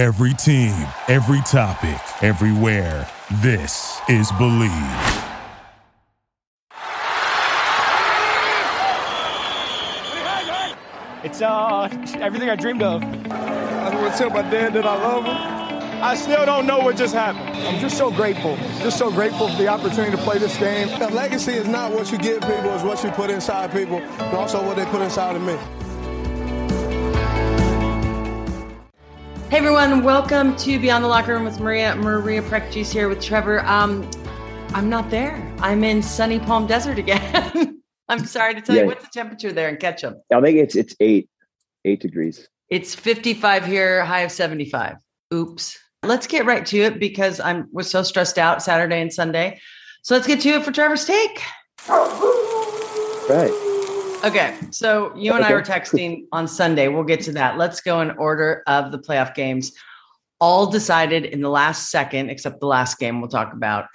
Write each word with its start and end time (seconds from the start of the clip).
Every 0.00 0.32
team, 0.32 0.72
every 1.08 1.42
topic, 1.42 2.00
everywhere. 2.22 3.06
This 3.42 4.00
is 4.08 4.32
Believe. 4.38 4.70
It's 11.22 11.42
uh 11.42 11.90
everything 12.14 12.48
I 12.48 12.56
dreamed 12.56 12.82
of. 12.82 13.02
I 13.02 13.94
want 13.94 14.12
to 14.14 14.18
tell 14.18 14.30
my 14.30 14.40
dad 14.40 14.72
that 14.72 14.86
I 14.86 14.94
love 14.94 15.26
him. 15.26 15.36
I 16.02 16.14
still 16.14 16.46
don't 16.46 16.66
know 16.66 16.78
what 16.78 16.96
just 16.96 17.12
happened. 17.14 17.54
I'm 17.66 17.78
just 17.78 17.98
so 17.98 18.10
grateful. 18.10 18.56
Just 18.78 18.96
so 18.96 19.10
grateful 19.10 19.50
for 19.50 19.58
the 19.58 19.68
opportunity 19.68 20.16
to 20.16 20.22
play 20.22 20.38
this 20.38 20.56
game. 20.56 20.88
The 20.98 21.10
legacy 21.10 21.52
is 21.52 21.68
not 21.68 21.92
what 21.92 22.10
you 22.10 22.16
give 22.16 22.40
people, 22.40 22.74
it's 22.74 22.82
what 22.82 23.04
you 23.04 23.10
put 23.10 23.28
inside 23.28 23.70
people, 23.70 24.00
but 24.16 24.32
also 24.32 24.64
what 24.64 24.76
they 24.76 24.86
put 24.86 25.02
inside 25.02 25.36
of 25.36 25.42
me. 25.42 25.58
Hey 29.50 29.56
everyone, 29.56 30.04
welcome 30.04 30.54
to 30.58 30.78
Beyond 30.78 31.02
the 31.02 31.08
Locker 31.08 31.34
Room 31.34 31.44
with 31.44 31.58
Maria. 31.58 31.96
Maria 31.96 32.40
Prekjuice 32.40 32.92
here 32.92 33.08
with 33.08 33.20
Trevor. 33.20 33.60
Um, 33.66 34.08
I'm 34.74 34.88
not 34.88 35.10
there. 35.10 35.34
I'm 35.58 35.82
in 35.82 36.02
sunny 36.02 36.38
Palm 36.38 36.68
Desert 36.68 36.98
again. 36.98 37.82
I'm 38.08 38.24
sorry 38.26 38.54
to 38.54 38.60
tell 38.60 38.76
Yeah. 38.76 38.82
you 38.82 38.88
what's 38.88 39.02
the 39.04 39.10
temperature 39.12 39.52
there 39.52 39.68
in 39.68 39.76
Ketchum. 39.76 40.14
I 40.32 40.40
think 40.40 40.58
it's 40.58 40.76
it's 40.76 40.94
eight 41.00 41.28
eight 41.84 42.00
degrees. 42.00 42.48
It's 42.68 42.94
55 42.94 43.66
here, 43.66 44.04
high 44.04 44.20
of 44.20 44.30
75. 44.30 44.96
Oops. 45.34 45.78
Let's 46.04 46.28
get 46.28 46.46
right 46.46 46.64
to 46.66 46.78
it 46.78 47.00
because 47.00 47.40
I'm 47.40 47.66
was 47.72 47.90
so 47.90 48.04
stressed 48.04 48.38
out 48.38 48.62
Saturday 48.62 49.00
and 49.00 49.12
Sunday. 49.12 49.60
So 50.02 50.14
let's 50.14 50.28
get 50.28 50.40
to 50.42 50.50
it 50.50 50.64
for 50.64 50.70
Trevor's 50.70 51.04
take. 51.04 51.42
Right. 53.28 53.52
Okay, 54.22 54.56
so 54.70 55.14
you 55.16 55.32
and 55.32 55.44
I 55.44 55.52
were 55.52 55.62
texting 55.74 56.24
on 56.32 56.46
Sunday. 56.46 56.88
We'll 56.88 57.04
get 57.04 57.22
to 57.22 57.32
that. 57.32 57.56
Let's 57.56 57.80
go 57.80 58.00
in 58.00 58.10
order 58.12 58.62
of 58.66 58.92
the 58.92 58.98
playoff 58.98 59.34
games. 59.34 59.72
All 60.40 60.66
decided 60.66 61.24
in 61.24 61.40
the 61.40 61.50
last 61.50 61.90
second, 61.90 62.30
except 62.30 62.60
the 62.60 62.66
last 62.66 62.98
game 62.98 63.20
we'll 63.20 63.30
talk 63.30 63.52
about. 63.52 63.86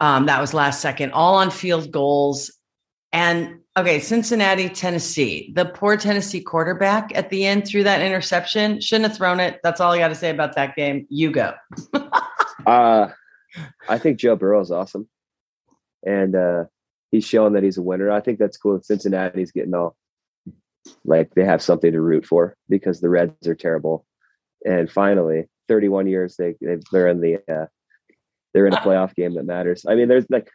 Um, 0.00 0.26
that 0.26 0.40
was 0.40 0.52
last 0.52 0.80
second, 0.80 1.12
all 1.12 1.36
on 1.36 1.50
field 1.50 1.90
goals. 1.90 2.52
And 3.12 3.60
okay, 3.76 3.98
Cincinnati, 3.98 4.68
Tennessee. 4.68 5.52
The 5.54 5.64
poor 5.64 5.96
Tennessee 5.96 6.40
quarterback 6.40 7.10
at 7.14 7.30
the 7.30 7.46
end 7.46 7.66
threw 7.66 7.82
that 7.84 8.02
interception. 8.02 8.80
Shouldn't 8.80 9.08
have 9.08 9.16
thrown 9.16 9.40
it. 9.40 9.60
That's 9.62 9.80
all 9.80 9.92
I 9.92 9.98
got 9.98 10.08
to 10.08 10.14
say 10.14 10.30
about 10.30 10.54
that 10.56 10.76
game. 10.76 11.06
You 11.08 11.30
go. 11.30 11.54
Uh 12.66 13.10
I 13.88 13.98
think 13.98 14.18
Joe 14.18 14.34
Burrow 14.34 14.60
is 14.60 14.72
awesome. 14.72 15.08
And 16.04 16.34
uh 16.34 16.64
he's 17.10 17.24
showing 17.24 17.52
that 17.54 17.62
he's 17.62 17.78
a 17.78 17.82
winner. 17.82 18.10
I 18.10 18.20
think 18.20 18.38
that's 18.38 18.56
cool. 18.56 18.80
Cincinnati's 18.82 19.52
getting 19.52 19.74
all 19.74 19.96
like 21.04 21.34
they 21.34 21.44
have 21.44 21.62
something 21.62 21.92
to 21.92 22.00
root 22.00 22.24
for 22.26 22.56
because 22.68 23.00
the 23.00 23.08
Reds 23.08 23.46
are 23.48 23.54
terrible. 23.54 24.04
And 24.64 24.90
finally, 24.90 25.48
31 25.68 26.06
years 26.06 26.36
they 26.36 26.54
they- 26.60 26.78
they're 26.92 27.08
in 27.08 27.20
the 27.20 27.36
uh 27.52 27.66
they're 28.54 28.66
in 28.66 28.72
a 28.72 28.80
playoff 28.80 29.14
game 29.14 29.34
that 29.34 29.44
matters. 29.44 29.84
I 29.86 29.94
mean, 29.94 30.08
there's 30.08 30.24
like 30.30 30.48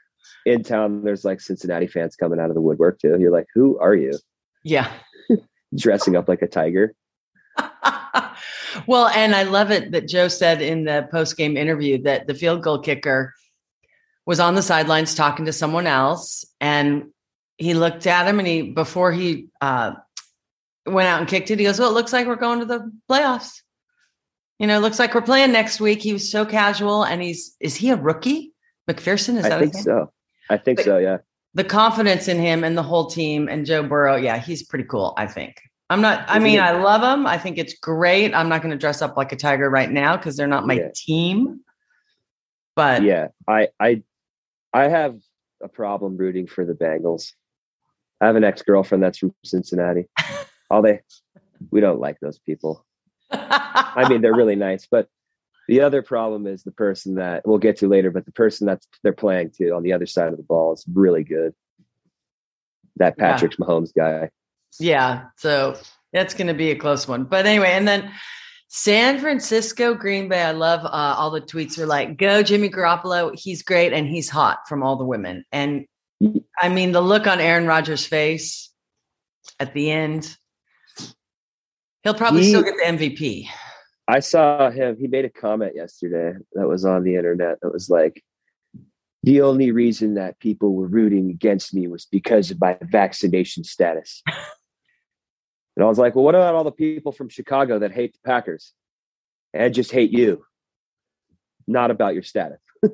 in 0.46 0.64
town, 0.64 1.04
there's 1.04 1.24
like 1.26 1.40
Cincinnati 1.42 1.88
fans 1.88 2.16
coming 2.16 2.40
out 2.40 2.50
of 2.50 2.56
the 2.56 2.62
woodwork 2.62 3.00
too. 3.00 3.18
You're 3.20 3.32
like, 3.32 3.48
who 3.54 3.78
are 3.80 3.96
you? 3.96 4.18
Yeah. 4.64 4.92
Dressing 5.76 6.16
up 6.16 6.28
like 6.28 6.42
a 6.42 6.48
tiger. 6.48 6.96
well, 8.88 9.08
and 9.10 9.36
I 9.36 9.44
love 9.44 9.72
it 9.72 9.92
that 9.92 10.08
Joe 10.08 10.28
said 10.30 10.62
in 10.62 10.86
the 10.86 11.08
post 11.12 11.38
game 11.38 11.58
interview 11.58 12.02
that 12.04 12.28
the 12.28 12.34
field 12.34 12.64
goal 12.64 12.80
kicker 12.80 13.34
was 14.26 14.40
on 14.40 14.56
the 14.56 14.62
sidelines 14.62 15.16
talking 15.16 15.46
to 15.46 15.54
someone 15.54 15.88
else, 15.88 16.46
and 16.60 17.12
he 17.58 17.74
looked 17.74 18.08
at 18.08 18.28
him 18.28 18.40
and 18.40 18.48
he 18.48 18.62
before 18.64 19.12
he 19.12 19.48
uh, 19.62 19.94
went 20.86 21.08
out 21.08 21.20
and 21.20 21.28
kicked 21.28 21.52
it, 21.52 21.60
he 21.60 21.66
goes, 21.66 21.80
"Well, 21.80 21.90
it 21.90 21.94
looks 21.94 22.14
like 22.14 22.28
we're 22.28 22.36
going 22.36 22.60
to 22.60 22.66
the 22.66 22.92
playoffs." 23.10 23.62
You 24.60 24.68
know, 24.68 24.78
it 24.78 24.82
looks 24.82 25.00
like 25.00 25.16
we're 25.16 25.22
playing 25.22 25.52
next 25.52 25.80
week. 25.80 26.02
He 26.02 26.14
was 26.14 26.30
so 26.32 26.46
casual, 26.46 27.04
and 27.04 27.22
he's 27.22 27.56
is 27.60 27.76
he 27.76 27.90
a 27.90 27.96
rookie? 27.96 28.54
McPherson 28.90 29.38
is 29.38 29.44
that 29.44 29.54
I 29.54 29.60
think 29.60 29.74
so. 29.76 30.12
I 30.50 30.58
think 30.58 30.82
so, 30.82 30.98
yeah. 30.98 31.18
the 31.54 31.64
confidence 31.64 32.28
in 32.28 32.38
him 32.38 32.64
and 32.64 32.78
the 32.78 32.84
whole 32.84 33.06
team 33.10 33.48
and 33.48 33.66
Joe 33.66 33.84
Burrow, 33.84 34.18
yeah, 34.18 34.38
he's 34.38 34.64
pretty 34.64 34.84
cool, 34.84 35.14
I 35.18 35.28
think. 35.28 35.62
I'm 35.90 36.02
not, 36.02 36.26
I 36.28 36.40
mean, 36.40 36.60
I 36.60 36.72
love 36.72 37.02
him. 37.02 37.26
I 37.26 37.38
think 37.38 37.58
it's 37.58 37.74
great. 37.74 38.34
I'm 38.34 38.50
not 38.50 38.62
going 38.62 38.72
to 38.72 38.78
dress 38.78 39.02
up 39.02 39.16
like 39.16 39.32
a 39.32 39.36
tiger 39.36 39.70
right 39.70 39.90
now 39.90 40.18
because 40.18 40.36
they're 40.36 40.48
not 40.48 40.68
my 40.68 40.74
Yeah. 40.74 40.90
team. 40.94 41.62
But 42.76 43.04
yeah 43.04 43.28
i 43.48 43.68
i 43.82 44.02
i 44.74 44.88
have 44.88 45.18
a 45.64 45.68
problem 45.68 46.18
rooting 46.18 46.48
for 46.48 46.66
the 46.66 46.74
bengals. 46.74 47.34
I 48.20 48.26
have 48.28 48.36
an 48.36 48.44
ex-girlfriend 48.44 49.04
that's 49.04 49.18
from 49.20 49.34
cincinnati. 49.44 50.08
All 50.72 50.82
they 50.82 51.02
we 51.70 51.80
don't 51.82 52.00
like 52.00 52.20
those 52.20 52.40
people. 52.40 52.86
I 53.32 54.08
mean 54.10 54.22
they're 54.22 54.36
really 54.36 54.56
nice 54.56 54.88
but 54.90 55.08
the 55.68 55.82
other 55.82 56.02
problem 56.02 56.48
is 56.48 56.64
the 56.64 56.72
person 56.72 57.16
that 57.16 57.48
we'll 57.48 57.60
get 57.60 57.78
to 57.78 57.88
later 57.88 58.10
but 58.12 58.26
the 58.26 58.32
person 58.32 58.68
that 58.68 58.84
they're 59.04 59.14
playing 59.14 59.52
to 59.58 59.70
on 59.72 59.84
the 59.84 59.94
other 59.94 60.08
side 60.08 60.30
of 60.30 60.38
the 60.38 60.44
ball 60.44 60.74
is 60.74 60.84
really 60.94 61.24
good. 61.24 61.54
That 62.98 63.16
Yeah. 63.18 63.34
patrick 63.34 63.58
mahomes 63.58 63.94
guy. 63.96 64.32
Yeah, 64.80 65.26
so 65.38 65.78
that's 66.14 66.34
going 66.34 66.48
to 66.48 66.54
be 66.54 66.72
a 66.72 66.76
close 66.76 67.08
one. 67.08 67.26
But 67.26 67.46
anyway, 67.46 67.72
and 67.72 67.88
then 67.88 68.12
San 68.74 69.20
Francisco, 69.20 69.94
Green 69.94 70.30
Bay. 70.30 70.42
I 70.42 70.54
love 70.54 70.86
uh, 70.86 71.16
all 71.18 71.30
the 71.30 71.42
tweets 71.42 71.78
are 71.78 71.86
like, 71.86 72.18
"Go 72.18 72.42
Jimmy 72.42 72.70
Garoppolo, 72.70 73.38
he's 73.38 73.64
great 73.64 73.92
and 73.92 74.08
he's 74.08 74.30
hot" 74.30 74.60
from 74.66 74.82
all 74.82 74.96
the 74.96 75.04
women. 75.04 75.44
And 75.52 75.86
I 76.62 76.70
mean, 76.70 76.94
the 76.94 77.02
look 77.02 77.28
on 77.28 77.42
Aaron 77.42 77.68
Rodgers' 77.68 78.06
face 78.06 78.72
at 79.60 79.74
the 79.74 79.92
end. 79.92 80.38
He'll 82.04 82.14
probably 82.14 82.44
He- 82.44 82.50
still 82.50 82.64
get 82.64 82.76
the 82.78 82.86
MVP. 82.86 83.50
I 84.08 84.22
saw 84.22 84.72
him. 84.72 84.96
He 84.98 85.08
made 85.08 85.26
a 85.26 85.30
comment 85.30 85.74
yesterday 85.76 86.38
that 86.54 86.70
was 86.70 86.86
on 86.86 87.04
the 87.04 87.16
internet 87.18 87.60
that 87.62 87.74
was 87.74 87.90
like, 87.90 88.24
the 89.24 89.42
only 89.42 89.72
reason 89.72 90.14
that 90.14 90.40
people 90.40 90.74
were 90.76 90.88
rooting 90.88 91.30
against 91.30 91.74
me 91.74 91.88
was 91.90 92.06
because 92.06 92.52
of 92.52 92.62
my 92.62 92.78
vaccination 92.84 93.66
status. 93.66 94.24
and 95.76 95.84
I 95.84 95.88
was 95.88 95.98
like, 95.98 96.16
well, 96.16 96.26
what 96.26 96.36
about 96.36 96.56
all 96.56 96.64
the 96.64 96.72
people 96.72 97.12
from 97.12 97.30
Chicago 97.30 97.80
that 97.80 97.92
hate 97.92 98.14
the 98.14 98.20
Packers 98.26 98.74
and 99.54 99.74
just 99.74 99.92
hate 99.92 100.12
you? 100.12 100.44
Not 101.68 101.92
about 101.92 102.14
your 102.14 102.24
status. 102.24 102.60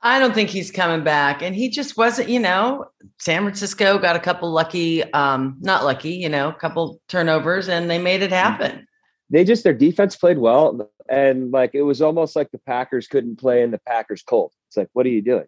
I 0.00 0.20
don't 0.20 0.34
think 0.34 0.50
he's 0.50 0.70
coming 0.70 1.02
back. 1.02 1.42
And 1.42 1.56
he 1.56 1.70
just 1.70 1.96
wasn't, 1.96 2.28
you 2.28 2.38
know, 2.38 2.86
San 3.18 3.42
Francisco 3.42 3.98
got 3.98 4.14
a 4.14 4.20
couple 4.20 4.50
lucky, 4.50 5.02
um, 5.12 5.56
not 5.60 5.84
lucky, 5.84 6.10
you 6.10 6.28
know, 6.28 6.48
a 6.48 6.54
couple 6.54 7.00
turnovers 7.08 7.68
and 7.68 7.90
they 7.90 7.98
made 7.98 8.22
it 8.22 8.30
happen. 8.30 8.86
They 9.30 9.44
just, 9.44 9.64
their 9.64 9.74
defense 9.74 10.14
played 10.14 10.38
well. 10.38 10.88
And 11.08 11.50
like, 11.50 11.74
it 11.74 11.82
was 11.82 12.00
almost 12.00 12.36
like 12.36 12.50
the 12.52 12.58
Packers 12.58 13.08
couldn't 13.08 13.36
play 13.36 13.62
in 13.62 13.70
the 13.70 13.78
Packers 13.78 14.22
cold. 14.22 14.52
It's 14.68 14.76
like, 14.76 14.88
what 14.92 15.04
are 15.04 15.10
you 15.10 15.22
doing? 15.22 15.46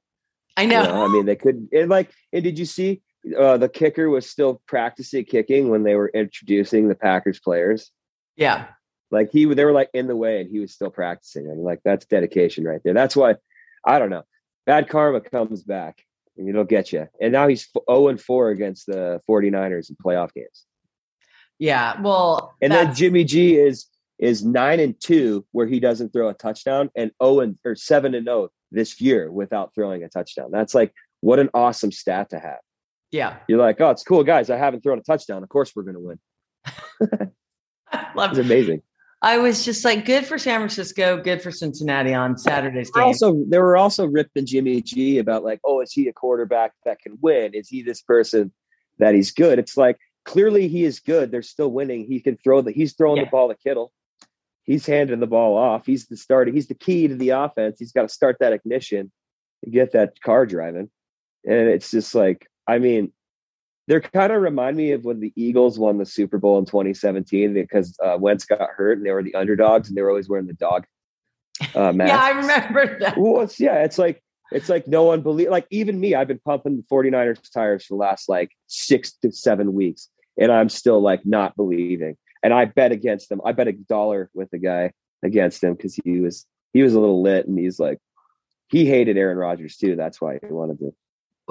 I 0.56 0.62
You 0.62 0.68
know. 0.68 0.82
know, 0.84 1.04
I 1.04 1.08
mean, 1.08 1.26
they 1.26 1.36
couldn't. 1.36 1.68
And 1.72 1.88
like, 1.88 2.10
and 2.32 2.42
did 2.42 2.58
you 2.58 2.64
see 2.64 3.02
uh, 3.38 3.56
the 3.58 3.69
kicker 3.69 4.08
was 4.08 4.28
still 4.28 4.62
practicing 4.66 5.25
kicking 5.25 5.69
when 5.69 5.82
they 5.82 5.94
were 5.94 6.08
introducing 6.08 6.88
the 6.88 6.94
Packers 6.94 7.38
players? 7.38 7.91
Yeah. 8.36 8.69
Like 9.10 9.31
he, 9.31 9.44
they 9.44 9.64
were 9.64 9.72
like 9.72 9.91
in 9.92 10.06
the 10.06 10.16
way, 10.16 10.41
and 10.41 10.50
he 10.50 10.60
was 10.60 10.72
still 10.72 10.91
practicing. 10.91 11.47
And 11.47 11.62
like 11.62 11.81
that's 11.84 12.06
dedication 12.06 12.64
right 12.64 12.81
there. 12.84 12.94
That's 12.94 13.16
why 13.16 13.36
I 13.84 13.98
don't 13.98 14.10
know. 14.10 14.22
Bad 14.66 14.88
karma 14.88 15.20
comes 15.20 15.62
back, 15.62 16.03
and 16.36 16.48
it'll 16.48 16.64
get 16.64 16.92
you. 16.92 17.08
And 17.20 17.32
now 17.32 17.48
he's 17.48 17.69
zero 17.88 18.08
and 18.08 18.20
four 18.20 18.50
against 18.50 18.86
the 18.86 19.20
49ers 19.28 19.91
in 19.91 19.97
playoff 19.97 20.32
games. 20.32 20.64
Yeah. 21.58 22.00
Well, 22.00 22.54
And 22.62 22.72
then 22.72 22.94
Jimmy 22.94 23.25
G 23.25 23.56
is 23.56 23.87
is 24.19 24.44
nine 24.44 24.81
and 24.81 24.98
two 25.00 25.47
where 25.52 25.66
he 25.66 25.81
doesn't 25.81 26.12
throw 26.12 26.28
a 26.28 26.34
touchdown, 26.34 26.91
and 26.94 27.10
zero 27.22 27.41
and 27.41 27.58
or 27.64 27.75
seven 27.75 28.14
and 28.14 28.26
zero 28.26 28.50
this 28.70 29.00
year 29.00 29.31
without 29.31 29.75
throwing 29.75 30.04
a 30.04 30.08
touchdown. 30.08 30.50
That's 30.50 30.75
like 30.75 30.94
what 31.20 31.38
an 31.38 31.50
awesome 31.52 31.92
stat 31.92 32.31
to 32.31 32.38
have. 32.38 32.60
Yeah. 33.10 33.38
You're 33.48 33.59
like, 33.59 33.81
oh, 33.81 33.91
it's 33.91 34.03
cool, 34.04 34.25
guys. 34.25 34.50
I 34.50 34.56
haven't 34.56 34.82
thrown 34.82 34.98
a 34.98 35.03
touchdown. 35.03 35.43
Of 35.43 35.48
course, 35.48 35.72
we're 35.75 35.82
going 35.82 35.94
to 35.94 36.00
win. 36.00 36.19
Love 38.15 38.31
It's 38.31 38.38
amazing. 38.38 38.82
I 39.22 39.37
was 39.38 39.65
just 39.65 39.84
like, 39.84 40.06
good 40.06 40.25
for 40.25 40.38
San 40.38 40.60
Francisco, 40.60 41.20
good 41.23 41.43
for 41.43 41.50
Cincinnati 41.50 42.14
on 42.14 42.38
Saturday's 42.38 42.90
game. 42.90 43.02
were 43.02 43.06
Also, 43.08 43.44
they 43.49 43.58
were 43.58 43.76
also 43.76 44.06
ripping 44.06 44.46
Jimmy 44.46 44.81
G 44.81 45.19
about 45.19 45.44
like, 45.44 45.61
oh, 45.64 45.81
is 45.81 45.93
he 45.93 46.08
a 46.08 46.12
quarterback 46.12 46.73
that 46.87 47.00
can 47.00 47.19
win? 47.20 47.52
Is 47.52 47.69
he 47.69 47.82
this 47.82 48.00
person 48.00 48.50
that 48.99 49.14
he's 49.14 49.31
good? 49.32 49.58
It's 49.58 49.76
like 49.76 49.99
clearly 50.25 50.69
he 50.69 50.84
is 50.84 51.00
good. 51.00 51.31
They're 51.31 51.43
still 51.43 51.70
winning. 51.70 52.06
He 52.06 52.20
can 52.20 52.38
throw 52.38 52.62
the. 52.62 52.70
He's 52.73 52.94
throwing 52.94 53.19
Yeah. 53.19 53.25
the 53.25 53.31
ball 53.31 53.49
to 53.49 53.56
Kittle. 53.56 53.93
He's 54.64 54.87
handing 54.87 55.20
the 55.20 55.26
ball 55.26 55.56
off. 55.56 55.84
He's 55.84 56.06
the 56.06 56.17
starter. 56.17 56.50
He's 56.50 56.69
the 56.69 56.75
key 56.75 57.08
to 57.08 57.14
the 57.14 57.31
offense. 57.31 57.79
He's 57.79 57.93
got 57.93 58.02
to 58.02 58.08
start 58.08 58.37
that 58.40 58.52
ignition 58.55 59.11
to 59.64 59.70
get 59.70 59.93
that 59.93 60.19
car 60.23 60.46
driving. 60.46 60.90
And 61.44 61.69
it's 61.69 61.90
just 61.90 62.14
like, 62.14 62.46
I 62.70 62.78
mean, 62.78 63.12
they're 63.88 64.00
kind 64.00 64.32
of 64.32 64.40
remind 64.40 64.76
me 64.76 64.93
of 64.93 65.05
when 65.05 65.19
the 65.19 65.32
Eagles 65.34 65.76
won 65.76 65.99
the 65.99 66.06
Super 66.06 66.38
Bowl 66.38 66.58
in 66.58 66.64
2017 66.64 67.52
because 67.52 67.99
uh, 68.02 68.17
Wentz 68.19 68.44
got 68.44 68.70
hurt 68.70 68.99
and 68.99 69.06
they 69.06 69.11
were 69.11 69.25
the 69.25 69.34
underdogs 69.34 69.88
and 69.88 69.96
they 69.96 70.02
were 70.02 70.11
always 70.11 70.28
wearing 70.28 70.46
the 70.46 70.52
dog 70.52 70.87
uh, 71.75 71.93
mask. 71.93 72.08
yeah, 72.12 72.22
I 72.22 72.31
remember 72.31 72.99
that. 73.00 73.19
Well, 73.19 73.43
it's 73.43 73.58
yeah, 73.58 73.82
it's 73.82 73.99
like 73.99 74.22
it's 74.52 74.69
like 74.69 74.87
no 74.87 75.02
one 75.02 75.22
believe 75.22 75.49
like 75.49 75.67
even 75.70 75.99
me, 75.99 76.14
I've 76.14 76.28
been 76.28 76.40
pumping 76.44 76.76
the 76.76 76.84
49ers 76.84 77.50
tires 77.52 77.84
for 77.84 77.94
the 77.94 77.99
last 77.99 78.28
like 78.28 78.52
six 78.69 79.12
to 79.22 79.32
seven 79.32 79.72
weeks, 79.72 80.08
and 80.38 80.52
I'm 80.52 80.69
still 80.69 81.00
like 81.00 81.26
not 81.26 81.56
believing. 81.56 82.17
And 82.44 82.55
I 82.55 82.67
bet 82.67 82.93
against 82.93 83.28
them. 83.28 83.40
I 83.44 83.52
bet 83.52 83.67
a 83.67 83.72
dollar 83.72 84.31
with 84.32 84.52
a 84.52 84.58
guy 84.58 84.93
against 85.25 85.64
him 85.64 85.75
because 85.75 85.96
he 86.05 86.20
was 86.20 86.46
he 86.72 86.82
was 86.84 86.94
a 86.94 87.00
little 87.00 87.22
lit 87.22 87.49
and 87.49 87.58
he's 87.58 87.81
like 87.81 87.99
he 88.69 88.87
hated 88.87 89.17
Aaron 89.17 89.37
Rodgers 89.37 89.76
too. 89.76 89.96
That's 89.96 90.20
why 90.20 90.38
he 90.40 90.52
wanted 90.52 90.78
to. 90.78 90.94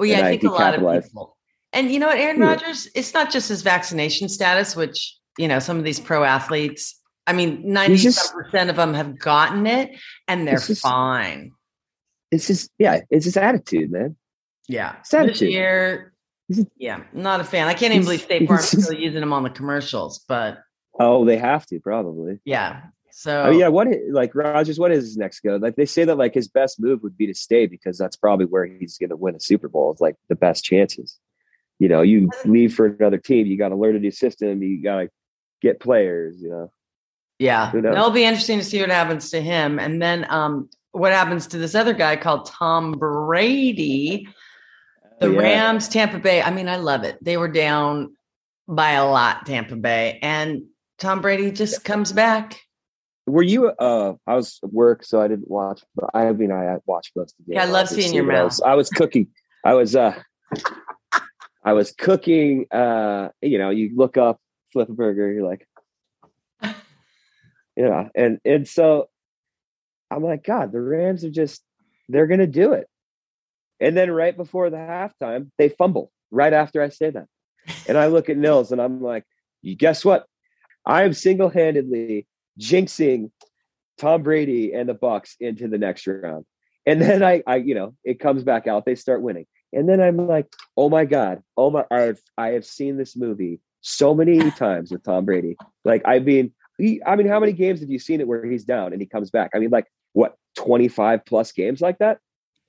Well, 0.00 0.08
yeah, 0.08 0.26
I 0.26 0.30
think 0.30 0.44
a 0.44 0.46
lot 0.48 0.74
of 0.74 1.04
people. 1.04 1.36
And 1.74 1.92
you 1.92 1.98
know 2.00 2.06
what, 2.06 2.16
Aaron 2.16 2.40
Yeah. 2.40 2.46
Rodgers, 2.46 2.88
it's 2.94 3.12
not 3.12 3.30
just 3.30 3.50
his 3.50 3.60
vaccination 3.60 4.30
status, 4.30 4.74
which, 4.74 5.14
you 5.36 5.46
know, 5.46 5.58
some 5.58 5.76
of 5.76 5.84
these 5.84 6.00
pro 6.00 6.24
athletes, 6.24 6.98
I 7.26 7.34
mean, 7.34 7.60
90 7.70 7.96
just- 7.98 8.32
percent 8.32 8.70
of 8.70 8.76
them 8.76 8.94
have 8.94 9.18
gotten 9.18 9.66
it 9.66 9.90
and 10.26 10.46
they're 10.46 10.54
It's 10.54 10.68
just- 10.68 10.80
fine. 10.82 11.52
It's 12.32 12.46
just 12.46 12.70
yeah, 12.78 13.00
it's 13.10 13.26
his 13.26 13.36
attitude, 13.36 13.92
man. 13.92 14.16
Yeah. 14.68 14.96
It's 15.00 15.10
This 15.10 15.20
attitude. 15.20 15.50
year, 15.50 16.14
yeah, 16.78 17.02
not 17.12 17.40
a 17.40 17.44
fan. 17.44 17.68
I 17.68 17.74
can't 17.74 17.92
even 17.92 18.04
believe 18.04 18.22
State 18.22 18.48
Farm's 18.48 18.68
still 18.68 18.94
using 18.94 19.20
them 19.20 19.34
on 19.34 19.42
the 19.42 19.50
commercials, 19.50 20.24
but 20.26 20.58
Oh, 20.98 21.26
they 21.26 21.36
have 21.36 21.66
to 21.66 21.78
probably. 21.80 22.40
yeah. 22.46 22.84
So 23.12 23.42
I 23.42 23.50
mean, 23.50 23.60
yeah, 23.60 23.68
what 23.68 23.88
like 24.10 24.34
Rodgers? 24.34 24.78
What 24.78 24.92
is 24.92 25.04
his 25.04 25.16
next 25.16 25.40
go? 25.40 25.56
Like 25.56 25.76
they 25.76 25.86
say 25.86 26.04
that 26.04 26.16
like 26.16 26.34
his 26.34 26.48
best 26.48 26.80
move 26.80 27.02
would 27.02 27.16
be 27.16 27.26
to 27.26 27.34
stay 27.34 27.66
because 27.66 27.98
that's 27.98 28.16
probably 28.16 28.46
where 28.46 28.64
he's 28.64 28.98
going 28.98 29.10
to 29.10 29.16
win 29.16 29.34
a 29.34 29.40
Super 29.40 29.68
Bowl. 29.68 29.90
It's 29.92 30.00
like 30.00 30.16
the 30.28 30.36
best 30.36 30.64
chances. 30.64 31.18
You 31.78 31.88
know, 31.88 32.02
you 32.02 32.30
leave 32.44 32.74
for 32.74 32.86
another 32.86 33.18
team, 33.18 33.46
you 33.46 33.56
got 33.56 33.70
to 33.70 33.76
learn 33.76 33.96
a 33.96 33.98
new 33.98 34.10
system. 34.10 34.62
You 34.62 34.82
got 34.82 34.96
to 34.96 35.10
get 35.62 35.80
players. 35.80 36.40
You 36.40 36.50
know, 36.50 36.72
Yeah, 37.38 37.74
it'll 37.74 38.10
be 38.10 38.24
interesting 38.24 38.58
to 38.58 38.64
see 38.64 38.80
what 38.80 38.90
happens 38.90 39.30
to 39.30 39.40
him, 39.40 39.78
and 39.78 40.00
then 40.00 40.26
um, 40.30 40.68
what 40.92 41.12
happens 41.12 41.46
to 41.48 41.58
this 41.58 41.74
other 41.74 41.94
guy 41.94 42.16
called 42.16 42.46
Tom 42.46 42.92
Brady. 42.92 44.28
The 45.20 45.26
Oh, 45.26 45.32
Yeah. 45.32 45.38
Rams, 45.38 45.88
Tampa 45.88 46.18
Bay. 46.18 46.42
I 46.42 46.50
mean, 46.50 46.68
I 46.68 46.76
love 46.76 47.04
it. 47.04 47.22
They 47.22 47.36
were 47.36 47.48
down 47.48 48.16
by 48.66 48.92
a 48.92 49.06
lot, 49.06 49.46
Tampa 49.46 49.76
Bay, 49.76 50.18
and 50.22 50.64
Tom 50.98 51.20
Brady 51.20 51.50
just 51.50 51.84
comes 51.84 52.12
back. 52.12 52.60
Were 53.30 53.42
you? 53.42 53.68
Uh, 53.68 54.14
I 54.26 54.34
was 54.34 54.58
at 54.62 54.72
work, 54.72 55.04
so 55.04 55.20
I 55.20 55.28
didn't 55.28 55.50
watch. 55.50 55.82
But 55.94 56.10
I 56.14 56.30
mean, 56.32 56.52
I 56.52 56.76
watched 56.86 57.12
most 57.16 57.34
of 57.38 57.46
the. 57.46 57.54
Yeah, 57.54 57.62
I 57.62 57.66
love 57.66 57.88
seeing 57.88 58.14
your 58.14 58.24
but 58.24 58.34
I 58.34 58.44
was, 58.44 58.60
I 58.60 58.74
was 58.74 58.90
cooking. 58.90 59.28
I 59.64 59.74
was. 59.74 59.96
uh 59.96 60.20
I 61.62 61.72
was 61.72 61.92
cooking. 61.92 62.66
Uh, 62.70 63.28
you 63.42 63.58
know, 63.58 63.70
you 63.70 63.92
look 63.94 64.16
up, 64.16 64.40
flip 64.72 64.88
a 64.88 64.92
burger. 64.92 65.30
You're 65.32 65.46
like, 65.46 65.66
yeah, 67.76 68.08
and 68.14 68.40
and 68.44 68.66
so 68.66 69.08
I'm 70.10 70.24
like, 70.24 70.44
God, 70.44 70.72
the 70.72 70.80
Rams 70.80 71.24
are 71.24 71.30
just 71.30 71.62
they're 72.08 72.26
gonna 72.26 72.46
do 72.46 72.72
it. 72.72 72.88
And 73.78 73.96
then 73.96 74.10
right 74.10 74.36
before 74.36 74.70
the 74.70 74.76
halftime, 74.76 75.50
they 75.58 75.68
fumble 75.68 76.10
right 76.30 76.52
after 76.52 76.82
I 76.82 76.90
say 76.90 77.10
that. 77.10 77.26
And 77.86 77.96
I 77.96 78.06
look 78.06 78.28
at 78.28 78.36
Nils 78.36 78.72
and 78.72 78.80
I'm 78.80 79.02
like, 79.02 79.24
you 79.62 79.74
guess 79.74 80.04
what? 80.04 80.26
I 80.84 81.04
am 81.04 81.12
single-handedly 81.12 82.26
jinxing 82.60 83.30
Tom 83.98 84.22
Brady 84.22 84.72
and 84.72 84.88
the 84.88 84.94
Bucs 84.94 85.34
into 85.40 85.68
the 85.68 85.78
next 85.78 86.06
round. 86.06 86.44
And 86.86 87.00
then 87.00 87.22
I, 87.22 87.42
I, 87.46 87.56
you 87.56 87.74
know, 87.74 87.94
it 88.04 88.20
comes 88.20 88.42
back 88.42 88.66
out. 88.66 88.84
They 88.84 88.94
start 88.94 89.22
winning, 89.22 89.46
and 89.72 89.88
then 89.88 90.00
I'm 90.00 90.16
like, 90.26 90.46
oh 90.76 90.88
my 90.88 91.04
god, 91.04 91.42
oh 91.56 91.70
my, 91.70 91.84
I've 91.90 92.20
I 92.38 92.48
have 92.48 92.64
seen 92.64 92.96
this 92.96 93.16
movie 93.16 93.60
so 93.82 94.14
many 94.14 94.50
times 94.52 94.90
with 94.90 95.02
Tom 95.02 95.24
Brady. 95.24 95.56
Like, 95.84 96.02
I 96.04 96.18
mean, 96.18 96.52
he, 96.78 97.02
I 97.04 97.16
mean, 97.16 97.28
how 97.28 97.40
many 97.40 97.52
games 97.52 97.80
have 97.80 97.90
you 97.90 97.98
seen 97.98 98.20
it 98.20 98.28
where 98.28 98.44
he's 98.44 98.64
down 98.64 98.92
and 98.92 99.00
he 99.00 99.06
comes 99.06 99.30
back? 99.30 99.50
I 99.54 99.58
mean, 99.58 99.70
like 99.70 99.86
what, 100.12 100.36
25 100.56 101.24
plus 101.24 101.52
games 101.52 101.80
like 101.80 101.98
that? 101.98 102.18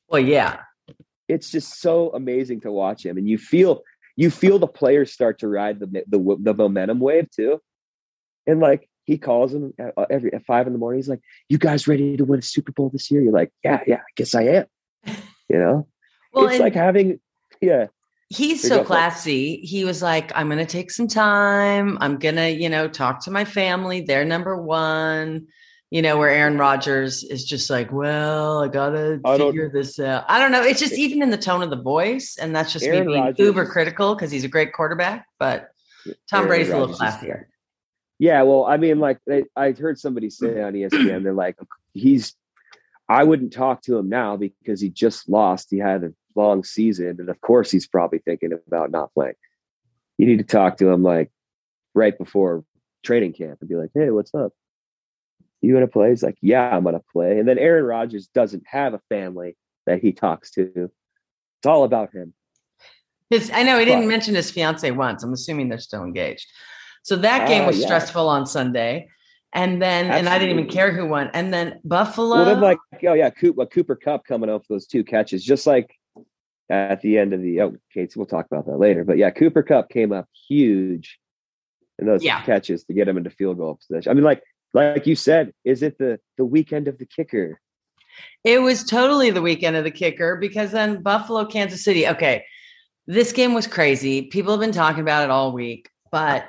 Well, 0.09 0.21
yeah, 0.21 0.59
It's 1.29 1.49
just 1.49 1.79
so 1.79 2.11
amazing 2.11 2.61
to 2.61 2.71
watch 2.71 3.05
him, 3.05 3.17
and 3.17 3.27
you 3.27 3.37
feel 3.37 3.81
you 4.17 4.29
feel 4.29 4.59
the 4.59 4.67
players 4.67 5.13
start 5.13 5.39
to 5.39 5.47
ride 5.47 5.79
the 5.79 6.03
the, 6.07 6.37
the 6.39 6.53
momentum 6.53 6.99
wave 6.99 7.31
too. 7.31 7.61
And 8.45 8.59
like 8.59 8.89
he 9.11 9.17
calls 9.17 9.53
him 9.53 9.73
at, 9.77 9.93
uh, 9.97 10.05
every 10.09 10.33
at 10.33 10.45
five 10.45 10.67
in 10.67 10.73
the 10.73 10.79
morning. 10.79 10.99
He's 10.99 11.09
like, 11.09 11.21
"You 11.49 11.57
guys 11.57 11.87
ready 11.87 12.15
to 12.17 12.25
win 12.25 12.39
a 12.39 12.41
Super 12.41 12.71
Bowl 12.71 12.89
this 12.89 13.11
year?" 13.11 13.21
You're 13.21 13.33
like, 13.33 13.51
"Yeah, 13.63 13.81
yeah, 13.85 13.97
I 13.97 14.11
guess 14.15 14.33
I 14.33 14.43
am." 14.43 14.65
You 15.49 15.59
know, 15.59 15.85
well, 16.31 16.47
it's 16.47 16.61
like 16.61 16.75
having, 16.75 17.19
yeah, 17.59 17.87
he's 18.29 18.65
so 18.65 18.85
classy. 18.85 19.57
He 19.57 19.83
was 19.83 20.01
like, 20.01 20.31
"I'm 20.33 20.47
going 20.47 20.59
to 20.59 20.65
take 20.65 20.91
some 20.91 21.09
time. 21.09 21.97
I'm 21.99 22.19
going 22.19 22.37
to, 22.37 22.49
you 22.49 22.69
know, 22.69 22.87
talk 22.87 23.25
to 23.25 23.31
my 23.31 23.43
family. 23.43 23.99
They're 23.99 24.23
number 24.23 24.55
one." 24.55 25.47
You 25.89 26.01
know, 26.01 26.17
where 26.17 26.29
Aaron 26.29 26.57
Rodgers 26.57 27.25
is 27.25 27.43
just 27.43 27.69
like, 27.69 27.91
"Well, 27.91 28.63
I 28.63 28.69
gotta 28.69 29.19
I 29.25 29.37
figure 29.37 29.69
this 29.69 29.99
out." 29.99 30.23
I 30.29 30.39
don't 30.39 30.53
know. 30.53 30.63
It's 30.63 30.79
just 30.79 30.93
even 30.93 31.21
in 31.21 31.31
the 31.31 31.37
tone 31.37 31.63
of 31.63 31.69
the 31.69 31.81
voice, 31.81 32.37
and 32.39 32.55
that's 32.55 32.71
just 32.71 32.85
Aaron 32.85 33.07
me 33.07 33.13
being 33.13 33.25
Rodgers 33.25 33.45
uber 33.45 33.65
critical 33.65 34.15
because 34.15 34.31
he's 34.31 34.45
a 34.45 34.47
great 34.47 34.71
quarterback. 34.71 35.25
But 35.37 35.69
Tom 36.29 36.45
Aaron 36.45 36.47
Brady's 36.47 36.69
a 36.69 36.77
little 36.77 36.95
classier. 36.95 37.47
Yeah, 38.21 38.43
well, 38.43 38.65
I 38.65 38.77
mean, 38.77 38.99
like 38.99 39.17
they, 39.25 39.45
I 39.55 39.71
heard 39.71 39.97
somebody 39.97 40.29
say 40.29 40.49
mm-hmm. 40.49 40.65
on 40.65 40.75
E 40.75 40.81
ESPN, 40.83 41.23
they're 41.23 41.33
like, 41.33 41.57
he's. 41.95 42.35
I 43.09 43.23
wouldn't 43.23 43.51
talk 43.51 43.81
to 43.81 43.97
him 43.97 44.09
now 44.09 44.37
because 44.37 44.79
he 44.79 44.89
just 44.89 45.27
lost. 45.27 45.69
He 45.71 45.79
had 45.79 46.03
a 46.03 46.13
long 46.35 46.63
season, 46.63 47.15
and 47.17 47.29
of 47.29 47.41
course, 47.41 47.71
he's 47.71 47.87
probably 47.87 48.19
thinking 48.19 48.51
about 48.67 48.91
not 48.91 49.11
playing. 49.15 49.33
You 50.19 50.27
need 50.27 50.37
to 50.37 50.43
talk 50.43 50.77
to 50.77 50.89
him 50.91 51.01
like 51.01 51.31
right 51.95 52.15
before 52.15 52.63
training 53.03 53.33
camp 53.33 53.57
and 53.59 53.67
be 53.67 53.75
like, 53.75 53.89
"Hey, 53.95 54.11
what's 54.11 54.35
up? 54.35 54.53
You 55.61 55.73
gonna 55.73 55.87
play?" 55.87 56.11
He's 56.11 56.21
like, 56.21 56.37
"Yeah, 56.41 56.77
I'm 56.77 56.83
gonna 56.83 57.01
play." 57.11 57.39
And 57.39 57.47
then 57.47 57.57
Aaron 57.57 57.85
Rodgers 57.85 58.27
doesn't 58.27 58.67
have 58.67 58.93
a 58.93 59.01
family 59.09 59.57
that 59.87 59.99
he 59.99 60.11
talks 60.11 60.51
to. 60.51 60.71
It's 60.75 61.65
all 61.65 61.85
about 61.85 62.13
him. 62.13 62.35
His, 63.31 63.49
I 63.51 63.63
know 63.63 63.79
he 63.79 63.85
didn't 63.85 64.01
But- 64.01 64.09
mention 64.09 64.35
his 64.35 64.51
fiance 64.51 64.91
once. 64.91 65.23
I'm 65.23 65.33
assuming 65.33 65.69
they're 65.69 65.79
still 65.79 66.03
engaged. 66.03 66.45
So 67.03 67.15
that 67.17 67.47
game 67.47 67.65
was 67.65 67.79
yeah. 67.79 67.85
stressful 67.85 68.27
on 68.27 68.45
Sunday. 68.45 69.07
And 69.53 69.81
then, 69.81 70.09
and 70.09 70.29
I 70.29 70.39
didn't 70.39 70.57
even 70.57 70.69
care 70.69 70.93
who 70.93 71.07
won. 71.07 71.29
And 71.33 71.53
then 71.53 71.81
Buffalo. 71.83 72.37
Well, 72.37 72.45
then 72.45 72.61
like, 72.61 72.77
oh 73.05 73.13
yeah, 73.13 73.29
Cooper, 73.29 73.65
Cooper 73.65 73.95
Kupp 73.95 74.25
coming 74.25 74.49
off 74.49 74.65
those 74.69 74.87
two 74.87 75.03
catches, 75.03 75.43
just 75.43 75.67
like 75.67 75.93
at 76.69 77.01
the 77.01 77.17
end 77.17 77.33
of 77.33 77.41
the. 77.41 77.61
Oh, 77.61 77.75
okay, 77.91 78.07
so 78.07 78.13
we'll 78.19 78.27
talk 78.27 78.45
about 78.49 78.65
that 78.67 78.77
later. 78.77 79.03
But 79.03 79.17
yeah, 79.17 79.29
Cooper 79.29 79.61
Kupp 79.61 79.89
came 79.89 80.13
up 80.13 80.29
huge 80.47 81.19
in 81.99 82.07
those 82.07 82.23
Yeah. 82.23 82.41
catches 82.43 82.85
to 82.85 82.93
get 82.93 83.09
him 83.09 83.17
into 83.17 83.29
field 83.29 83.57
goal 83.57 83.77
position. 83.85 84.09
I 84.09 84.13
mean, 84.13 84.23
like, 84.23 84.41
like 84.73 85.05
you 85.05 85.15
said, 85.15 85.51
is 85.65 85.83
it 85.83 85.97
the 85.97 86.17
the 86.37 86.45
weekend 86.45 86.87
of 86.87 86.97
the 86.97 87.05
kicker? 87.05 87.59
It 88.45 88.61
was 88.61 88.85
totally 88.85 89.31
the 89.31 89.41
weekend 89.41 89.75
of 89.75 89.83
the 89.83 89.91
kicker 89.91 90.37
because 90.37 90.71
then 90.71 91.01
Buffalo, 91.01 91.45
Kansas 91.45 91.83
City. 91.83 92.07
Okay. 92.07 92.45
This 93.07 93.33
game 93.33 93.53
was 93.53 93.67
crazy. 93.67 94.23
People 94.23 94.53
have 94.53 94.61
been 94.61 94.71
talking 94.71 95.01
about 95.01 95.23
it 95.23 95.29
all 95.29 95.51
week, 95.51 95.89
but 96.11 96.45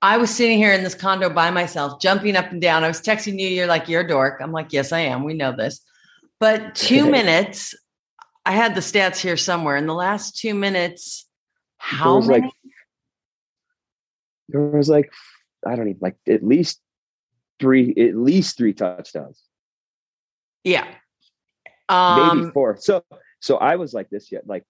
I 0.00 0.16
was 0.18 0.30
sitting 0.30 0.58
here 0.58 0.72
in 0.72 0.84
this 0.84 0.94
condo 0.94 1.28
by 1.28 1.50
myself, 1.50 2.00
jumping 2.00 2.36
up 2.36 2.52
and 2.52 2.60
down. 2.60 2.84
I 2.84 2.88
was 2.88 3.00
texting 3.00 3.38
you, 3.40 3.48
you're 3.48 3.66
like, 3.66 3.88
you're 3.88 4.02
a 4.02 4.08
dork. 4.08 4.40
I'm 4.40 4.52
like, 4.52 4.72
yes, 4.72 4.92
I 4.92 5.00
am. 5.00 5.24
We 5.24 5.34
know 5.34 5.52
this. 5.56 5.80
But 6.38 6.74
two 6.74 7.04
minutes, 7.10 7.74
I 8.46 8.52
had 8.52 8.74
the 8.74 8.80
stats 8.80 9.18
here 9.18 9.36
somewhere. 9.36 9.76
In 9.76 9.86
the 9.86 9.94
last 9.94 10.38
two 10.38 10.54
minutes, 10.54 11.26
There 11.98 11.98
how 11.98 12.16
was 12.16 12.28
many? 12.28 12.42
like 12.42 12.52
there 14.48 14.60
was 14.62 14.88
like 14.88 15.12
I 15.66 15.76
don't 15.76 15.88
even 15.88 16.00
like 16.00 16.16
at 16.28 16.42
least 16.44 16.80
three 17.60 17.92
at 17.98 18.14
least 18.16 18.56
three 18.56 18.72
touchdowns. 18.72 19.42
yeah. 20.64 20.84
maybe 21.90 22.42
Um, 22.44 22.52
four. 22.52 22.76
So 22.78 23.02
so 23.40 23.56
I 23.56 23.76
was 23.76 23.92
like 23.92 24.08
this 24.10 24.30
yet. 24.32 24.46
Like 24.46 24.64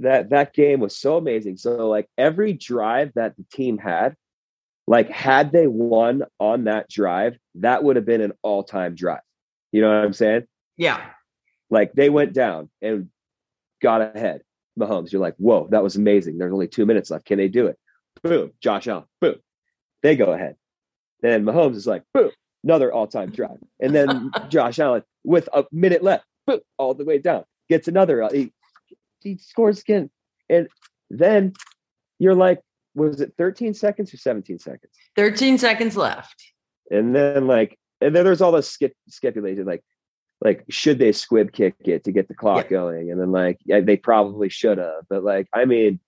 that 0.00 0.30
that 0.30 0.54
game 0.54 0.80
was 0.80 0.96
so 0.96 1.16
amazing. 1.18 1.58
So 1.58 1.88
like 1.88 2.08
every 2.16 2.52
drive 2.54 3.12
that 3.14 3.36
the 3.36 3.44
team 3.52 3.78
had, 3.78 4.16
like 4.88 5.10
had 5.10 5.52
they 5.52 5.66
won 5.66 6.22
on 6.40 6.64
that 6.64 6.88
drive, 6.88 7.36
that 7.56 7.84
would 7.84 7.96
have 7.96 8.06
been 8.06 8.22
an 8.22 8.32
all-time 8.42 8.94
drive. 8.94 9.20
You 9.70 9.82
know 9.82 9.88
what 9.88 10.04
I'm 10.04 10.14
saying? 10.14 10.46
yeah. 10.76 11.10
Like 11.70 11.92
they 11.92 12.08
went 12.08 12.32
down 12.32 12.70
and 12.80 13.10
got 13.82 14.00
ahead. 14.00 14.40
Mahomes, 14.80 15.12
you're 15.12 15.20
like, 15.20 15.34
whoa, 15.36 15.68
that 15.70 15.82
was 15.82 15.96
amazing. 15.96 16.38
There's 16.38 16.52
only 16.52 16.68
two 16.68 16.86
minutes 16.86 17.10
left. 17.10 17.26
Can 17.26 17.36
they 17.36 17.48
do 17.48 17.66
it? 17.66 17.78
Boom, 18.22 18.52
Josh 18.62 18.88
Allen, 18.88 19.04
boom. 19.20 19.34
They 20.02 20.16
go 20.16 20.32
ahead. 20.32 20.56
Then 21.20 21.44
Mahomes 21.44 21.74
is 21.74 21.86
like, 21.86 22.04
boom, 22.14 22.30
another 22.64 22.90
all-time 22.90 23.30
drive. 23.30 23.58
And 23.80 23.94
then 23.94 24.30
Josh 24.48 24.78
Allen 24.78 25.02
with 25.24 25.50
a 25.52 25.66
minute 25.70 26.02
left, 26.02 26.24
boom, 26.46 26.60
all 26.78 26.94
the 26.94 27.04
way 27.04 27.18
down, 27.18 27.44
gets 27.68 27.88
another. 27.88 28.26
He, 28.32 28.54
he 29.20 29.36
scores 29.36 29.80
again. 29.80 30.08
And 30.48 30.68
then 31.10 31.52
you're 32.18 32.34
like, 32.34 32.62
was 32.98 33.20
it 33.20 33.32
13 33.38 33.74
seconds 33.74 34.12
or 34.12 34.16
17 34.16 34.58
seconds? 34.58 34.92
13 35.16 35.58
seconds 35.58 35.96
left. 35.96 36.52
And 36.90 37.14
then 37.14 37.46
like, 37.46 37.78
and 38.00 38.14
then 38.14 38.24
there's 38.24 38.40
all 38.40 38.52
this 38.52 38.70
skip, 38.70 38.94
like, 39.22 39.82
like 40.40 40.64
should 40.68 40.98
they 40.98 41.12
squib 41.12 41.52
kick 41.52 41.74
it 41.80 42.04
to 42.04 42.12
get 42.12 42.28
the 42.28 42.34
clock 42.34 42.68
going? 42.68 43.10
And 43.10 43.20
then 43.20 43.32
like, 43.32 43.58
yeah, 43.64 43.80
they 43.80 43.96
probably 43.96 44.48
should 44.48 44.78
have. 44.78 45.04
But 45.08 45.24
like, 45.24 45.48
I 45.52 45.64
mean, 45.64 46.00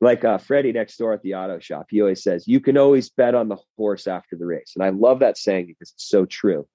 like 0.00 0.24
uh, 0.24 0.38
Freddie 0.38 0.72
next 0.72 0.96
door 0.96 1.12
at 1.12 1.22
the 1.22 1.34
auto 1.34 1.58
shop, 1.58 1.86
he 1.88 2.00
always 2.00 2.22
says 2.22 2.46
you 2.46 2.60
can 2.60 2.76
always 2.76 3.08
bet 3.08 3.34
on 3.34 3.48
the 3.48 3.56
horse 3.76 4.06
after 4.06 4.36
the 4.36 4.46
race, 4.46 4.72
and 4.74 4.84
I 4.84 4.90
love 4.90 5.20
that 5.20 5.38
saying 5.38 5.66
because 5.66 5.92
it's 5.92 6.08
so 6.08 6.26
true. 6.26 6.66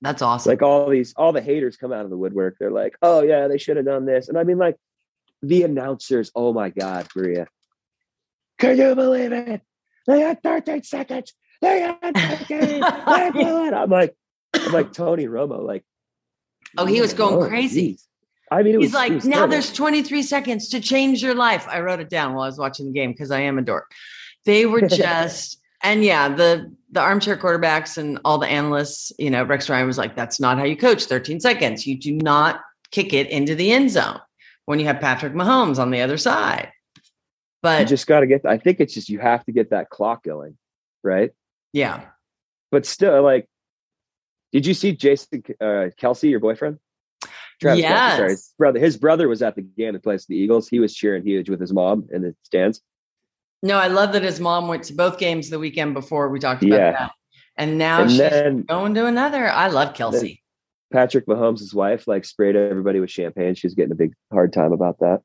That's 0.00 0.22
awesome. 0.22 0.50
Like 0.50 0.62
all 0.62 0.88
these, 0.88 1.14
all 1.16 1.32
the 1.32 1.40
haters 1.40 1.76
come 1.76 1.92
out 1.92 2.04
of 2.04 2.10
the 2.10 2.16
woodwork. 2.16 2.56
They're 2.58 2.70
like, 2.70 2.96
oh 3.00 3.22
yeah, 3.22 3.48
they 3.48 3.58
should 3.58 3.76
have 3.76 3.86
done 3.86 4.06
this, 4.06 4.28
and 4.28 4.38
I 4.38 4.44
mean, 4.44 4.58
like 4.58 4.76
the 5.42 5.62
announcers. 5.62 6.30
Oh 6.34 6.52
my 6.52 6.70
God, 6.70 7.06
Maria, 7.14 7.46
can 8.58 8.76
you 8.78 8.94
believe 8.94 9.32
it? 9.32 9.60
They 10.06 10.20
had 10.20 10.42
13 10.42 10.82
seconds. 10.82 11.32
They 11.60 11.80
had 11.80 11.98
13. 12.48 12.58
They 12.58 13.30
blew 13.30 13.66
it. 13.66 13.74
I'm 13.74 13.90
like, 13.90 14.14
like 14.70 14.92
Tony 14.92 15.26
Romo, 15.26 15.62
like 15.64 15.84
Oh, 16.76 16.86
he 16.86 17.00
was 17.00 17.14
going 17.14 17.36
oh, 17.42 17.48
crazy. 17.48 17.92
geez. 17.92 18.08
I 18.50 18.62
mean, 18.62 18.74
it 18.74 18.78
was 18.78 18.86
He's 18.88 18.94
like, 18.94 19.12
now 19.24 19.36
terrible. 19.36 19.48
there's 19.52 19.72
23 19.72 20.22
seconds 20.22 20.68
to 20.70 20.80
change 20.80 21.22
your 21.22 21.34
life. 21.34 21.66
I 21.68 21.80
wrote 21.80 22.00
it 22.00 22.10
down 22.10 22.34
while 22.34 22.42
I 22.44 22.46
was 22.48 22.58
watching 22.58 22.86
the 22.86 22.92
game 22.92 23.12
because 23.12 23.30
I 23.30 23.40
am 23.40 23.58
a 23.58 23.62
dork. 23.62 23.90
They 24.44 24.66
were 24.66 24.82
just, 24.88 25.58
and 25.82 26.04
yeah, 26.04 26.28
the 26.28 26.72
the 26.90 27.00
armchair 27.00 27.36
quarterbacks 27.36 27.96
and 27.98 28.18
all 28.24 28.38
the 28.38 28.46
analysts, 28.46 29.12
you 29.18 29.30
know, 29.30 29.42
Rex 29.44 29.68
Ryan 29.68 29.86
was 29.86 29.98
like, 29.98 30.14
that's 30.14 30.38
not 30.38 30.58
how 30.58 30.64
you 30.64 30.76
coach 30.76 31.04
13 31.04 31.40
seconds. 31.40 31.86
You 31.86 31.98
do 31.98 32.12
not 32.12 32.60
kick 32.92 33.12
it 33.12 33.28
into 33.30 33.54
the 33.56 33.72
end 33.72 33.90
zone 33.90 34.20
when 34.66 34.78
you 34.78 34.86
have 34.86 35.00
Patrick 35.00 35.32
Mahomes 35.32 35.78
on 35.78 35.90
the 35.90 36.00
other 36.00 36.16
side. 36.18 36.70
You 37.80 37.86
just 37.86 38.06
got 38.06 38.20
to 38.20 38.26
get. 38.26 38.44
I 38.46 38.58
think 38.58 38.80
it's 38.80 38.94
just 38.94 39.08
you 39.08 39.18
have 39.18 39.44
to 39.46 39.52
get 39.52 39.70
that 39.70 39.90
clock 39.90 40.22
going, 40.24 40.56
right? 41.02 41.32
yeah, 41.72 42.02
But 42.70 42.86
still, 42.86 43.22
like, 43.22 43.48
did 44.52 44.66
you 44.66 44.74
see 44.74 44.92
Jason 44.92 45.42
uh, 45.60 45.90
Kelce, 46.00 46.30
your 46.30 46.40
boyfriend? 46.40 46.78
Travis 47.60 47.80
Yes. 47.80 48.16
sorry, 48.16 48.30
his 48.30 48.52
brother. 48.58 48.78
His 48.80 48.96
brother 48.96 49.28
was 49.28 49.42
at 49.42 49.54
the 49.56 49.62
game 49.62 49.94
that 49.94 50.02
plays 50.02 50.26
the 50.26 50.36
Eagles. 50.36 50.68
He 50.68 50.78
was 50.80 50.94
cheering 50.94 51.24
huge 51.24 51.48
with 51.50 51.60
his 51.60 51.72
mom 51.72 52.08
in 52.12 52.22
the 52.22 52.34
stands. 52.42 52.80
no, 53.62 53.78
I 53.78 53.88
love 53.88 54.12
that 54.12 54.22
his 54.22 54.40
mom 54.40 54.68
went 54.68 54.84
to 54.84 54.92
both 54.94 55.18
games 55.18 55.48
the 55.50 55.58
weekend 55.58 55.94
before 55.94 56.28
we 56.28 56.38
talked 56.38 56.62
about 56.62 56.76
Yeah. 56.76 56.92
that. 56.92 57.12
And 57.56 57.78
now 57.78 58.02
and 58.02 58.10
she's 58.10 58.18
then 58.18 58.62
going 58.62 58.94
to 58.94 59.06
another. 59.06 59.48
I 59.48 59.68
love 59.68 59.94
Kelce. 59.94 60.40
Patrick 60.92 61.26
Mahomes' 61.26 61.72
wife 61.74 62.06
like 62.06 62.24
sprayed 62.24 62.56
everybody 62.56 63.00
with 63.00 63.10
champagne. 63.10 63.54
She's 63.54 63.74
getting 63.74 63.92
a 63.92 63.96
big 63.96 64.12
hard 64.32 64.52
time 64.52 64.72
about 64.72 64.98
that. 65.00 65.22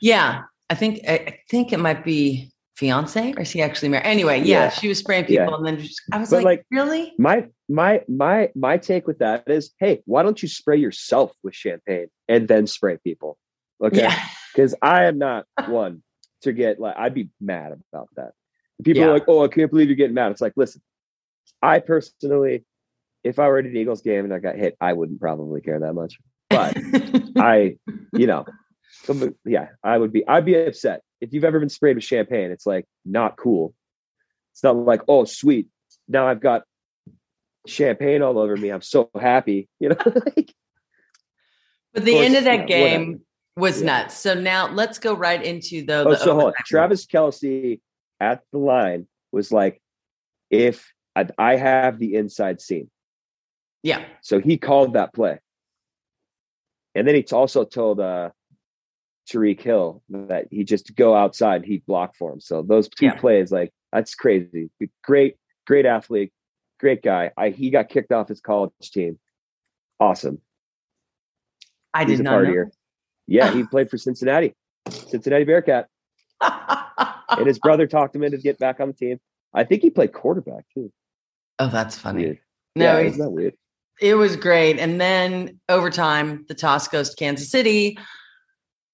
Yeah, 0.00 0.42
I 0.70 0.74
think 0.74 1.00
I 1.06 1.14
I 1.14 1.38
think 1.50 1.72
it 1.72 1.78
might 1.78 2.04
be 2.04 2.50
fiance 2.76 3.34
or 3.36 3.42
is 3.42 3.50
he 3.50 3.60
actually 3.60 3.90
married? 3.90 4.06
Anyway, 4.06 4.38
yeah, 4.38 4.44
Yeah. 4.64 4.70
she 4.70 4.88
was 4.88 4.98
spraying 4.98 5.24
people, 5.26 5.44
Yeah. 5.50 5.56
and 5.56 5.66
then 5.66 5.78
just, 5.78 6.00
I 6.12 6.18
was 6.18 6.32
like, 6.32 6.44
like, 6.44 6.66
really? 6.70 7.12
My 7.18 7.46
my 7.68 8.02
my 8.08 8.50
my 8.54 8.78
take 8.78 9.06
with 9.06 9.18
that 9.18 9.44
is, 9.48 9.72
hey, 9.78 10.02
why 10.06 10.22
don't 10.22 10.40
you 10.42 10.48
spray 10.48 10.78
yourself 10.78 11.32
with 11.42 11.54
champagne 11.54 12.06
and 12.28 12.48
then 12.48 12.66
spray 12.66 12.96
people? 13.04 13.36
Okay, 13.82 14.00
Yeah, 14.02 14.18
because 14.54 14.74
I 14.80 15.04
am 15.04 15.18
not 15.18 15.44
one 15.66 16.02
to 16.42 16.52
get 16.52 16.80
like 16.80 16.96
I'd 16.96 17.12
be 17.14 17.28
mad 17.40 17.72
about 17.92 18.08
that. 18.16 18.32
People 18.82 19.02
Yeah. 19.02 19.08
are 19.08 19.12
like, 19.12 19.24
oh, 19.28 19.44
I 19.44 19.48
can't 19.48 19.70
believe 19.70 19.88
you're 19.88 19.96
getting 19.96 20.14
mad. 20.14 20.32
It's 20.32 20.40
like, 20.40 20.54
listen, 20.56 20.80
I 21.60 21.80
personally, 21.80 22.64
if 23.24 23.38
I 23.38 23.46
were 23.48 23.58
at 23.58 23.66
an 23.66 23.76
Eagles 23.76 24.00
game 24.00 24.24
and 24.24 24.32
I 24.32 24.38
got 24.38 24.56
hit, 24.56 24.74
I 24.80 24.94
wouldn't 24.94 25.20
probably 25.20 25.60
care 25.60 25.80
that 25.80 25.92
much. 25.92 26.16
But 26.48 26.76
I, 27.36 27.76
you 28.14 28.26
know, 28.26 28.46
some- 29.04 29.34
yeah, 29.44 29.68
I 29.82 29.96
would 29.98 30.12
be, 30.12 30.26
I'd 30.26 30.44
be 30.44 30.54
upset. 30.54 31.02
If 31.20 31.32
you've 31.32 31.44
ever 31.44 31.60
been 31.60 31.68
sprayed 31.68 31.96
with 31.96 32.04
champagne, 32.04 32.50
it's 32.50 32.66
like 32.66 32.86
not 33.04 33.36
cool. 33.36 33.74
It's 34.52 34.62
not 34.64 34.76
like, 34.76 35.02
oh, 35.08 35.24
sweet. 35.24 35.68
Now 36.08 36.26
I've 36.26 36.40
got 36.40 36.62
champagne 37.66 38.22
all 38.22 38.38
over 38.38 38.56
me. 38.56 38.70
I'm 38.70 38.82
so 38.82 39.10
happy. 39.18 39.68
You 39.78 39.90
know, 39.90 39.96
like, 40.36 40.54
but 41.92 42.04
the 42.04 42.12
course, 42.12 42.24
end 42.26 42.36
of 42.36 42.44
that 42.44 42.60
yeah, 42.60 42.66
game 42.66 43.00
whatever. 43.06 43.22
was 43.56 43.80
Yeah. 43.80 43.86
nuts. 43.86 44.16
So 44.16 44.34
now 44.34 44.68
let's 44.72 44.98
go 44.98 45.14
right 45.14 45.42
into 45.42 45.84
the. 45.84 46.04
oh, 46.06 46.10
the 46.10 46.16
so 46.16 46.34
hold 46.34 46.44
on. 46.46 46.52
Travis 46.66 47.06
Kelce 47.06 47.80
at 48.18 48.42
the 48.52 48.58
line 48.58 49.06
was 49.32 49.52
like, 49.52 49.80
if 50.50 50.92
I, 51.14 51.26
I 51.38 51.56
have 51.56 51.98
the 51.98 52.14
inside 52.16 52.60
seam. 52.60 52.90
Yeah, 53.82 54.04
So 54.20 54.40
he 54.40 54.58
called 54.58 54.92
that 54.94 55.14
play. 55.14 55.38
And 56.94 57.08
then 57.08 57.14
he 57.14 57.24
also 57.32 57.64
told 57.64 57.98
uh 58.00 58.30
Tyreek 59.28 59.60
Hill 59.60 60.02
that 60.10 60.46
he 60.50 60.64
just 60.64 60.94
go 60.96 61.14
outside 61.14 61.64
he'd 61.64 61.84
block 61.86 62.14
for 62.16 62.32
him. 62.32 62.40
So 62.40 62.62
those 62.62 62.88
two 62.88 63.06
Yeah. 63.06 63.14
plays, 63.14 63.50
like 63.52 63.72
that's 63.92 64.14
crazy. 64.14 64.70
Great, 65.04 65.36
great 65.66 65.86
athlete, 65.86 66.32
great 66.78 67.02
guy. 67.02 67.30
I 67.36 67.50
he 67.50 67.70
got 67.70 67.88
kicked 67.88 68.12
off 68.12 68.28
his 68.28 68.40
college 68.40 68.72
team. 68.92 69.18
Awesome. 69.98 70.40
I 71.92 72.04
He's 72.04 72.18
did 72.18 72.24
not 72.24 72.42
know. 72.42 72.50
partier. 72.50 72.70
Yeah, 73.26 73.52
he 73.52 73.64
played 73.64 73.90
for 73.90 73.98
Cincinnati, 73.98 74.54
Cincinnati 74.88 75.44
Bearcat. 75.44 75.88
And 77.38 77.46
his 77.46 77.60
brother 77.60 77.86
talked 77.86 78.16
him 78.16 78.24
into 78.24 78.38
get 78.38 78.58
back 78.58 78.80
on 78.80 78.88
the 78.88 78.92
team. 78.92 79.20
I 79.54 79.62
think 79.62 79.82
he 79.82 79.90
played 79.90 80.12
quarterback 80.12 80.64
too. 80.74 80.92
oh, 81.60 81.68
that's 81.68 81.96
funny. 81.96 82.24
Weird. 82.24 82.38
No, 82.74 82.98
yeah, 82.98 83.06
isn't 83.06 83.20
that 83.20 83.30
weird? 83.30 83.54
it 84.00 84.14
was 84.16 84.34
great. 84.34 84.78
And 84.80 85.00
then 85.00 85.60
overtime, 85.68 86.44
the 86.48 86.54
toss 86.54 86.88
goes 86.88 87.10
to 87.10 87.16
Kansas 87.16 87.48
City. 87.48 87.96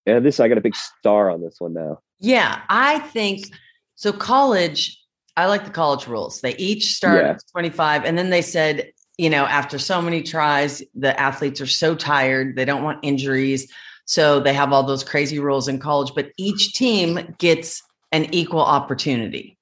And 0.07 0.25
this, 0.25 0.39
I 0.41 0.49
got 0.49 0.59
a 0.59 0.61
big 0.63 0.77
star 0.77 1.31
on 1.31 1.43
this 1.43 1.57
one 1.59 1.75
now. 1.75 1.99
Yeah, 2.21 2.61
I 2.69 3.01
think 3.01 3.51
so. 3.97 4.13
College, 4.13 4.99
I 5.37 5.47
like 5.47 5.65
the 5.65 5.71
college 5.71 6.07
rules. 6.07 6.41
They 6.41 6.57
each 6.57 6.95
start 6.95 7.25
Yeah. 7.25 7.31
at 7.33 7.41
25, 7.53 8.05
and 8.05 8.17
then 8.17 8.31
they 8.31 8.43
said, 8.43 8.93
you 9.19 9.29
know, 9.29 9.45
after 9.47 9.79
so 9.79 10.01
many 10.01 10.23
tries, 10.23 10.83
the 10.95 11.19
athletes 11.19 11.61
are 11.61 11.67
so 11.67 11.95
tired, 11.95 12.55
they 12.57 12.65
don't 12.65 12.85
want 12.85 13.01
injuries. 13.03 13.71
So 14.05 14.39
they 14.39 14.55
have 14.55 14.73
all 14.73 14.85
those 14.85 15.03
crazy 15.03 15.41
rules 15.41 15.67
in 15.67 15.79
college, 15.81 16.13
but 16.15 16.31
each 16.37 16.75
team 16.75 17.35
gets 17.39 17.83
an 18.13 18.33
equal 18.33 18.61
opportunity. 18.61 19.59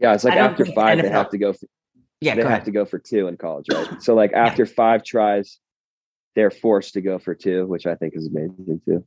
Yeah, 0.00 0.14
it's 0.14 0.24
like 0.24 0.34
after 0.34 0.64
five, 0.64 1.02
they 1.02 1.10
have 1.10 1.28
to 1.30 1.38
go. 1.38 1.52
For, 1.52 1.66
Yeah, 2.20 2.34
they 2.34 2.42
have 2.42 2.50
ahead. 2.50 2.64
to 2.64 2.70
go 2.70 2.84
for 2.86 2.98
two 2.98 3.28
in 3.28 3.36
college, 3.36 3.66
right? 3.70 3.86
So 4.00 4.14
like 4.14 4.32
after 4.32 4.64
five 4.64 5.04
tries, 5.04 5.58
they're 6.34 6.50
forced 6.50 6.94
to 6.94 7.02
go 7.02 7.18
for 7.18 7.34
two, 7.34 7.66
which 7.66 7.86
I 7.86 7.94
think 7.94 8.14
is 8.16 8.28
amazing 8.28 8.80
too. 8.86 9.04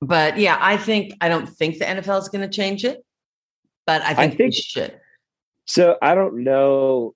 But 0.00 0.38
yeah, 0.38 0.58
I 0.60 0.76
think 0.76 1.14
I 1.20 1.28
don't 1.28 1.48
think 1.48 1.78
the 1.78 1.84
NFL 1.86 2.20
is 2.20 2.28
going 2.28 2.48
to 2.48 2.54
change 2.54 2.84
it, 2.84 3.04
but 3.86 4.02
I 4.02 4.14
think, 4.14 4.36
think- 4.36 4.48
we 4.48 4.52
should. 4.52 5.00
So 5.66 5.96
I 6.00 6.14
don't 6.14 6.44
know. 6.44 7.14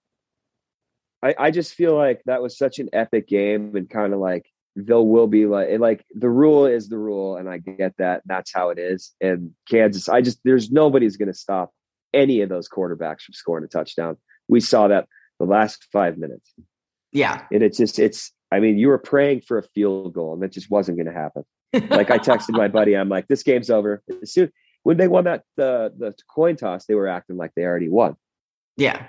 I 1.22 1.34
I 1.38 1.50
just 1.50 1.75
feel 1.75 1.94
like 1.94 2.22
that 2.26 2.42
was 2.42 2.56
such 2.56 2.78
an 2.78 2.88
epic 2.92 3.28
game, 3.28 3.76
and 3.76 3.88
kind 3.88 4.12
of 4.12 4.18
like 4.18 4.46
there 4.75 5.00
will 5.00 5.26
be 5.26 5.46
like 5.46 5.78
like 5.78 6.04
the 6.14 6.30
rule 6.30 6.66
is 6.66 6.88
the 6.88 6.99
rule, 6.99 7.37
and 7.37 7.49
I 7.49 7.58
get 7.58 7.96
that. 7.99 8.22
That's 8.25 8.52
how 8.52 8.70
it 8.70 8.78
is. 8.78 9.12
And 9.20 9.52
Kansas, 9.68 10.08
I 10.08 10.22
just 10.22 10.40
there's 10.44 10.70
nobody's 10.70 11.16
going 11.16 11.28
to 11.28 11.34
stop 11.38 11.72
any 12.12 12.40
of 12.40 12.49
those 12.49 12.68
quarterbacks 12.68 13.22
from 13.22 13.34
scoring 13.34 13.64
a 13.64 13.68
touchdown. 13.68 14.16
We 14.49 14.60
saw 14.60 14.88
that 14.88 15.06
the 15.38 15.46
last 15.46 15.87
five 15.92 16.18
minutes. 16.18 16.52
Yeah. 17.12 17.42
and 17.50 17.62
it's 17.62 17.76
just 17.76 17.99
it's 17.99 18.32
i 18.52 18.60
mean 18.60 18.78
you 18.78 18.88
were 18.88 18.99
praying 18.99 19.40
for 19.40 19.58
a 19.58 19.62
field 19.62 20.14
goal 20.14 20.32
and 20.34 20.42
that 20.42 20.52
just 20.52 20.70
wasn't 20.70 20.96
going 20.96 21.08
to 21.08 21.12
happen 21.12 21.44
like 21.72 22.10
i 22.10 22.18
texted 22.18 22.50
my 22.50 22.68
buddy 22.68 22.96
i'm 22.96 23.08
like 23.08 23.28
this 23.28 23.42
game's 23.42 23.70
over. 23.70 24.02
As 24.22 24.32
soon 24.32 24.50
when 24.82 24.96
they 24.96 25.08
won 25.08 25.24
that 25.24 25.44
the 25.56 25.92
the 25.98 26.14
coin 26.28 26.56
toss 26.56 26.86
they 26.86 26.94
were 26.94 27.08
acting 27.08 27.36
like 27.36 27.52
they 27.54 27.62
already 27.62 27.88
won. 27.88 28.16
Yeah. 28.76 29.06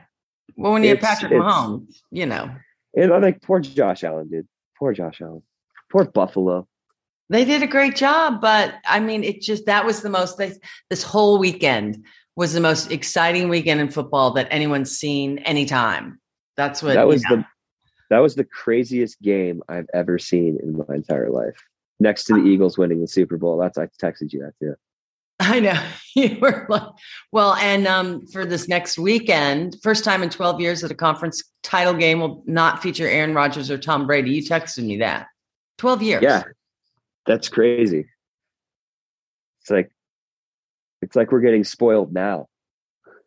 Well, 0.57 0.73
when 0.73 0.83
you 0.83 0.89
have 0.89 0.99
Patrick 0.99 1.31
Mahomes, 1.31 2.01
you 2.11 2.25
know, 2.25 2.51
and 2.95 3.13
i'm 3.13 3.21
like 3.21 3.41
poor 3.41 3.59
josh 3.59 4.03
allen 4.03 4.29
dude. 4.29 4.47
Poor 4.77 4.93
josh 4.93 5.21
allen. 5.21 5.43
Poor 5.91 6.05
buffalo. 6.05 6.67
They 7.29 7.45
did 7.45 7.63
a 7.63 7.67
great 7.67 7.95
job, 7.95 8.41
but 8.41 8.75
I 8.85 8.99
mean, 8.99 9.23
it 9.23 9.41
just 9.41 9.65
that 9.65 9.85
was 9.85 10.01
the 10.01 10.09
most 10.09 10.37
this, 10.37 10.59
this 10.89 11.01
whole 11.01 11.39
weekend 11.39 12.03
was 12.35 12.53
the 12.53 12.59
most 12.59 12.91
exciting 12.91 13.47
weekend 13.47 13.79
in 13.79 13.89
football 13.89 14.31
that 14.31 14.47
anyone's 14.51 14.91
seen 14.91 15.37
anytime. 15.39 16.19
That's 16.57 16.83
what 16.83 16.95
that 16.95 17.01
you 17.01 17.07
was 17.07 17.23
know. 17.23 17.37
the 17.37 17.45
that 18.11 18.19
was 18.19 18.35
the 18.35 18.43
craziest 18.43 19.19
game 19.21 19.63
i've 19.69 19.87
ever 19.93 20.19
seen 20.19 20.59
in 20.61 20.77
my 20.77 20.95
entire 20.95 21.29
life 21.31 21.57
next 22.01 22.23
to 22.25 22.33
the 22.33 22.41
eagles 22.41 22.77
winning 22.77 22.99
the 22.99 23.07
super 23.07 23.37
bowl 23.37 23.57
that's 23.57 23.77
i 23.77 23.85
texted 24.01 24.33
you 24.33 24.39
that 24.41 24.53
too 24.59 24.75
I 25.39 25.59
know 25.59 25.73
you 26.15 26.37
were 26.39 26.67
like, 26.69 26.83
well, 27.31 27.55
and 27.55 27.87
um, 27.87 28.27
for 28.27 28.45
this 28.45 28.67
next 28.67 28.99
weekend, 28.99 29.75
first 29.81 30.03
time 30.03 30.21
in 30.21 30.29
12 30.29 30.61
years 30.61 30.81
that 30.81 30.91
a 30.91 30.95
conference 30.95 31.41
title 31.63 31.95
game 31.95 32.19
will 32.19 32.43
not 32.45 32.83
feature 32.83 33.07
Aaron 33.07 33.33
Rodgers 33.33 33.71
or 33.71 33.79
Tom 33.79 34.05
Brady. 34.05 34.29
You 34.29 34.43
texted 34.43 34.85
me 34.85 34.97
that 34.97 35.25
12 35.79 36.03
years. 36.03 36.21
yeah 36.21 36.43
that's 37.25 37.49
crazy 37.49 38.05
it's 39.61 39.71
like 39.71 39.91
it's 41.01 41.15
like 41.15 41.31
we're 41.31 41.39
getting 41.41 41.63
spoiled 41.63 42.13
now 42.13 42.45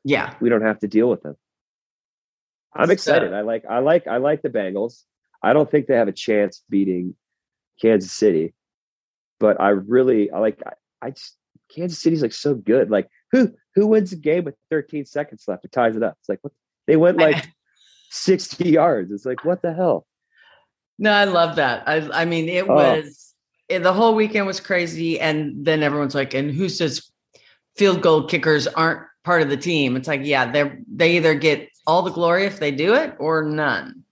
Yeah. 0.05 0.35
we 0.41 0.49
don't 0.49 0.63
have 0.63 0.79
to 0.81 0.87
deal 0.89 1.09
with 1.11 1.23
them. 1.25 1.37
I'm 2.73 2.87
So- 2.87 2.93
excited. 2.93 3.33
I 3.35 3.41
like 3.41 3.65
I 3.69 3.81
like 3.81 4.07
I 4.07 4.19
like 4.19 4.41
the 4.43 4.51
Bengals. 4.51 5.03
I 5.43 5.53
don't 5.53 5.69
think 5.69 5.89
they 5.89 5.97
have 5.97 6.07
a 6.07 6.13
chance 6.13 6.63
beating 6.71 7.17
Kansas 7.83 8.13
City, 8.13 8.55
but 9.45 9.61
I 9.61 9.69
really 9.69 10.31
I 10.31 10.39
like 10.39 10.63
I, 10.65 10.73
I 11.07 11.11
just 11.11 11.37
Kansas 11.69 11.99
City's 12.01 12.23
like 12.23 12.33
so 12.33 12.55
good. 12.55 12.91
Like 12.91 13.09
who 13.31 13.53
who 13.75 13.87
wins 13.87 14.11
a 14.13 14.17
game 14.17 14.45
with 14.45 14.55
13 14.71 15.05
seconds 15.05 15.45
left? 15.47 15.67
It 15.67 15.73
ties 15.73 15.97
it 15.97 16.03
up. 16.03 16.17
It's 16.21 16.31
like 16.31 16.39
what 16.41 16.55
they 16.87 16.97
went 16.97 17.19
like 17.19 17.47
60 18.11 18.67
yards. 18.71 19.13
It's 19.13 19.27
like 19.27 19.45
what 19.45 19.61
the 19.61 19.75
hell? 19.75 20.07
No, 20.99 21.13
I 21.13 21.25
love 21.25 21.57
that. 21.57 21.87
I, 21.87 22.23
I 22.23 22.25
mean, 22.25 22.49
it 22.49 22.67
Oh. 22.67 22.75
was 22.75 23.35
it, 23.69 23.83
the 23.83 23.93
whole 23.93 24.15
weekend 24.15 24.47
was 24.47 24.61
crazy, 24.61 25.21
and 25.21 25.65
then 25.67 25.83
everyone's 25.83 26.15
like, 26.15 26.33
"And 26.33 26.51
who 26.51 26.71
says 26.71 27.11
field 27.77 28.01
goal 28.01 28.27
kickers 28.27 28.67
aren't 28.67 29.03
part 29.25 29.43
of 29.43 29.51
the 29.51 29.57
team?" 29.59 29.95
It's 29.97 30.09
like, 30.09 30.23
yeah, 30.25 30.51
they 30.51 30.79
they 30.91 31.17
either 31.17 31.35
get 31.35 31.69
all 31.87 32.01
the 32.01 32.13
glory 32.13 32.47
if 32.47 32.59
they 32.61 32.71
do 32.71 32.95
it 32.95 33.15
or 33.19 33.45
none. 33.45 34.05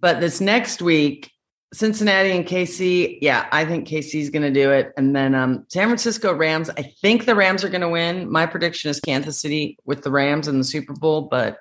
But 0.00 0.20
this 0.20 0.40
next 0.40 0.80
week, 0.82 1.31
Cincinnati 1.72 2.32
and 2.32 2.46
KC, 2.46 3.18
yeah, 3.22 3.48
I 3.50 3.64
think 3.64 3.88
KC's 3.88 4.28
going 4.28 4.42
to 4.42 4.50
do 4.50 4.70
it, 4.70 4.92
and 4.96 5.16
then 5.16 5.34
um, 5.34 5.64
San 5.68 5.88
Francisco 5.88 6.34
Rams. 6.34 6.68
I 6.70 6.82
think 6.82 7.24
the 7.24 7.34
Rams 7.34 7.64
are 7.64 7.70
going 7.70 7.80
to 7.80 7.88
win. 7.88 8.30
My 8.30 8.44
prediction 8.44 8.90
is 8.90 9.00
Kansas 9.00 9.40
City 9.40 9.78
with 9.84 10.02
the 10.02 10.10
Rams 10.10 10.48
in 10.48 10.58
the 10.58 10.64
Super 10.64 10.92
Bowl, 10.92 11.22
but 11.22 11.58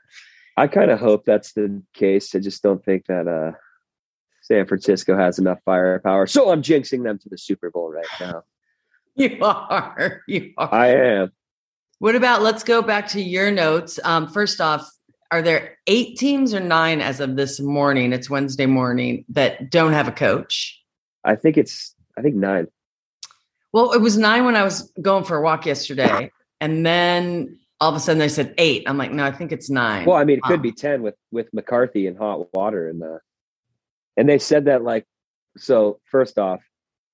I 0.57 0.67
kind 0.67 0.91
of 0.91 0.99
hope 0.99 1.23
that's 1.25 1.53
the 1.53 1.81
case. 1.93 2.35
I 2.35 2.39
just 2.39 2.61
don't 2.61 2.83
think 2.83 3.05
that 3.07 3.27
uh 3.27 3.57
San 4.41 4.65
Francisco 4.65 5.17
has 5.17 5.39
enough 5.39 5.59
firepower. 5.63 6.27
So 6.27 6.51
I'm 6.51 6.61
jinxing 6.61 7.03
them 7.03 7.17
to 7.19 7.29
the 7.29 7.37
Super 7.37 7.71
Bowl 7.71 7.91
right 7.91 8.05
now. 8.19 8.43
You 9.13 9.37
are. 9.41 10.21
You 10.25 10.53
are. 10.57 10.73
I 10.73 10.87
am. 10.87 11.31
What 11.99 12.15
about 12.15 12.41
let's 12.41 12.63
go 12.63 12.81
back 12.81 13.09
to 13.09 13.21
your 13.21 13.51
notes. 13.51 13.99
Um, 14.05 14.29
first 14.29 14.61
off, 14.61 14.89
are 15.31 15.41
there 15.41 15.77
eight 15.87 16.17
teams 16.17 16.53
or 16.53 16.59
nine 16.59 17.01
as 17.01 17.19
of 17.19 17.37
this 17.37 17.59
morning? 17.59 18.11
It's 18.11 18.29
Wednesday 18.29 18.65
morning 18.65 19.25
that 19.29 19.71
don't 19.71 19.93
have 19.93 20.07
a 20.07 20.11
coach. 20.11 20.79
I 21.23 21.35
think 21.35 21.57
it's 21.57 21.95
I 22.17 22.21
think 22.21 22.35
nine. 22.35 22.67
Well, 23.71 23.93
it 23.93 24.01
was 24.01 24.17
nine 24.17 24.43
when 24.43 24.57
I 24.57 24.63
was 24.63 24.91
going 25.01 25.23
for 25.23 25.37
a 25.37 25.41
walk 25.41 25.65
yesterday, 25.65 26.29
and 26.59 26.85
then 26.85 27.57
all 27.79 27.89
of 27.89 27.95
a 27.95 27.99
sudden 27.99 28.19
they 28.19 28.27
said 28.27 28.53
eight. 28.57 28.83
I'm 28.85 28.97
like, 28.97 29.11
no, 29.13 29.23
I 29.25 29.31
think 29.31 29.53
it's 29.53 29.69
nine. 29.69 30.05
Well, 30.05 30.17
I 30.17 30.25
mean, 30.25 30.39
it 30.39 30.43
could 30.43 30.55
Um, 30.55 30.61
be 30.61 30.73
ten 30.73 31.01
with 31.01 31.15
with 31.31 31.51
McCarthy 31.53 32.07
and 32.07 32.17
hot 32.17 32.53
water 32.53 32.89
and 32.89 33.01
the, 33.01 33.19
and 34.17 34.27
they 34.27 34.37
said 34.39 34.65
that 34.65 34.83
like, 34.83 35.05
so 35.57 35.99
first 36.05 36.37
off, 36.37 36.61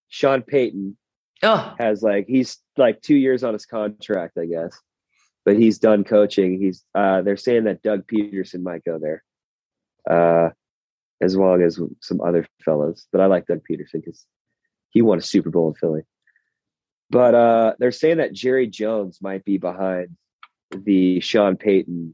Sean 0.10 0.42
Payton 0.42 0.98
Oh, 1.44 1.76
has 1.78 2.02
like 2.02 2.26
he's 2.28 2.58
like 2.78 3.00
two 3.04 3.16
years 3.16 3.44
on 3.44 3.54
his 3.54 3.68
contract, 3.68 4.40
I 4.40 4.46
guess, 4.48 4.76
but 5.48 5.56
he's 5.56 5.80
done 5.80 6.04
coaching. 6.04 6.60
He's 6.60 6.84
uh 6.94 7.22
they're 7.22 7.38
saying 7.38 7.64
that 7.64 7.82
Doug 7.82 8.06
Pederson 8.06 8.64
might 8.64 8.84
go 8.84 9.00
there, 9.00 9.24
uh, 10.08 10.50
as 11.22 11.38
long 11.38 11.62
as 11.62 11.80
some 12.02 12.20
other 12.20 12.46
fellows. 12.66 13.08
But 13.14 13.22
I 13.22 13.28
like 13.28 13.48
Doug 13.48 13.62
Pederson 13.62 14.04
because 14.04 14.26
he 14.90 15.02
won 15.02 15.20
a 15.20 15.22
Super 15.22 15.50
Bowl 15.50 15.70
in 15.70 15.76
Philly. 15.76 16.02
But 17.10 17.34
uh 17.34 17.74
they're 17.80 17.94
saying 17.94 18.18
that 18.18 18.34
Jerry 18.34 18.68
Jones 18.68 19.20
might 19.22 19.46
be 19.46 19.58
behind 19.58 20.18
the 20.76 21.22
Sean 21.22 21.56
Payton 21.56 22.14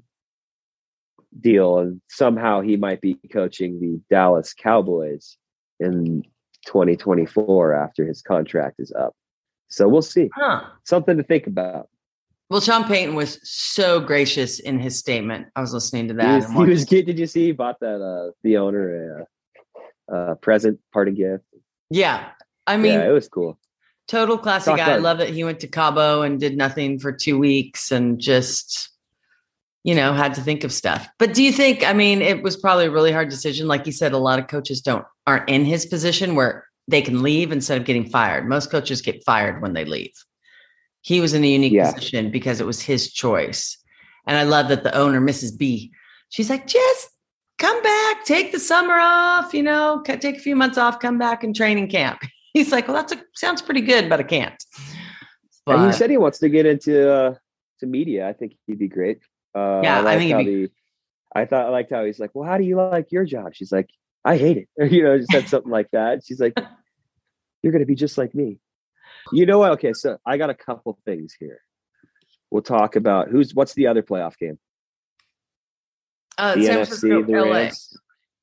deal, 1.41 1.79
and 1.79 2.01
somehow 2.11 2.61
he 2.61 2.77
might 2.77 3.01
be 3.01 3.15
coaching 3.31 3.79
the 3.79 3.99
Dallas 4.11 4.53
Cowboys 4.53 5.37
in 5.79 6.21
2024 6.67 7.73
after 7.73 8.05
his 8.05 8.21
contract 8.21 8.75
is 8.77 8.91
up. 8.91 9.15
So 9.69 9.87
we'll 9.87 10.03
see. 10.03 10.29
huh. 10.35 10.65
Something 10.83 11.17
to 11.17 11.23
think 11.23 11.47
about. 11.47 11.89
Well, 12.53 12.61
Sean 12.61 12.83
Payton 12.83 13.15
was 13.15 13.39
so 13.41 13.99
gracious 13.99 14.59
in 14.59 14.77
his 14.77 14.95
statement. 14.95 15.47
I 15.55 15.61
was 15.61 15.73
listening 15.73 16.07
to 16.09 16.13
He 16.13 16.17
that. 16.19 16.35
was, 16.35 16.51
he 16.51 16.69
was 16.69 16.85
get- 16.85 17.07
Did 17.07 17.17
you 17.17 17.25
see? 17.25 17.45
He 17.45 17.51
bought 17.51 17.79
that 17.79 17.99
uh, 17.99 18.29
the 18.43 18.57
owner 18.57 19.25
a 20.11 20.15
uh, 20.15 20.35
present 20.35 20.79
party 20.91 21.13
gift. 21.13 21.43
yeah. 21.89 22.29
I 22.67 22.77
mean, 22.77 22.93
yeah, 22.93 23.09
it 23.09 23.11
was 23.11 23.27
cool. 23.27 23.57
total 24.07 24.37
classy 24.37 24.69
Talk 24.69 24.77
guy. 24.77 24.91
I 24.93 24.97
love 24.97 25.17
that 25.17 25.29
he 25.31 25.43
went 25.43 25.61
to 25.61 25.67
Cabo 25.67 26.21
and 26.21 26.39
did 26.39 26.55
nothing 26.55 26.99
for 26.99 27.11
two 27.11 27.39
weeks 27.39 27.91
and 27.91 28.19
just, 28.19 28.89
you 29.83 29.95
know, 29.95 30.13
had 30.13 30.35
to 30.35 30.41
think 30.41 30.63
of 30.63 30.71
stuff. 30.71 31.09
But 31.17 31.33
do 31.33 31.41
you 31.41 31.51
think, 31.51 31.83
I 31.83 31.93
mean, 31.93 32.21
it 32.21 32.43
was 32.43 32.55
probably 32.55 32.85
a 32.85 32.91
really 32.91 33.11
hard 33.11 33.29
decision. 33.29 33.67
Like 33.67 33.87
you 33.87 33.91
said, 33.91 34.11
a 34.11 34.19
lot 34.19 34.37
of 34.37 34.45
coaches 34.47 34.79
don't 34.79 35.05
aren't 35.25 35.49
in 35.49 35.65
his 35.65 35.87
position 35.87 36.35
where 36.35 36.67
they 36.87 37.01
can 37.01 37.23
leave 37.23 37.51
instead 37.51 37.79
of 37.79 37.85
getting 37.85 38.07
fired. 38.07 38.47
Most 38.47 38.69
coaches 38.69 39.01
get 39.01 39.23
fired 39.25 39.59
when 39.59 39.73
they 39.73 39.85
leave. 39.85 40.13
He 41.03 41.21
was 41.21 41.33
in 41.33 41.43
a 41.43 41.47
unique 41.47 41.73
Yeah. 41.73 41.91
position 41.91 42.31
because 42.31 42.59
it 42.59 42.65
was 42.65 42.81
his 42.81 43.11
choice. 43.13 43.77
And 44.25 44.35
I 44.37 44.43
love 44.43 44.69
that 44.69 44.83
the 44.83 44.95
owner, 44.97 45.21
Mrs. 45.21 45.55
B, 45.57 45.91
she's 46.29 46.49
like, 46.49 46.65
just 46.65 47.09
come 47.59 47.81
back, 47.83 48.25
take 48.25 48.51
the 48.51 48.59
summer 48.59 48.95
off, 48.99 49.53
you 49.53 49.61
know, 49.63 50.01
take 50.05 50.37
a 50.37 50.39
few 50.39 50.55
months 50.55 50.77
off, 50.77 50.99
come 50.99 51.17
back 51.17 51.43
and 51.43 51.55
training 51.55 51.89
camp. 51.89 52.21
He's 52.53 52.71
like, 52.71 52.87
well, 52.87 52.95
that's 52.97 53.11
a 53.13 53.21
sounds 53.35 53.61
pretty 53.61 53.81
good, 53.81 54.09
but 54.09 54.19
I 54.19 54.23
can't. 54.23 54.63
and 55.67 55.85
he 55.87 55.91
said 55.91 56.09
he 56.09 56.17
wants 56.17 56.39
to 56.39 56.49
get 56.49 56.65
into 56.65 57.11
uh, 57.11 57.35
to 57.79 57.85
media. 57.85 58.27
I 58.29 58.33
think 58.33 58.53
he'd 58.67 58.79
be 58.79 58.87
great. 58.87 59.19
Uh, 59.55 59.81
Yeah, 59.83 59.97
I 59.97 60.01
liked 60.01 60.19
think 60.19 60.31
how 60.31 60.37
he'd 60.39 60.45
be- 60.45 60.65
the- 60.67 60.71
I 61.35 61.45
thought 61.45 61.65
I 61.65 61.69
liked 61.69 61.91
how 61.91 62.05
he's 62.05 62.19
like, 62.19 62.29
well, 62.35 62.47
how 62.47 62.57
do 62.59 62.63
you 62.63 62.75
like 62.75 63.11
your 63.11 63.25
job? 63.25 63.55
She's 63.55 63.71
like, 63.71 63.89
I 64.23 64.37
hate 64.37 64.57
it. 64.57 64.69
You 64.91 65.03
know, 65.03 65.17
just 65.17 65.31
said 65.31 65.47
something 65.49 65.71
like 65.71 65.89
that. 65.91 66.23
She's 66.23 66.39
like, 66.39 66.53
you're 67.63 67.71
going 67.73 67.81
to 67.81 67.87
be 67.87 67.95
just 67.95 68.17
like 68.19 68.33
me. 68.35 68.59
You 69.33 69.45
know 69.45 69.59
what? 69.59 69.71
Okay, 69.73 69.93
so 69.93 70.17
I 70.25 70.37
got 70.37 70.49
a 70.49 70.53
couple 70.53 70.97
things 71.05 71.35
here. 71.39 71.59
We'll 72.51 72.61
talk 72.61 72.95
about 72.95 73.29
who's 73.29 73.53
what's 73.55 73.73
the 73.73 73.87
other 73.87 74.03
playoff 74.03 74.37
game? 74.37 74.59
uh, 76.37 76.55
The 76.55 76.65
San 76.65 76.73
Francisco, 76.85 77.23
the 77.23 77.31
LA. 77.33 77.69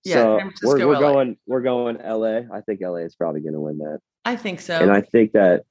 Yeah, 0.03 0.14
so 0.14 0.40
we're, 0.62 0.87
we're 0.87 0.94
LA. 0.94 1.00
going 1.00 1.37
we're 1.46 1.61
going 1.61 1.98
LA. 1.98 2.40
I 2.53 2.61
think 2.62 2.81
LA 2.81 2.96
is 2.96 3.14
probably 3.14 3.40
going 3.40 3.53
to 3.55 3.61
win 3.61 3.79
that. 3.79 4.00
I 4.24 4.37
think 4.37 4.61
so. 4.61 4.79
and 4.79 4.90
I 4.90 5.00
think 5.03 5.33
that 5.33 5.64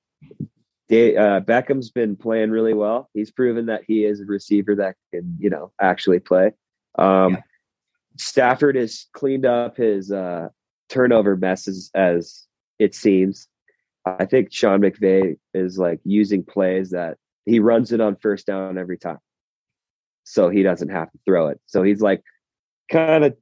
Da- 0.88 1.16
uh, 1.18 1.40
Beckham's 1.42 1.92
been 1.92 2.16
playing 2.16 2.52
really 2.52 2.74
well. 2.74 3.10
He's 3.14 3.32
proven 3.32 3.68
that 3.68 3.84
he 3.88 4.06
is 4.06 4.22
a 4.22 4.26
receiver 4.26 4.76
that 4.76 4.96
can, 5.14 5.38
you 5.40 5.50
know, 5.50 5.72
actually 5.80 6.20
play. 6.20 6.52
Um, 6.98 7.34
Yeah. 7.34 7.42
Stafford 8.18 8.76
has 8.76 9.06
cleaned 9.14 9.46
up 9.46 9.78
his 9.78 10.12
uh, 10.12 10.50
turnover 10.90 11.38
messes, 11.38 11.90
as 11.96 12.46
it 12.80 12.94
seems. 12.96 13.48
I 14.20 14.26
think 14.26 14.50
Sean 14.52 14.82
McVay 14.82 15.38
is 15.54 15.78
like 15.78 16.00
using 16.04 16.44
plays 16.44 16.92
that 16.92 17.18
he 17.46 17.60
runs 17.60 17.92
it 17.92 18.02
on 18.02 18.16
first 18.16 18.46
down 18.48 18.78
every 18.78 18.98
time, 18.98 19.20
so 20.24 20.50
he 20.50 20.64
doesn't 20.64 20.90
have 20.90 21.12
to 21.12 21.20
throw 21.26 21.48
it. 21.48 21.60
So 21.66 21.84
he's 21.84 22.02
like 22.02 22.24
kind 22.92 23.26
of 23.26 23.36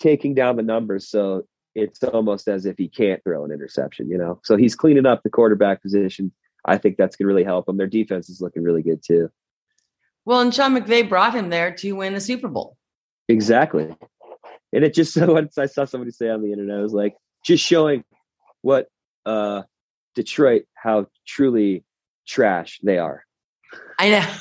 taking 0.00 0.34
down 0.34 0.56
the 0.56 0.62
numbers, 0.62 1.08
so 1.08 1.44
it's 1.74 2.02
almost 2.02 2.48
as 2.48 2.66
if 2.66 2.76
he 2.78 2.88
can't 2.88 3.22
throw 3.22 3.44
an 3.44 3.52
interception, 3.52 4.08
you 4.08 4.18
know. 4.18 4.40
So 4.44 4.56
he's 4.56 4.74
cleaning 4.74 5.06
up 5.06 5.22
the 5.22 5.30
quarterback 5.30 5.82
position. 5.82 6.32
I 6.64 6.78
think 6.78 6.96
that's 6.96 7.16
going 7.16 7.26
to 7.26 7.28
really 7.28 7.44
help 7.44 7.66
them. 7.66 7.76
Their 7.76 7.86
defense 7.86 8.28
is 8.28 8.40
looking 8.40 8.62
really 8.62 8.82
good 8.82 9.02
too. 9.04 9.30
well, 10.24 10.40
and 10.40 10.52
Sean 10.54 10.74
McVay 10.74 11.08
brought 11.08 11.34
him 11.34 11.50
there 11.50 11.72
to 11.76 11.92
win 11.92 12.14
the 12.14 12.20
Super 12.20 12.48
Bowl. 12.48 12.76
Exactly. 13.28 13.94
And 14.72 14.84
it 14.84 14.94
just 14.94 15.12
so 15.14 15.32
once 15.32 15.58
I 15.58 15.66
saw 15.66 15.84
somebody 15.84 16.10
say 16.10 16.28
on 16.28 16.42
the 16.42 16.52
internet, 16.52 16.78
it 16.78 16.82
was 16.82 16.92
like 16.92 17.14
just 17.44 17.64
showing 17.64 18.04
what 18.62 18.88
uh 19.24 19.62
Detroit 20.16 20.64
how 20.74 21.06
truly 21.26 21.84
trash 22.26 22.80
they 22.82 22.98
are. 22.98 23.24
I 24.00 24.10
know. 24.10 24.26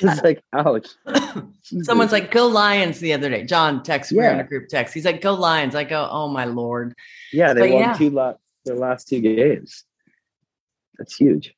It's 0.00 0.22
like 0.22 0.42
ouch. 0.52 0.88
Someone's 1.62 2.10
like, 2.10 2.32
"Go 2.32 2.48
Lions!" 2.48 2.98
The 2.98 3.12
other 3.12 3.28
day, 3.28 3.44
John 3.44 3.84
texted 3.84 4.12
me 4.12 4.26
on 4.26 4.36
Yeah. 4.36 4.40
a 4.40 4.44
group 4.44 4.66
text. 4.68 4.94
He's 4.94 5.04
like, 5.04 5.20
"Go 5.20 5.34
Lions!" 5.34 5.76
I 5.76 5.84
go, 5.84 6.08
"Oh 6.10 6.26
my 6.28 6.44
lord!" 6.46 6.96
Yeah, 7.32 7.52
they 7.52 7.60
but 7.60 7.70
won 7.70 7.80
yeah. 7.82 7.92
two 7.92 8.10
la- 8.10 8.34
their 8.64 8.74
last 8.74 9.06
two 9.06 9.20
games. 9.20 9.84
That's 10.98 11.14
huge. 11.14 11.54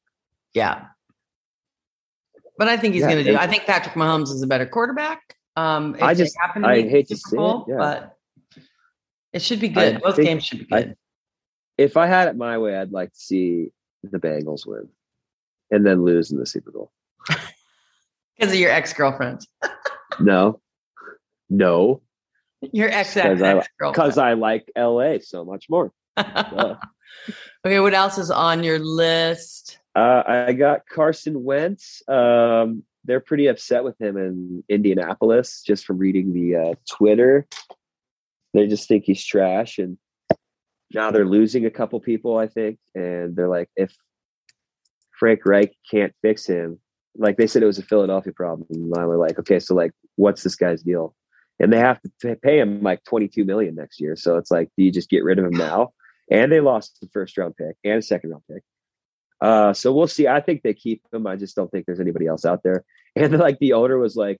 Yeah, 0.52 0.86
but 2.58 2.68
I 2.68 2.76
think 2.76 2.92
he's 2.94 3.02
Yeah, 3.02 3.12
going 3.12 3.24
to 3.24 3.30
do. 3.32 3.38
I 3.38 3.46
think 3.46 3.64
Patrick 3.64 3.94
Mahomes 3.94 4.30
is 4.30 4.42
a 4.42 4.46
better 4.46 4.66
quarterback. 4.66 5.36
Um, 5.56 5.96
I 6.02 6.12
just- 6.12 6.36
happen 6.38 6.62
to 6.62 6.68
I 6.68 6.82
hate 6.86 7.08
to 7.08 7.16
say 7.16 7.36
it, 7.38 7.62
yeah. 7.68 7.76
but 7.78 8.16
it 9.32 9.40
should 9.40 9.60
be 9.60 9.68
I 9.70 9.72
good. 9.92 10.02
Both 10.02 10.16
think- 10.16 10.28
games 10.28 10.44
should 10.44 10.58
be 10.68 10.74
I- 10.74 10.82
good. 10.82 10.96
If 11.76 11.96
I 11.96 12.06
had 12.06 12.28
it 12.28 12.36
my 12.36 12.58
way, 12.58 12.76
I'd 12.76 12.92
like 12.92 13.12
to 13.12 13.18
see 13.18 13.68
the 14.02 14.18
Bengals 14.18 14.66
win 14.66 14.88
and 15.70 15.84
then 15.84 16.04
lose 16.04 16.30
in 16.30 16.38
the 16.38 16.46
Super 16.46 16.70
Bowl. 16.70 16.92
Because 18.36 18.52
of 18.52 18.58
your 18.58 18.72
ex 18.72 18.92
girlfriend, 18.92 19.46
No. 20.20 20.60
No. 21.48 22.02
your 22.60 22.88
ex 22.88 23.16
I- 23.16 23.20
ex 23.20 23.38
Because 23.40 23.68
girlfriend. 23.78 24.18
I 24.20 24.32
like 24.32 24.72
LA 24.76 25.18
so 25.20 25.44
much 25.44 25.70
more. 25.70 25.92
Uh, 26.16 26.74
okay, 27.64 27.78
what 27.78 27.94
else 27.94 28.18
is 28.18 28.32
on 28.32 28.64
your 28.64 28.80
list? 28.80 29.78
Uh, 29.94 30.24
I 30.26 30.52
got 30.52 30.88
Carson 30.88 31.44
Wentz. 31.44 32.02
Um, 32.08 32.82
they're 33.04 33.20
pretty 33.20 33.46
upset 33.46 33.84
with 33.84 34.00
him 34.00 34.16
in 34.16 34.64
Indianapolis 34.68 35.62
just 35.64 35.84
from 35.86 35.98
reading 35.98 36.32
the 36.32 36.56
uh, 36.56 36.74
Twitter. 36.90 37.46
They 38.52 38.66
just 38.66 38.88
think 38.88 39.04
he's 39.04 39.24
trash, 39.24 39.78
and 39.78 39.96
now 40.94 41.10
they're 41.10 41.26
losing 41.26 41.66
a 41.66 41.70
couple 41.70 42.00
people, 42.00 42.38
I 42.38 42.46
think. 42.46 42.78
And 42.94 43.34
they're 43.36 43.48
like, 43.48 43.68
if 43.76 43.94
Frank 45.18 45.44
Reich 45.44 45.74
can't 45.90 46.14
fix 46.22 46.46
him, 46.46 46.78
like 47.16 47.36
they 47.36 47.46
said, 47.46 47.62
it 47.62 47.66
was 47.66 47.78
a 47.78 47.82
Philadelphia 47.82 48.32
problem. 48.32 48.66
And 48.70 48.90
now 48.90 49.06
we're 49.06 49.16
like, 49.16 49.38
okay, 49.38 49.60
so 49.60 49.74
like, 49.74 49.92
what's 50.16 50.42
this 50.42 50.56
guy's 50.56 50.82
deal? 50.82 51.14
And 51.60 51.72
they 51.72 51.78
have 51.78 52.00
to 52.20 52.36
pay 52.36 52.58
him 52.58 52.82
like 52.82 53.04
22 53.04 53.44
million 53.44 53.74
next 53.74 54.00
year. 54.00 54.16
So 54.16 54.36
it's 54.36 54.50
like, 54.50 54.70
do 54.76 54.84
you 54.84 54.90
just 54.90 55.08
get 55.08 55.22
rid 55.22 55.38
of 55.38 55.44
him 55.44 55.52
now? 55.52 55.92
And 56.30 56.50
they 56.50 56.60
lost 56.60 56.98
the 57.00 57.08
first 57.12 57.36
round 57.38 57.56
pick 57.56 57.76
and 57.84 57.98
a 57.98 58.02
second 58.02 58.30
round 58.30 58.42
pick. 58.50 58.62
Uh, 59.40 59.72
so 59.72 59.92
we'll 59.92 60.08
see. 60.08 60.26
I 60.26 60.40
think 60.40 60.62
they 60.62 60.74
keep 60.74 61.02
him. 61.12 61.26
I 61.26 61.36
just 61.36 61.54
don't 61.54 61.70
think 61.70 61.86
there's 61.86 62.00
anybody 62.00 62.26
else 62.26 62.44
out 62.44 62.62
there. 62.62 62.84
And 63.16 63.38
like 63.38 63.60
the 63.60 63.74
owner 63.74 63.96
was 63.96 64.16
like, 64.16 64.38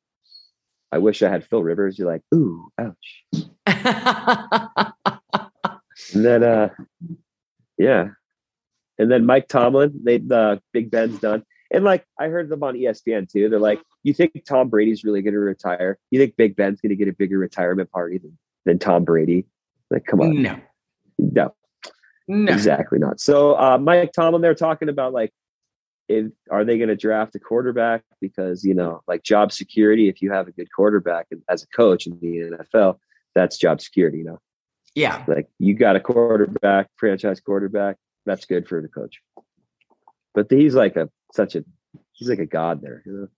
"I 0.90 0.98
wish 0.98 1.22
I 1.22 1.28
had 1.28 1.46
Phil 1.46 1.62
Rivers." 1.62 1.96
You're 1.96 2.10
like, 2.10 2.22
"Ooh, 2.34 2.72
ouch." 2.76 3.24
And 6.12 6.24
then, 6.24 6.42
uh, 6.42 6.68
yeah, 7.78 8.08
and 8.98 9.10
then 9.10 9.26
Mike 9.26 9.48
Tomlin, 9.48 10.00
they 10.02 10.18
the 10.18 10.60
Big 10.72 10.90
Ben's 10.90 11.18
done. 11.18 11.44
And 11.72 11.84
like 11.84 12.06
I 12.18 12.28
heard 12.28 12.48
them 12.48 12.62
on 12.62 12.74
ESPN 12.74 13.30
too. 13.30 13.48
They're 13.48 13.58
like, 13.58 13.82
"You 14.02 14.14
think 14.14 14.32
Tom 14.46 14.68
Brady's 14.68 15.02
really 15.04 15.22
going 15.22 15.34
to 15.34 15.40
retire? 15.40 15.98
You 16.10 16.20
think 16.20 16.36
Big 16.36 16.56
Ben's 16.56 16.80
going 16.80 16.90
to 16.90 16.96
get 16.96 17.08
a 17.08 17.12
bigger 17.12 17.38
retirement 17.38 17.90
party 17.90 18.18
than, 18.18 18.38
than 18.64 18.78
Tom 18.78 19.04
Brady?" 19.04 19.46
Like, 19.90 20.04
come 20.06 20.20
on, 20.20 20.40
no, 20.40 20.60
no. 21.18 21.54
no. 22.28 22.52
Exactly 22.52 22.98
not. 22.98 23.20
So 23.20 23.58
uh, 23.58 23.78
Mike 23.78 24.12
Tomlin, 24.12 24.42
they're 24.42 24.54
talking 24.54 24.88
about 24.88 25.12
like, 25.12 25.32
if, 26.08 26.26
are 26.50 26.64
they 26.64 26.78
going 26.78 26.88
to 26.88 26.96
draft 26.96 27.34
a 27.34 27.40
quarterback 27.40 28.02
because 28.20 28.64
you 28.64 28.74
know, 28.74 29.00
like 29.08 29.24
job 29.24 29.50
security. 29.50 30.08
If 30.08 30.22
you 30.22 30.30
have 30.30 30.46
a 30.46 30.52
good 30.52 30.68
quarterback 30.74 31.26
as 31.48 31.64
a 31.64 31.66
coach 31.68 32.06
in 32.06 32.18
the 32.20 32.56
NFL, 32.56 32.98
that's 33.34 33.58
job 33.58 33.80
security. 33.80 34.18
You 34.18 34.24
know. 34.24 34.40
Yeah. 34.94 35.24
Like 35.26 35.48
you 35.58 35.74
got 35.74 35.96
a 35.96 36.00
quarterback, 36.00 36.88
franchise 36.96 37.40
quarterback. 37.40 37.96
That's 38.26 38.44
good 38.44 38.68
for 38.68 38.80
the 38.80 38.88
coach. 38.88 39.20
But 40.34 40.46
he's 40.50 40.74
like 40.74 40.96
a 40.96 41.10
such 41.32 41.56
a 41.56 41.64
he's 42.12 42.28
like 42.28 42.38
a 42.38 42.46
god 42.46 42.80
there. 42.80 43.02
You 43.04 43.12
know? 43.12 43.28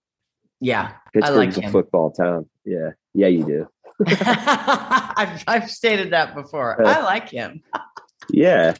Yeah. 0.59 0.93
Pittsburgh's 1.13 1.57
like 1.57 1.65
a 1.65 1.71
football 1.71 2.11
town. 2.11 2.49
Yeah, 2.65 2.91
yeah, 3.13 3.27
you 3.27 3.45
do. 3.45 3.67
I've, 4.07 5.43
I've 5.47 5.71
stated 5.71 6.11
that 6.11 6.35
before. 6.35 6.81
Uh, 6.81 6.87
I 6.87 7.01
like 7.01 7.29
him. 7.29 7.61
Yeah, 8.29 8.75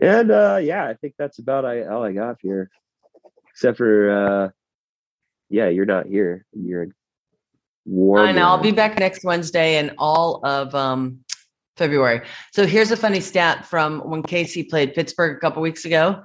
and 0.00 0.30
uh 0.30 0.60
yeah, 0.62 0.86
I 0.86 0.94
think 0.94 1.14
that's 1.18 1.40
about 1.40 1.64
I, 1.64 1.86
all 1.86 2.04
I 2.04 2.12
got 2.12 2.36
here, 2.40 2.70
except 3.48 3.78
for 3.78 4.10
uh 4.10 4.50
yeah, 5.50 5.68
you're 5.68 5.86
not 5.86 6.06
here. 6.06 6.46
You're 6.52 6.84
in. 6.84 6.94
I 8.16 8.32
know. 8.32 8.46
I'll 8.46 8.62
be 8.62 8.70
back 8.70 8.98
next 8.98 9.24
Wednesday 9.24 9.76
and 9.76 9.92
all 9.98 10.40
of 10.46 10.74
um, 10.74 11.24
February. 11.80 12.20
So 12.52 12.66
here's 12.66 12.90
a 12.90 12.96
funny 12.96 13.20
stat 13.20 13.64
from 13.64 14.00
when 14.00 14.22
KC 14.22 14.68
played 14.68 14.94
Pittsburgh 14.94 15.34
a 15.34 15.40
couple 15.40 15.62
weeks 15.62 15.86
ago 15.86 16.22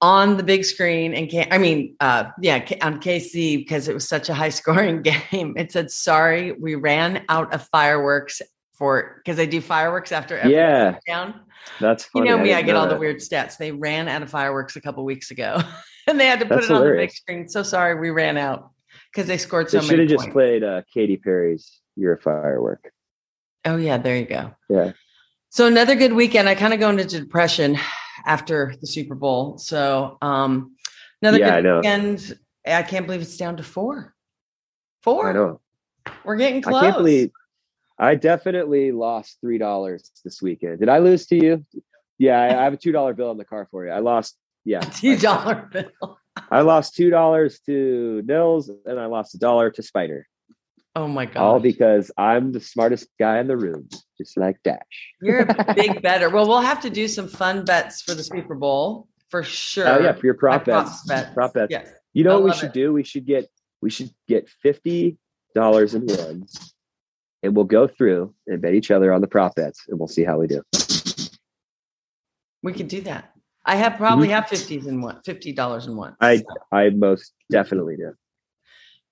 on 0.00 0.36
the 0.36 0.44
big 0.44 0.64
screen. 0.64 1.12
And 1.12 1.48
I 1.50 1.58
mean, 1.58 1.96
uh, 1.98 2.30
yeah, 2.40 2.64
on 2.80 3.00
KC 3.00 3.58
because 3.58 3.88
it 3.88 3.94
was 3.94 4.08
such 4.08 4.28
a 4.28 4.34
high 4.34 4.48
scoring 4.60 5.02
game. 5.02 5.54
It 5.56 5.72
said, 5.72 5.90
"Sorry, 5.90 6.52
we 6.52 6.76
ran 6.76 7.24
out 7.28 7.52
of 7.52 7.66
fireworks 7.68 8.40
for 8.74 9.20
because 9.24 9.36
they 9.36 9.46
do 9.46 9.60
fireworks 9.60 10.12
after 10.12 10.38
every 10.38 10.54
Yeah, 10.54 10.92
touchdown." 10.92 11.40
that's 11.80 12.08
You 12.14 12.24
know 12.24 12.36
me, 12.36 12.52
I 12.52 12.56
didn't 12.56 12.66
get 12.66 12.72
know 12.74 12.80
all 12.80 12.86
the 12.86 12.96
weird 12.96 13.16
stats. 13.16 13.56
They 13.56 13.72
ran 13.72 14.06
out 14.06 14.22
of 14.22 14.30
fireworks 14.30 14.76
a 14.76 14.80
couple 14.80 15.04
weeks 15.04 15.32
ago, 15.32 15.60
and 16.06 16.20
they 16.20 16.26
had 16.26 16.38
to 16.40 16.46
put 16.46 16.56
That's 16.56 16.70
it 16.70 16.76
on 16.76 16.84
the 16.84 16.92
big 16.92 17.10
screen. 17.10 17.48
So 17.48 17.64
sorry, 17.64 17.98
we 17.98 18.10
ran 18.10 18.36
out 18.36 18.70
because 19.12 19.26
they 19.26 19.38
scored 19.38 19.66
They 19.66 19.78
so 19.78 19.80
should 19.80 19.98
many 19.98 20.02
have 20.12 20.20
just 20.20 20.30
played 20.30 20.62
uh, 20.62 20.82
Katy 20.92 21.16
Perry's 21.16 21.80
"You're 21.96 22.12
a 22.14 22.20
Firework." 22.20 22.93
Oh 23.64 23.76
yeah, 23.76 23.96
there 23.98 24.16
you 24.16 24.26
go. 24.26 24.54
Yeah, 24.68 24.92
So 25.50 25.66
another 25.66 25.94
good 25.94 26.12
weekend. 26.12 26.48
I 26.48 26.54
kind 26.54 26.74
of 26.74 26.80
go 26.80 26.90
into 26.90 27.04
depression 27.04 27.78
after 28.26 28.74
the 28.80 28.86
Super 28.86 29.14
Bowl. 29.14 29.58
So 29.58 30.18
um 30.22 30.76
another 31.22 31.38
Yeah, 31.38 31.56
good 31.56 31.64
know. 31.64 31.76
weekend. 31.78 32.38
I 32.66 32.82
can't 32.82 33.06
believe 33.06 33.22
it's 33.22 33.36
down 33.36 33.56
to 33.58 33.62
four. 33.62 34.14
Four. 35.02 35.30
I 35.30 35.32
know. 35.32 35.60
We're 36.24 36.36
getting 36.36 36.62
close. 36.62 36.76
I 36.82 36.86
can't 36.86 36.96
believe 36.98 37.30
I 37.98 38.14
definitely 38.16 38.92
lost 38.92 39.38
three 39.40 39.58
dollars 39.58 40.10
this 40.24 40.42
weekend. 40.42 40.80
Did 40.80 40.88
I 40.88 40.98
lose 40.98 41.26
to 41.26 41.36
you? 41.36 41.64
Yeah, 42.18 42.40
I, 42.40 42.60
I 42.60 42.64
have 42.64 42.72
a 42.72 42.76
two 42.76 42.92
dollar 42.92 43.14
bill 43.14 43.30
in 43.30 43.38
the 43.38 43.44
car 43.44 43.68
for 43.70 43.86
you. 43.86 43.92
I 43.92 44.00
lost. 44.00 44.36
Yeah, 44.64 44.80
two 44.80 45.16
dollar 45.16 45.68
bill. 45.72 46.18
I 46.50 46.62
lost 46.62 46.94
two 46.96 47.10
dollars 47.10 47.60
to 47.66 48.22
Nils, 48.26 48.70
and 48.86 48.98
I 48.98 49.06
lost 49.06 49.34
a 49.34 49.38
dollar 49.38 49.70
to 49.70 49.82
Spider. 49.82 50.26
Oh 50.96 51.08
my 51.08 51.26
god. 51.26 51.40
All 51.42 51.60
because 51.60 52.10
I'm 52.16 52.52
the 52.52 52.60
smartest 52.60 53.08
guy 53.18 53.40
in 53.40 53.48
the 53.48 53.56
room, 53.56 53.88
just 54.16 54.36
like 54.36 54.62
Dash. 54.62 54.78
You're 55.20 55.40
a 55.40 55.74
big 55.74 56.00
better. 56.02 56.30
Well, 56.30 56.46
we'll 56.46 56.60
have 56.60 56.80
to 56.82 56.90
do 56.90 57.08
some 57.08 57.26
fun 57.26 57.64
bets 57.64 58.02
for 58.02 58.14
the 58.14 58.22
Super 58.22 58.54
Bowl 58.54 59.08
for 59.28 59.42
sure. 59.42 59.88
Oh 59.88 59.98
yeah, 60.00 60.12
for 60.12 60.24
your 60.26 60.34
prop 60.34 60.64
bets. 60.64 61.04
bets. 61.06 61.34
Prop 61.34 61.52
bets. 61.54 61.68
Yes. 61.70 61.88
You 62.12 62.22
know 62.22 62.32
I 62.32 62.34
what 62.36 62.44
we 62.44 62.52
should 62.52 62.68
it. 62.68 62.74
do? 62.74 62.92
We 62.92 63.02
should 63.02 63.26
get 63.26 63.48
we 63.82 63.90
should 63.90 64.10
get 64.28 64.48
fifty 64.62 65.18
dollars 65.54 65.94
in 65.94 66.06
ones, 66.06 66.74
and 67.42 67.56
we'll 67.56 67.64
go 67.64 67.88
through 67.88 68.32
and 68.46 68.62
bet 68.62 68.74
each 68.74 68.92
other 68.92 69.12
on 69.12 69.20
the 69.20 69.26
prop 69.26 69.56
bets, 69.56 69.86
and 69.88 69.98
we'll 69.98 70.06
see 70.08 70.22
how 70.22 70.38
we 70.38 70.46
do. 70.46 70.62
We 72.62 72.72
could 72.72 72.88
do 72.88 73.00
that. 73.02 73.32
I 73.64 73.76
have 73.76 73.96
probably 73.96 74.28
have 74.28 74.48
fifties 74.48 74.86
and 74.86 75.02
one 75.02 75.20
fifty 75.24 75.52
dollars 75.52 75.86
in 75.86 75.96
one. 75.96 76.14
Mm-hmm. 76.22 76.70
I 76.72 76.84
I 76.84 76.90
most 76.90 77.32
definitely 77.50 77.96
do. 77.96 78.12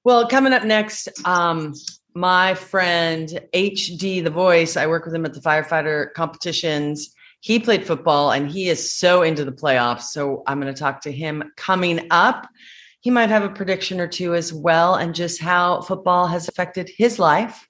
Well, 0.04 0.26
coming 0.26 0.52
up 0.52 0.64
next, 0.64 1.08
um, 1.24 1.74
my 2.12 2.54
friend 2.54 3.40
HD 3.54 4.22
The 4.22 4.30
Voice, 4.30 4.76
I 4.76 4.88
work 4.88 5.04
with 5.04 5.14
him 5.14 5.24
at 5.24 5.32
the 5.32 5.40
firefighter 5.40 6.12
competitions. 6.14 7.14
He 7.38 7.60
played 7.60 7.86
football 7.86 8.32
and 8.32 8.50
he 8.50 8.68
is 8.68 8.92
so 8.92 9.22
into 9.22 9.44
the 9.44 9.52
playoffs. 9.52 10.06
So 10.06 10.42
I'm 10.48 10.60
going 10.60 10.74
to 10.74 10.78
talk 10.78 11.02
to 11.02 11.12
him 11.12 11.44
coming 11.56 12.08
up. 12.10 12.48
He 12.98 13.10
might 13.10 13.28
have 13.28 13.44
a 13.44 13.48
prediction 13.48 14.00
or 14.00 14.08
two 14.08 14.34
as 14.34 14.52
well, 14.52 14.96
and 14.96 15.14
just 15.14 15.40
how 15.40 15.82
football 15.82 16.26
has 16.26 16.48
affected 16.48 16.90
his 16.96 17.20
life. 17.20 17.68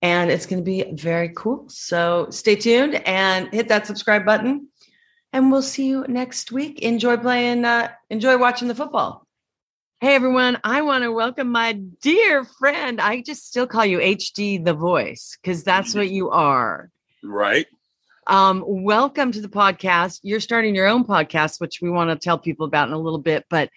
And 0.00 0.30
it's 0.30 0.46
going 0.46 0.60
to 0.60 0.64
be 0.64 0.90
very 0.92 1.32
cool. 1.36 1.66
So 1.68 2.28
stay 2.30 2.56
tuned 2.56 2.94
and 3.06 3.52
hit 3.52 3.68
that 3.68 3.86
subscribe 3.86 4.24
button. 4.24 4.68
And 5.34 5.52
we'll 5.52 5.62
see 5.62 5.86
you 5.86 6.06
next 6.08 6.50
week. 6.50 6.80
Enjoy 6.80 7.18
playing, 7.18 7.66
uh, 7.66 7.92
enjoy 8.08 8.38
watching 8.38 8.68
the 8.68 8.74
football. 8.74 9.21
Hey 10.02 10.16
everyone, 10.16 10.58
I 10.64 10.82
want 10.82 11.04
to 11.04 11.12
welcome 11.12 11.52
my 11.52 11.74
dear 11.74 12.42
friend. 12.42 13.00
I 13.00 13.20
just 13.20 13.46
still 13.46 13.68
call 13.68 13.86
you 13.86 13.98
HD 13.98 14.62
the 14.62 14.74
voice 14.74 15.38
because 15.40 15.62
that's 15.62 15.94
what 15.94 16.10
you 16.10 16.30
are. 16.30 16.90
Right. 17.22 17.68
Um, 18.26 18.64
welcome 18.66 19.30
to 19.30 19.40
the 19.40 19.48
podcast. 19.48 20.18
You're 20.24 20.40
starting 20.40 20.74
your 20.74 20.88
own 20.88 21.04
podcast, 21.04 21.60
which 21.60 21.78
we 21.80 21.88
want 21.88 22.10
to 22.10 22.16
tell 22.16 22.36
people 22.36 22.66
about 22.66 22.88
in 22.88 22.94
a 22.94 22.98
little 22.98 23.20
bit. 23.20 23.46
But 23.48 23.70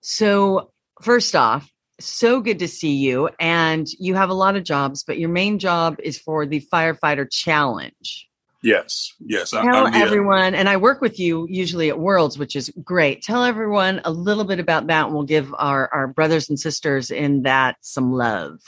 so, 0.00 0.72
first 1.02 1.36
off, 1.36 1.70
so 2.00 2.40
good 2.40 2.58
to 2.58 2.66
see 2.66 2.96
you. 2.96 3.30
And 3.38 3.86
you 4.00 4.16
have 4.16 4.30
a 4.30 4.34
lot 4.34 4.56
of 4.56 4.64
jobs, 4.64 5.04
but 5.04 5.20
your 5.20 5.28
main 5.28 5.60
job 5.60 6.00
is 6.02 6.18
for 6.18 6.46
the 6.46 6.66
firefighter 6.72 7.30
challenge. 7.30 8.28
Yes. 8.62 9.14
Yes. 9.20 9.54
I, 9.54 9.62
Tell 9.62 9.86
I'm, 9.86 9.94
yeah. 9.94 10.00
everyone, 10.00 10.54
and 10.54 10.68
I 10.68 10.76
work 10.76 11.00
with 11.00 11.18
you 11.18 11.46
usually 11.48 11.88
at 11.88 11.98
Worlds, 11.98 12.38
which 12.38 12.54
is 12.54 12.70
great. 12.84 13.22
Tell 13.22 13.42
everyone 13.42 14.00
a 14.04 14.10
little 14.10 14.44
bit 14.44 14.60
about 14.60 14.86
that, 14.88 15.06
and 15.06 15.14
we'll 15.14 15.24
give 15.24 15.54
our, 15.58 15.88
our 15.92 16.06
brothers 16.06 16.48
and 16.50 16.60
sisters 16.60 17.10
in 17.10 17.42
that 17.42 17.76
some 17.80 18.12
love. 18.12 18.60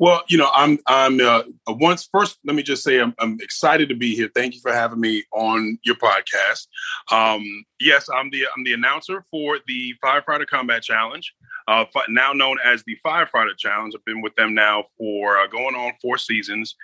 Well, 0.00 0.22
you 0.28 0.38
know, 0.38 0.48
I'm 0.54 0.78
I'm 0.86 1.20
uh, 1.20 1.42
once 1.68 2.08
first. 2.10 2.38
Let 2.46 2.56
me 2.56 2.62
just 2.62 2.82
say 2.82 2.98
I'm, 2.98 3.14
I'm 3.18 3.36
excited 3.42 3.90
to 3.90 3.94
be 3.94 4.14
here. 4.14 4.30
Thank 4.34 4.54
you 4.54 4.60
for 4.62 4.72
having 4.72 4.98
me 4.98 5.24
on 5.30 5.78
your 5.84 5.96
podcast. 5.96 6.68
Um, 7.12 7.44
yes, 7.78 8.08
I'm 8.08 8.30
the 8.30 8.46
I'm 8.56 8.64
the 8.64 8.72
announcer 8.72 9.26
for 9.30 9.58
the 9.66 9.92
Firefighter 10.02 10.46
Combat 10.46 10.82
Challenge, 10.82 11.34
uh, 11.68 11.84
now 12.08 12.32
known 12.32 12.56
as 12.64 12.82
the 12.84 12.96
Firefighter 13.04 13.54
Challenge. 13.58 13.94
I've 13.94 14.04
been 14.06 14.22
with 14.22 14.34
them 14.36 14.54
now 14.54 14.84
for 14.96 15.36
uh, 15.36 15.46
going 15.48 15.74
on 15.74 15.92
four 16.00 16.16
seasons. 16.16 16.76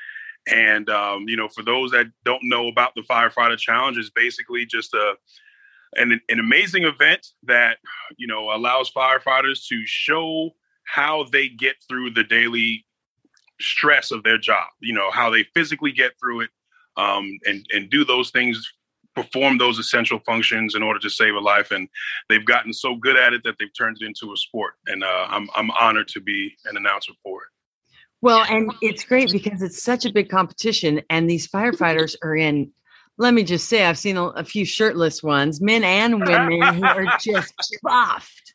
And 0.47 0.89
um, 0.91 1.29
you 1.29 1.37
know, 1.37 1.49
for 1.49 1.63
those 1.63 1.91
that 1.91 2.07
don't 2.25 2.43
know 2.45 2.69
about 2.69 2.95
the 2.95 3.03
Firefighter 3.03 3.59
Challenge, 3.59 3.99
it's 3.99 4.11
basically 4.11 4.65
just 4.65 4.95
a 4.95 5.15
an, 5.97 6.21
an 6.29 6.39
amazing 6.39 6.85
event 6.85 7.27
that 7.45 7.79
you 8.17 8.27
know 8.27 8.51
allows 8.55 8.91
firefighters 8.91 9.67
to 9.69 9.83
show 9.87 10.51
how 10.85 11.25
they 11.33 11.49
get 11.49 11.77
through 11.89 12.11
the 12.11 12.25
daily 12.25 12.85
stress 13.61 14.11
of 14.11 14.23
their 14.23 14.39
job. 14.39 14.69
You 14.81 14.95
know 14.95 15.11
how 15.11 15.31
they 15.31 15.45
physically 15.55 15.93
get 15.93 16.13
through 16.21 16.43
it, 16.43 16.51
um, 16.97 17.39
and 17.45 17.67
and 17.73 17.91
do 17.91 18.05
those 18.05 18.31
things, 18.31 18.73
perform 19.15 19.59
those 19.59 19.79
essential 19.79 20.21
functions 20.21 20.75
in 20.75 20.83
order 20.83 21.01
to 21.01 21.11
save 21.11 21.35
a 21.35 21.41
life. 21.41 21.73
And 21.73 21.89
they've 22.29 22.45
gotten 22.45 22.73
so 22.73 22.95
good 22.95 23.17
at 23.17 23.33
it 23.33 23.43
that 23.45 23.57
they've 23.59 23.77
turned 23.77 23.99
it 24.01 24.07
into 24.07 24.33
a 24.33 24.37
sport. 24.37 24.75
And 24.87 25.03
uh, 25.03 25.27
I'm 25.29 25.49
I'm 25.57 25.71
honored 25.73 26.09
to 26.09 26.21
be 26.21 26.55
an 26.67 26.77
announcer 26.77 27.13
for 27.23 27.43
it. 27.43 27.49
Well, 28.23 28.45
and 28.49 28.73
it's 28.83 29.05
great 29.05 29.31
because 29.31 29.63
it's 29.63 29.83
such 29.83 30.05
a 30.05 30.13
big 30.13 30.29
competition, 30.29 31.03
and 31.11 31.29
these 31.29 31.47
firefighters 31.49 32.17
are 32.23 32.35
in. 32.37 32.71
Let 33.19 33.33
me 33.33 33.45
just 33.45 33.69
say, 33.69 33.85
I've 33.87 33.97
seen 33.99 34.17
a, 34.19 34.27
a 34.29 34.45
few 34.45 34.67
shirtless 34.67 35.23
ones, 35.23 35.61
men 35.61 35.85
and 35.85 36.27
women, 36.27 36.75
who 36.75 36.85
are 36.85 37.07
just 37.21 37.55
buffed. 37.83 38.55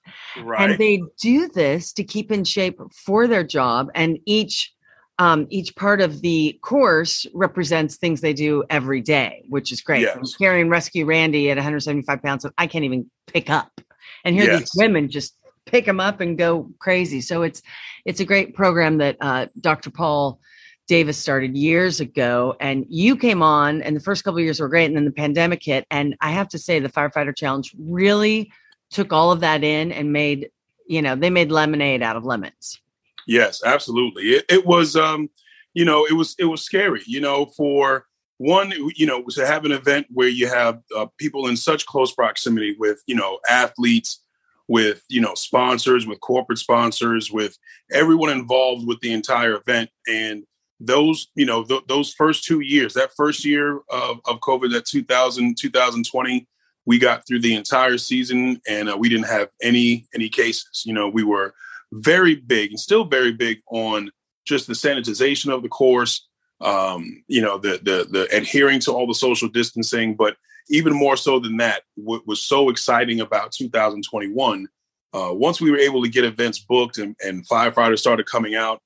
and 0.59 0.77
they 0.77 1.01
do 1.19 1.47
this 1.49 1.91
to 1.93 2.03
keep 2.03 2.31
in 2.31 2.43
shape 2.43 2.79
for 2.93 3.27
their 3.27 3.43
job 3.43 3.89
and 3.95 4.17
each 4.25 4.71
um, 5.19 5.45
each 5.49 5.75
part 5.75 6.01
of 6.01 6.21
the 6.21 6.57
course 6.63 7.27
represents 7.33 7.97
things 7.97 8.21
they 8.21 8.33
do 8.33 8.63
every 8.69 9.01
day 9.01 9.43
which 9.49 9.71
is 9.71 9.81
great 9.81 10.01
Yes. 10.01 10.35
carrying 10.35 10.69
rescue 10.69 11.05
randy 11.05 11.51
at 11.51 11.57
175 11.57 12.21
pounds 12.23 12.45
i 12.57 12.65
can't 12.65 12.85
even 12.85 13.09
pick 13.27 13.49
up 13.49 13.81
and 14.23 14.35
here 14.35 14.45
these 14.59 14.71
women 14.75 15.09
just 15.09 15.35
pick 15.71 15.85
them 15.85 15.99
up 15.99 16.19
and 16.19 16.37
go 16.37 16.69
crazy 16.79 17.21
so 17.21 17.41
it's 17.41 17.61
it's 18.05 18.19
a 18.19 18.25
great 18.25 18.53
program 18.53 18.97
that 18.97 19.17
uh, 19.21 19.47
dr 19.59 19.89
paul 19.91 20.39
davis 20.87 21.17
started 21.17 21.55
years 21.55 21.99
ago 21.99 22.55
and 22.59 22.85
you 22.89 23.15
came 23.15 23.41
on 23.41 23.81
and 23.81 23.95
the 23.95 24.01
first 24.01 24.23
couple 24.23 24.37
of 24.37 24.43
years 24.43 24.59
were 24.59 24.67
great 24.67 24.85
and 24.85 24.95
then 24.95 25.05
the 25.05 25.11
pandemic 25.11 25.63
hit 25.63 25.85
and 25.89 26.15
i 26.21 26.31
have 26.31 26.47
to 26.47 26.57
say 26.57 26.79
the 26.79 26.89
firefighter 26.89 27.35
challenge 27.35 27.73
really 27.79 28.51
took 28.89 29.13
all 29.13 29.31
of 29.31 29.39
that 29.39 29.63
in 29.63 29.91
and 29.91 30.11
made 30.11 30.49
you 30.87 31.01
know 31.01 31.15
they 31.15 31.29
made 31.29 31.51
lemonade 31.51 32.03
out 32.03 32.15
of 32.15 32.25
lemons 32.25 32.81
Yes, 33.27 33.61
absolutely. 33.65 34.23
It, 34.23 34.45
it 34.49 34.65
was, 34.65 34.95
um, 34.95 35.29
you 35.73 35.85
know, 35.85 36.05
it 36.05 36.13
was 36.13 36.35
it 36.37 36.45
was 36.45 36.63
scary. 36.63 37.01
You 37.05 37.21
know, 37.21 37.45
for 37.57 38.05
one, 38.37 38.73
you 38.95 39.05
know, 39.05 39.23
to 39.23 39.45
have 39.45 39.65
an 39.65 39.71
event 39.71 40.07
where 40.11 40.27
you 40.27 40.47
have 40.47 40.81
uh, 40.95 41.05
people 41.17 41.47
in 41.47 41.55
such 41.55 41.85
close 41.85 42.11
proximity 42.11 42.75
with, 42.77 43.01
you 43.05 43.15
know, 43.15 43.39
athletes, 43.49 44.23
with 44.67 45.03
you 45.09 45.21
know 45.21 45.33
sponsors, 45.35 46.07
with 46.07 46.19
corporate 46.21 46.59
sponsors, 46.59 47.31
with 47.31 47.57
everyone 47.91 48.29
involved 48.29 48.87
with 48.87 48.99
the 49.01 49.13
entire 49.13 49.55
event, 49.55 49.89
and 50.07 50.43
those, 50.81 51.27
you 51.35 51.45
know, 51.45 51.63
th- 51.63 51.83
those 51.87 52.13
first 52.13 52.43
two 52.43 52.61
years, 52.61 52.95
that 52.95 53.13
first 53.15 53.45
year 53.45 53.77
of, 53.89 54.19
of 54.25 54.39
COVID, 54.39 54.71
that 54.71 54.85
2000, 54.85 55.55
2020, 55.57 56.47
we 56.85 56.97
got 56.97 57.25
through 57.27 57.39
the 57.39 57.53
entire 57.53 57.97
season, 57.97 58.59
and 58.67 58.89
uh, 58.89 58.97
we 58.97 59.07
didn't 59.07 59.27
have 59.27 59.49
any 59.61 60.07
any 60.15 60.27
cases. 60.27 60.83
You 60.83 60.93
know, 60.93 61.07
we 61.07 61.23
were 61.23 61.53
very 61.91 62.35
big 62.35 62.71
and 62.71 62.79
still 62.79 63.05
very 63.05 63.31
big 63.31 63.59
on 63.69 64.09
just 64.45 64.65
the 64.65 64.73
sanitization 64.73 65.53
of 65.53 65.61
the 65.61 65.69
course, 65.69 66.27
um, 66.59 67.23
you 67.27 67.41
know, 67.41 67.59
the 67.59 67.79
the 67.83 68.07
the 68.09 68.35
adhering 68.35 68.79
to 68.81 68.91
all 68.91 69.05
the 69.05 69.13
social 69.13 69.47
distancing, 69.47 70.15
but 70.15 70.35
even 70.69 70.93
more 70.93 71.17
so 71.17 71.39
than 71.39 71.57
that, 71.57 71.83
what 71.95 72.27
was 72.27 72.43
so 72.43 72.69
exciting 72.69 73.21
about 73.21 73.51
2021, 73.51 74.67
uh, 75.13 75.29
once 75.31 75.59
we 75.59 75.71
were 75.71 75.77
able 75.77 76.01
to 76.03 76.09
get 76.09 76.23
events 76.23 76.59
booked 76.59 76.97
and, 76.97 77.15
and 77.21 77.47
firefighters 77.47 77.99
started 77.99 78.25
coming 78.25 78.55
out, 78.55 78.81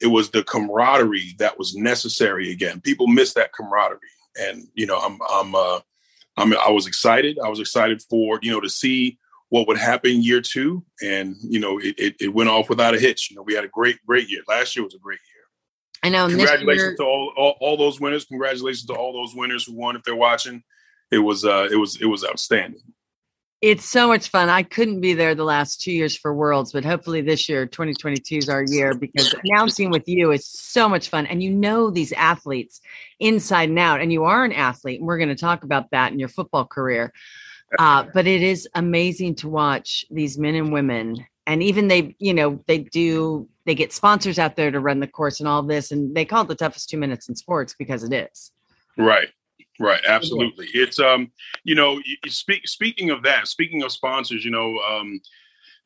it 0.00 0.08
was 0.08 0.30
the 0.30 0.42
camaraderie 0.44 1.34
that 1.38 1.58
was 1.58 1.74
necessary 1.74 2.52
again. 2.52 2.80
People 2.80 3.06
miss 3.06 3.34
that 3.34 3.52
camaraderie, 3.52 3.98
and 4.40 4.68
you 4.74 4.86
know, 4.86 4.98
I'm 4.98 5.18
I'm 5.30 5.54
uh, 5.54 5.80
I'm 6.36 6.56
I 6.56 6.70
was 6.70 6.86
excited. 6.86 7.38
I 7.44 7.48
was 7.48 7.60
excited 7.60 8.02
for 8.02 8.38
you 8.42 8.52
know 8.52 8.60
to 8.60 8.68
see 8.68 9.18
what 9.50 9.66
would 9.66 9.78
happen 9.78 10.22
year 10.22 10.40
two, 10.40 10.84
and 11.02 11.36
you 11.42 11.58
know, 11.58 11.78
it, 11.78 11.94
it, 11.98 12.16
it 12.20 12.34
went 12.34 12.50
off 12.50 12.68
without 12.68 12.94
a 12.94 12.98
hitch. 12.98 13.30
You 13.30 13.36
know, 13.36 13.42
we 13.42 13.54
had 13.54 13.64
a 13.64 13.68
great 13.68 13.98
great 14.06 14.28
year. 14.28 14.42
Last 14.46 14.76
year 14.76 14.84
was 14.84 14.94
a 14.94 14.98
great 14.98 15.18
year. 15.34 15.44
I 16.02 16.10
know. 16.10 16.28
Congratulations 16.28 16.82
year- 16.82 16.96
to 16.96 17.04
all, 17.04 17.32
all 17.36 17.56
all 17.60 17.76
those 17.76 18.00
winners. 18.00 18.24
Congratulations 18.24 18.86
to 18.86 18.94
all 18.94 19.12
those 19.12 19.34
winners 19.34 19.64
who 19.64 19.74
won 19.74 19.96
if 19.96 20.02
they're 20.04 20.14
watching 20.14 20.62
it 21.10 21.18
was 21.18 21.44
uh 21.44 21.68
it 21.70 21.76
was 21.76 22.00
it 22.00 22.06
was 22.06 22.24
outstanding 22.24 22.82
it's 23.60 23.84
so 23.84 24.06
much 24.06 24.28
fun. 24.28 24.48
I 24.48 24.62
couldn't 24.62 25.00
be 25.00 25.14
there 25.14 25.34
the 25.34 25.44
last 25.44 25.80
two 25.80 25.90
years 25.90 26.16
for 26.16 26.32
Worlds, 26.32 26.72
but 26.72 26.84
hopefully 26.84 27.22
this 27.22 27.48
year, 27.48 27.66
2022 27.66 28.36
is 28.36 28.48
our 28.48 28.62
year 28.62 28.94
because 28.94 29.34
announcing 29.44 29.90
with 29.90 30.06
you 30.06 30.30
is 30.30 30.46
so 30.46 30.88
much 30.88 31.08
fun. 31.08 31.26
And 31.26 31.42
you 31.42 31.50
know 31.50 31.90
these 31.90 32.12
athletes 32.12 32.80
inside 33.18 33.68
and 33.68 33.78
out, 33.78 34.00
and 34.00 34.12
you 34.12 34.24
are 34.24 34.44
an 34.44 34.52
athlete. 34.52 35.00
And 35.00 35.08
we're 35.08 35.18
going 35.18 35.28
to 35.28 35.34
talk 35.34 35.64
about 35.64 35.90
that 35.90 36.12
in 36.12 36.20
your 36.20 36.28
football 36.28 36.66
career. 36.66 37.12
Uh, 37.80 38.04
but 38.14 38.28
it 38.28 38.42
is 38.42 38.68
amazing 38.76 39.34
to 39.36 39.48
watch 39.48 40.04
these 40.08 40.38
men 40.38 40.54
and 40.54 40.72
women. 40.72 41.26
And 41.46 41.62
even 41.62 41.88
they, 41.88 42.14
you 42.20 42.34
know, 42.34 42.62
they 42.66 42.78
do, 42.78 43.48
they 43.66 43.74
get 43.74 43.92
sponsors 43.92 44.38
out 44.38 44.54
there 44.54 44.70
to 44.70 44.78
run 44.78 45.00
the 45.00 45.06
course 45.08 45.40
and 45.40 45.48
all 45.48 45.64
this. 45.64 45.90
And 45.90 46.14
they 46.14 46.24
call 46.24 46.42
it 46.42 46.48
the 46.48 46.54
toughest 46.54 46.88
two 46.88 46.96
minutes 46.96 47.28
in 47.28 47.34
sports 47.34 47.74
because 47.76 48.04
it 48.04 48.12
is. 48.12 48.52
Right. 48.96 49.28
Right, 49.80 50.00
absolutely. 50.06 50.66
It's 50.74 50.98
um, 50.98 51.30
you 51.64 51.74
know, 51.74 52.00
speak 52.26 52.66
speaking 52.66 53.10
of 53.10 53.22
that, 53.22 53.46
speaking 53.46 53.82
of 53.82 53.92
sponsors, 53.92 54.44
you 54.44 54.50
know, 54.50 54.78
um, 54.78 55.20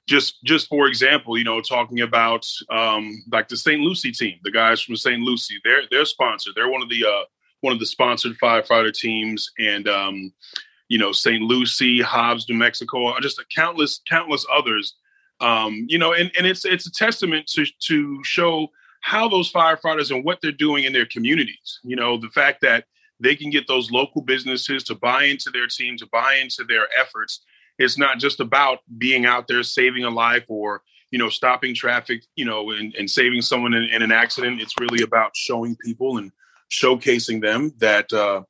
just 0.09 0.43
just 0.45 0.69
for 0.69 0.89
example, 0.89 1.37
you 1.37 1.45
know, 1.45 1.61
talking 1.61 2.01
about 2.01 2.47
um, 2.71 3.23
like 3.31 3.49
the 3.49 3.57
St. 3.57 3.81
Lucie 3.81 4.13
team, 4.13 4.39
the 4.45 4.51
guys 4.51 4.81
from 4.81 4.97
St. 4.97 5.21
Lucie, 5.21 5.61
they're 5.65 5.83
they're 5.91 6.07
sponsored. 6.07 6.55
They're 6.55 6.71
one 6.71 6.83
of 6.83 6.89
the 6.89 7.05
uh, 7.05 7.25
one 7.61 7.73
of 7.73 7.81
the 7.81 7.87
sponsored 7.87 8.37
firefighter 8.43 8.93
teams, 8.93 9.51
and 9.59 9.87
um, 9.89 10.33
you 10.89 10.99
know, 10.99 11.13
St. 11.13 11.43
Lucie, 11.43 12.01
Hobbs, 12.01 12.49
New 12.49 12.57
Mexico, 12.57 13.19
just 13.21 13.39
a 13.39 13.45
countless 13.55 14.01
countless 14.09 14.47
others. 14.53 14.97
Um, 15.41 15.87
you 15.89 15.99
know, 15.99 16.15
and 16.15 16.31
and 16.37 16.47
it's 16.47 16.65
it's 16.65 16.87
a 16.87 16.93
testament 16.93 17.47
to 17.49 17.67
to 17.89 18.25
show 18.25 18.69
how 19.03 19.29
those 19.29 19.53
firefighters 19.53 20.15
and 20.15 20.25
what 20.25 20.39
they're 20.41 20.53
doing 20.53 20.85
in 20.85 20.93
their 20.93 21.07
communities. 21.07 21.81
You 21.83 21.97
know, 21.97 22.17
the 22.17 22.29
fact 22.29 22.61
that 22.63 22.85
they 23.23 23.37
can 23.37 23.51
get 23.51 23.69
those 23.69 23.91
local 23.91 24.21
businesses 24.23 24.83
to 24.85 24.95
buy 24.95 25.25
into 25.25 25.51
their 25.51 25.67
team, 25.67 25.97
to 25.99 26.07
buy 26.07 26.35
into 26.35 26.65
their 26.65 26.89
efforts. 26.99 27.45
It's 27.79 27.97
not 27.97 28.19
just 28.19 28.41
about 28.41 28.81
being 28.99 29.25
out 29.25 29.47
there 29.49 29.63
saving 29.63 30.05
a 30.05 30.11
life 30.11 30.45
or 30.49 30.83
you 31.11 31.19
know 31.19 31.29
stopping 31.29 31.75
traffic, 31.75 32.25
you 32.35 32.45
know, 32.45 32.71
and, 32.71 32.95
and 32.95 33.09
saving 33.09 33.43
someone 33.43 33.75
in, 33.75 33.85
in, 33.85 34.03
an 34.03 34.13
accident. 34.13 34.61
It's 34.61 34.79
really 34.81 35.03
about 35.03 35.37
showing 35.37 35.77
people 35.77 36.19
and 36.19 36.33
showcasing 36.71 37.41
them 37.41 37.73
that 37.79 38.13
uh, 38.13 38.43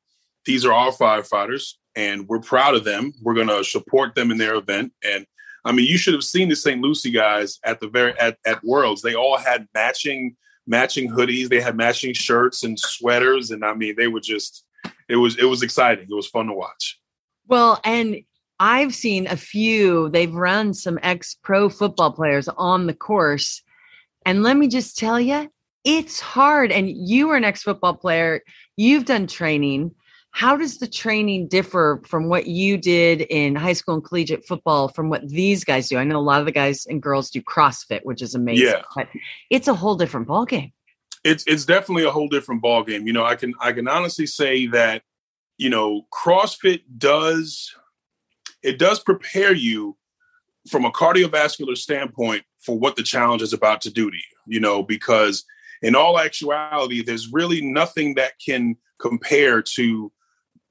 these 0.44 0.64
are 0.64 0.72
our 0.72 0.92
firefighters, 0.92 1.74
and 1.94 2.26
we're 2.28 2.40
proud 2.40 2.74
of 2.74 2.85
them. 2.85 3.12
We're 3.22 3.35
going 3.35 3.48
to 3.48 3.64
support 3.64 4.14
them 4.14 4.30
in 4.30 4.38
their 4.38 4.54
event. 4.54 4.92
And 5.04 5.26
I 5.64 5.72
mean, 5.72 5.87
you 5.87 5.98
should 5.98 6.14
have 6.14 6.24
seen 6.24 6.48
the 6.48 6.56
St. 6.56 6.80
Lucie 6.80 7.11
guys 7.11 7.58
at 7.64 7.80
the 7.80 7.88
very 7.88 8.18
at, 8.18 8.38
at 8.46 8.64
Worlds. 8.64 9.02
They 9.02 9.14
all 9.14 9.37
had 9.37 9.68
matching 9.74 10.37
matching 10.66 11.11
hoodies. 11.11 11.48
They 11.48 11.61
had 11.61 11.77
matching 11.77 12.14
shirts 12.14 12.62
and 12.64 12.79
sweaters, 12.79 13.51
and 13.51 13.64
I 13.64 13.75
mean, 13.75 13.94
they 13.96 14.09
were 14.09 14.20
just 14.20 14.64
it 15.09 15.16
was 15.16 15.38
it 15.38 15.44
was 15.44 15.62
exciting. 15.62 16.07
It 16.11 16.14
was 16.14 16.29
fun 16.29 16.46
to 16.46 16.53
watch. 16.53 16.98
Well, 17.48 17.81
and 17.85 18.22
I've 18.61 18.94
seen 18.94 19.27
a 19.27 19.37
few. 19.37 20.09
They've 20.11 20.33
run 20.33 20.75
some 20.75 20.98
ex 21.03 21.37
pro 21.42 21.68
football 21.68 22.12
players 22.12 22.48
on 22.48 22.87
the 22.87 22.94
course, 22.94 23.62
and 24.25 24.42
let 24.42 24.57
me 24.57 24.68
just 24.68 24.96
tell 24.96 25.20
you, 25.20 25.51
it's 25.85 26.20
hard. 26.20 26.70
And 26.72 26.88
you 26.88 27.29
were 27.29 27.37
an 27.37 27.44
ex 27.44 27.62
football 27.62 27.94
player. 27.94 28.42
You've 28.77 29.05
done 29.05 29.27
training. 29.27 29.94
How 30.33 30.57
does 30.57 30.79
the 30.79 30.88
training 30.88 31.49
differ 31.49 32.03
from 32.07 32.29
what 32.29 32.47
you 32.47 32.79
did 32.79 33.21
in 33.23 33.55
high 33.55 33.75
school 33.75 33.95
and 33.95 34.05
collegiate 34.05 34.47
football 34.47 34.88
from 34.88 35.11
what 35.11 35.29
these 35.29 35.62
guys 35.62 35.88
do? 35.88 35.99
I 35.99 36.05
know 36.05 36.18
a 36.18 36.21
lot 36.21 36.40
of 36.40 36.47
the 36.47 36.53
guys 36.53 36.87
and 36.87 37.03
girls 37.03 37.31
do 37.31 37.42
CrossFit, 37.42 38.01
which 38.05 38.23
is 38.23 38.35
amazing. 38.35 38.68
Yeah. 38.68 38.83
But 38.97 39.09
it's 39.51 39.68
a 39.68 39.75
whole 39.75 39.95
different 39.95 40.27
ballgame. 40.27 40.73
It's 41.23 41.45
it's 41.47 41.66
definitely 41.66 42.05
a 42.05 42.11
whole 42.11 42.29
different 42.29 42.62
ballgame. 42.62 43.07
You 43.07 43.12
know, 43.12 43.25
I 43.25 43.37
can 43.37 43.55
I 43.61 43.73
can 43.73 43.87
honestly 43.87 44.27
say 44.27 44.66
that, 44.68 45.03
you 45.59 45.68
know, 45.68 46.07
CrossFit 46.12 46.81
does 46.97 47.73
it 48.62 48.79
does 48.79 49.01
prepare 49.01 49.55
you 49.55 49.97
from 50.71 50.87
a 50.87 50.90
cardiovascular 50.90 51.77
standpoint 51.77 52.42
for 52.59 52.79
what 52.79 52.97
the 52.97 53.03
challenge 53.03 53.42
is 53.42 53.53
about 53.53 53.83
to 53.83 53.90
do 53.90 54.11
to 54.11 54.16
you, 54.16 54.55
you 54.55 54.61
know, 54.61 54.83
because 54.83 55.45
in 55.83 55.95
all 55.95 56.18
actuality, 56.18 57.03
there's 57.03 57.33
really 57.33 57.61
nothing 57.61 58.14
that 58.14 58.33
can 58.45 58.77
compare 58.99 59.61
to 59.61 60.11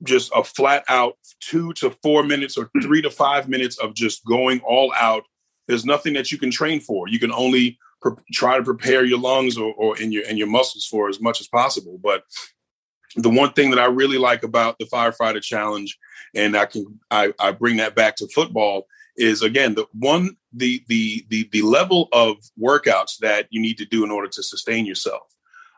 just 0.04 0.32
a 0.36 0.44
flat 0.44 0.84
out 0.88 1.18
two 1.40 1.74
to 1.74 1.92
four 2.02 2.24
minutes 2.24 2.58
or 2.58 2.70
three 2.82 3.02
to 3.02 3.10
five 3.10 3.48
minutes 3.48 3.78
of 3.78 3.94
just 3.94 4.26
going 4.26 4.60
all 4.62 4.94
out. 5.00 5.24
There's 5.68 5.86
nothing 5.86 6.14
that 6.14 6.32
you 6.32 6.38
can 6.38 6.52
train 6.52 6.80
for. 6.80 7.08
You 7.08 7.20
can 7.20 7.32
only 7.32 7.78
pre- 8.02 8.14
try 8.34 8.58
to 8.58 8.64
prepare 8.64 9.06
your 9.06 9.20
lungs 9.20 9.58
or, 9.58 9.74
or 9.74 10.00
in 10.00 10.12
your 10.12 10.24
and 10.28 10.38
your 10.38 10.48
muscles 10.48 10.86
for 10.86 11.10
as 11.10 11.22
much 11.22 11.40
as 11.40 11.48
possible. 11.48 12.00
But 12.02 12.24
the 13.16 13.30
one 13.30 13.54
thing 13.54 13.70
that 13.72 13.80
I 13.80 13.86
really 13.86 14.18
like 14.18 14.44
about 14.44 14.80
the 14.80 14.86
firefighter 14.86 15.42
challenge, 15.42 15.98
and 16.36 16.56
I 16.56 16.66
can 16.66 17.00
I, 17.10 17.34
I 17.40 17.52
bring 17.52 17.78
that 17.78 17.96
back 17.96 18.16
to 18.18 18.28
football, 18.28 18.88
is 19.18 19.42
again 19.42 19.76
the 19.76 19.86
one 19.94 20.38
the 20.54 20.84
the 20.88 21.26
the 21.30 21.48
the 21.52 21.62
level 21.62 22.10
of 22.12 22.38
workouts 22.60 23.18
that 23.20 23.48
you 23.50 23.62
need 23.62 23.78
to 23.78 23.86
do 23.86 24.04
in 24.04 24.12
order 24.12 24.30
to 24.30 24.44
sustain 24.44 24.86
yourself. 24.86 25.24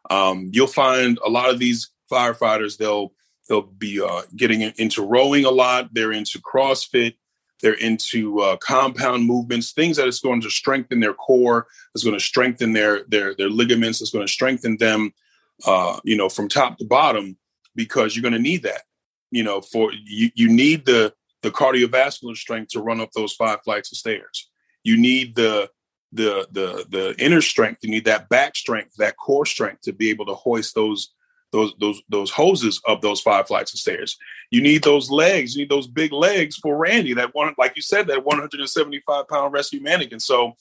Um, 0.09 0.49
you'll 0.53 0.67
find 0.67 1.17
a 1.25 1.29
lot 1.29 1.49
of 1.49 1.59
these 1.59 1.89
firefighters 2.11 2.77
they'll 2.77 3.13
they'll 3.53 3.61
be 3.61 4.01
uh, 4.01 4.23
getting 4.35 4.61
into 4.61 5.05
rowing 5.05 5.45
a 5.45 5.51
lot. 5.51 5.93
They're 5.93 6.11
into 6.11 6.39
CrossFit. 6.39 7.13
They're 7.61 7.75
into 7.75 8.41
uh, 8.41 8.57
compound 8.57 9.25
movements, 9.25 9.71
things 9.71 9.95
that 9.97 10.07
is 10.07 10.19
going 10.19 10.41
to 10.41 10.49
strengthen 10.49 10.99
their 10.99 11.13
core, 11.13 11.67
is 11.95 12.03
going 12.03 12.17
to 12.17 12.19
strengthen 12.19 12.73
their 12.73 13.03
their 13.07 13.35
their 13.35 13.49
ligaments, 13.49 14.01
is 14.01 14.09
going 14.09 14.25
to 14.25 14.31
strengthen 14.31 14.75
them, 14.77 15.13
uh, 15.65 15.99
you 16.03 16.17
know, 16.17 16.29
from 16.29 16.49
top 16.49 16.77
to 16.79 16.85
bottom, 16.85 17.37
because 17.75 18.15
you're 18.15 18.23
going 18.23 18.33
to 18.33 18.39
need 18.39 18.63
that. 18.63 18.81
You 19.31 19.43
know, 19.43 19.61
for 19.61 19.91
you 19.93 20.31
you 20.35 20.49
need 20.49 20.85
the 20.85 21.13
the 21.41 21.51
cardiovascular 21.51 22.35
strength 22.35 22.71
to 22.71 22.81
run 22.81 22.99
up 22.99 23.11
those 23.11 23.33
five 23.33 23.61
flights 23.63 23.91
of 23.91 23.97
stairs. 23.97 24.49
You 24.83 24.97
need 24.97 25.35
the 25.35 25.69
the 26.11 26.47
the 26.51 26.85
the 26.89 27.15
inner 27.17 27.41
strength. 27.41 27.79
You 27.83 27.91
need 27.91 28.05
that 28.05 28.27
back 28.27 28.57
strength, 28.57 28.95
that 28.97 29.15
core 29.15 29.45
strength 29.45 29.83
to 29.83 29.93
be 29.93 30.09
able 30.09 30.25
to 30.25 30.33
hoist 30.33 30.75
those 30.75 31.13
those 31.53 31.73
those 31.79 32.01
those 32.09 32.31
hoses 32.31 32.81
up 32.87 33.01
those 33.01 33.21
five 33.21 33.47
flights 33.47 33.73
of 33.73 33.79
stairs. 33.79 34.17
You 34.51 34.61
need 34.61 34.83
those 34.83 35.09
legs. 35.09 35.55
You 35.55 35.61
need 35.61 35.69
those 35.69 35.87
big 35.87 36.11
legs 36.11 36.57
for 36.57 36.75
Randy. 36.75 37.13
That 37.13 37.33
one, 37.33 37.53
like 37.57 37.73
you 37.75 37.81
said, 37.81 38.07
that 38.07 38.25
175 38.25 39.27
pound 39.29 39.53
rescue 39.53 39.81
mannequin. 39.81 40.19
So, 40.19 40.57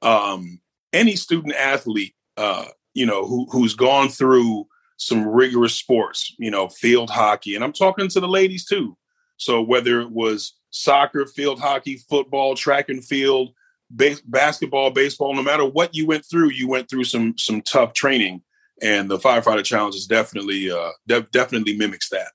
um, 0.00 0.60
any 0.92 1.16
student 1.16 1.54
athlete, 1.54 2.14
uh, 2.36 2.66
you 2.94 3.04
know, 3.04 3.26
who 3.26 3.46
who's 3.50 3.74
gone 3.74 4.08
through 4.08 4.66
some 4.96 5.26
rigorous 5.26 5.74
sports, 5.74 6.34
you 6.38 6.50
know, 6.50 6.68
field 6.68 7.10
hockey, 7.10 7.54
and 7.56 7.64
I'm 7.64 7.72
talking 7.72 8.08
to 8.08 8.20
the 8.20 8.28
ladies 8.28 8.64
too. 8.64 8.96
So 9.36 9.60
whether 9.60 10.00
it 10.00 10.10
was 10.10 10.54
soccer, 10.70 11.26
field 11.26 11.58
hockey, 11.58 11.96
football, 12.08 12.54
track 12.54 12.88
and 12.88 13.04
field, 13.04 13.50
base, 13.94 14.20
basketball, 14.20 14.90
baseball, 14.90 15.34
no 15.34 15.42
matter 15.42 15.64
what 15.64 15.94
you 15.94 16.06
went 16.06 16.24
through, 16.24 16.50
you 16.50 16.68
went 16.68 16.88
through 16.88 17.04
some 17.04 17.36
some 17.36 17.62
tough 17.62 17.94
training 17.94 18.42
and 18.82 19.10
the 19.10 19.18
firefighter 19.18 19.64
challenge 19.64 19.94
is 19.94 20.06
definitely 20.06 20.70
uh, 20.70 20.90
de- 21.06 21.22
definitely 21.32 21.76
mimics 21.76 22.08
that. 22.10 22.32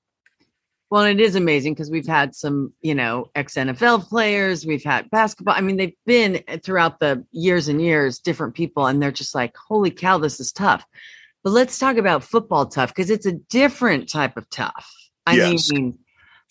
Well, 0.91 1.03
it 1.03 1.19
is 1.19 1.35
amazing 1.35 1.73
because 1.73 1.89
we've 1.89 2.07
had 2.07 2.35
some, 2.35 2.71
you 2.81 2.93
know, 2.93 3.29
ex 3.33 3.55
NFL 3.55 4.07
players, 4.07 4.65
we've 4.65 4.83
had 4.83 5.09
basketball. 5.09 5.55
I 5.55 5.61
mean, 5.61 5.77
they've 5.77 5.95
been 6.05 6.43
throughout 6.63 6.99
the 6.99 7.25
years 7.31 7.67
and 7.67 7.81
years, 7.81 8.19
different 8.19 8.53
people, 8.53 8.85
and 8.85 9.01
they're 9.01 9.11
just 9.11 9.33
like, 9.33 9.55
holy 9.57 9.89
cow, 9.91 10.19
this 10.19 10.39
is 10.39 10.51
tough. 10.51 10.85
But 11.43 11.51
let's 11.51 11.79
talk 11.79 11.97
about 11.97 12.23
football 12.23 12.67
tough 12.67 12.89
because 12.89 13.09
it's 13.09 13.25
a 13.25 13.33
different 13.33 14.09
type 14.09 14.37
of 14.37 14.49
tough. 14.49 14.89
I 15.25 15.35
Yes. 15.35 15.71
mean, 15.71 15.97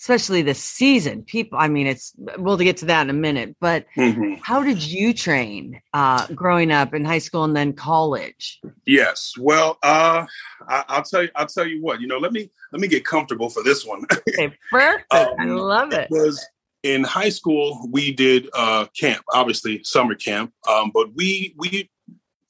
especially 0.04 0.42
this 0.42 0.62
season. 0.62 1.22
People, 1.22 1.58
I 1.58 1.66
mean, 1.66 1.86
it's 1.86 2.12
we'll 2.36 2.58
get 2.58 2.76
to 2.78 2.84
that 2.84 3.00
in 3.04 3.08
a 3.10 3.14
minute, 3.14 3.56
but 3.58 3.86
Mhm. 3.96 4.38
how 4.42 4.62
did 4.62 4.82
you 4.82 5.14
train 5.14 5.80
uh, 5.94 6.26
growing 6.34 6.70
up 6.70 6.92
in 6.92 7.06
high 7.06 7.20
school 7.20 7.42
and 7.44 7.56
then 7.56 7.72
college? 7.72 8.60
Yes. 8.84 9.32
Well, 9.38 9.78
uh, 9.82 10.26
I, 10.68 10.84
I'll 10.88 11.02
tell 11.04 11.22
you. 11.22 11.30
I'll 11.34 11.46
tell 11.46 11.66
you 11.66 11.80
what. 11.80 12.02
You 12.02 12.06
know, 12.06 12.18
let 12.18 12.32
me 12.34 12.50
let 12.70 12.80
me 12.82 12.88
get 12.88 13.06
comfortable 13.06 13.48
for 13.48 13.62
this 13.62 13.86
one. 13.86 14.04
Okay, 14.28 14.52
perfect. 14.70 15.06
I 15.10 15.26
Um, 15.44 15.56
love 15.56 15.90
it. 15.94 16.10
was 16.10 16.44
in 16.82 17.02
high 17.02 17.30
school 17.30 17.88
we 17.90 18.12
did 18.12 18.50
uh, 18.52 18.84
camp, 19.00 19.24
obviously 19.32 19.82
summer 19.84 20.14
camp, 20.14 20.52
um, 20.68 20.90
but 20.92 21.14
we 21.14 21.54
we 21.56 21.88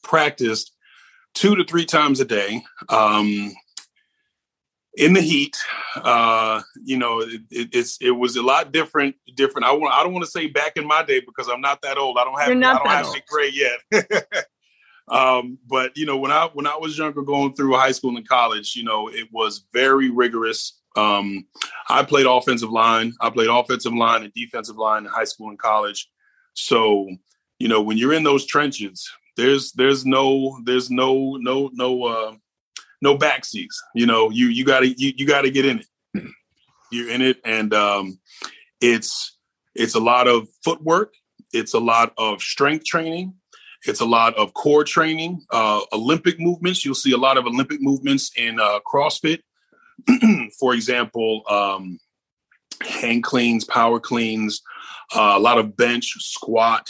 practiced 0.03 0.73
two 1.35 1.55
to 1.55 1.62
three 1.62 1.85
times 1.85 2.19
a 2.19 2.25
day. 2.25 2.64
Um, 2.88 3.55
in 4.96 5.12
the 5.12 5.20
heat. 5.20 5.57
Uh, 5.96 6.62
you 6.85 6.96
know, 6.96 7.20
it, 7.20 7.40
it, 7.50 7.68
it's 7.72 7.98
it 8.00 8.11
was 8.11 8.37
a 8.37 8.42
lot 8.42 8.72
different. 8.72 9.16
Different. 9.37 9.66
I 9.66 9.72
want. 9.72 9.94
I 9.94 10.02
don't 10.02 10.12
want 10.12 10.24
to 10.24 10.30
say 10.30 10.46
back 10.46 10.76
in 10.76 10.87
my 10.87 11.02
day 11.02 11.20
because 11.20 11.48
I'm 11.48 11.61
not 11.61 11.83
that 11.83 11.98
old. 11.98 12.18
I 12.18 12.24
don't 12.24 12.38
have. 12.38 12.48
You're 12.48 12.57
not 12.57 12.87
I 12.87 13.02
don't 13.02 13.12
that 13.12 13.22
have 13.92 14.11
old. 14.11 14.24
yet. 14.26 14.46
um, 15.09 15.59
but 15.66 15.96
you 15.96 16.07
know, 16.07 16.16
when 16.16 16.30
I 16.30 16.48
when 16.52 16.66
I 16.66 16.76
was 16.76 16.96
younger, 16.96 17.22
going 17.22 17.54
through 17.54 17.74
high 17.74 17.92
school 17.92 18.16
and 18.16 18.28
college, 18.28 18.74
you 18.76 18.85
know, 18.85 19.09
it 19.09 19.28
was 19.33 19.66
very 19.72 20.11
rigorous. 20.11 20.80
Um, 20.96 21.46
I 21.88 22.04
played 22.04 22.26
offensive 22.26 22.70
line. 22.70 23.14
I 23.20 23.30
played 23.30 23.48
offensive 23.48 23.94
line 23.94 24.22
and 24.22 24.33
defensive 24.33 24.76
line 24.76 25.04
in 25.04 25.11
high 25.11 25.24
school 25.24 25.50
and 25.50 25.59
college. 25.59 26.09
So, 26.54 27.11
you 27.59 27.66
know, 27.66 27.83
when 27.83 27.98
you're 27.98 28.12
in 28.12 28.22
those 28.22 28.46
trenches, 28.46 29.11
there's 29.37 29.72
there's 29.72 30.07
no 30.07 30.61
there's 30.64 30.90
no 30.90 31.37
no 31.40 31.70
no 31.72 32.04
uh, 32.04 32.35
no 33.05 33.17
backseats. 33.17 33.77
You 33.95 34.07
know, 34.07 34.31
you 34.31 34.49
you 34.49 34.64
gotta 34.64 34.88
you, 34.88 35.12
you 35.17 35.27
gotta 35.27 35.51
get 35.51 35.67
in 35.67 35.81
it. 35.81 36.25
You're 36.90 37.11
in 37.11 37.23
it, 37.23 37.38
and 37.45 37.73
um, 37.73 38.19
it's 38.81 39.37
it's 39.75 39.95
a 39.95 40.01
lot 40.01 40.27
of 40.27 40.49
footwork. 40.64 41.14
It's 41.53 41.75
a 41.75 41.79
lot 41.79 42.12
of 42.19 42.43
strength 42.43 42.85
training. 42.85 43.35
It's 43.87 44.01
a 44.01 44.07
lot 44.07 44.35
of 44.37 44.55
core 44.55 44.83
training, 44.83 45.45
uh, 45.53 45.81
Olympic 45.93 46.40
movements. 46.40 46.85
You'll 46.85 46.95
see 46.95 47.12
a 47.12 47.19
lot 47.19 47.37
of 47.37 47.47
Olympic 47.47 47.83
movements 47.83 48.33
in 48.35 48.59
uh, 48.59 48.81
CrossFit. 48.90 49.40
For 50.59 50.73
example, 50.73 51.43
um, 51.51 51.99
hang 52.81 53.21
cleans, 53.21 53.64
power 53.64 54.01
cleans, 54.01 54.62
uh, 55.14 55.35
a 55.37 55.38
lot 55.38 55.59
of 55.59 55.77
bench, 55.77 56.14
squat, 56.19 56.88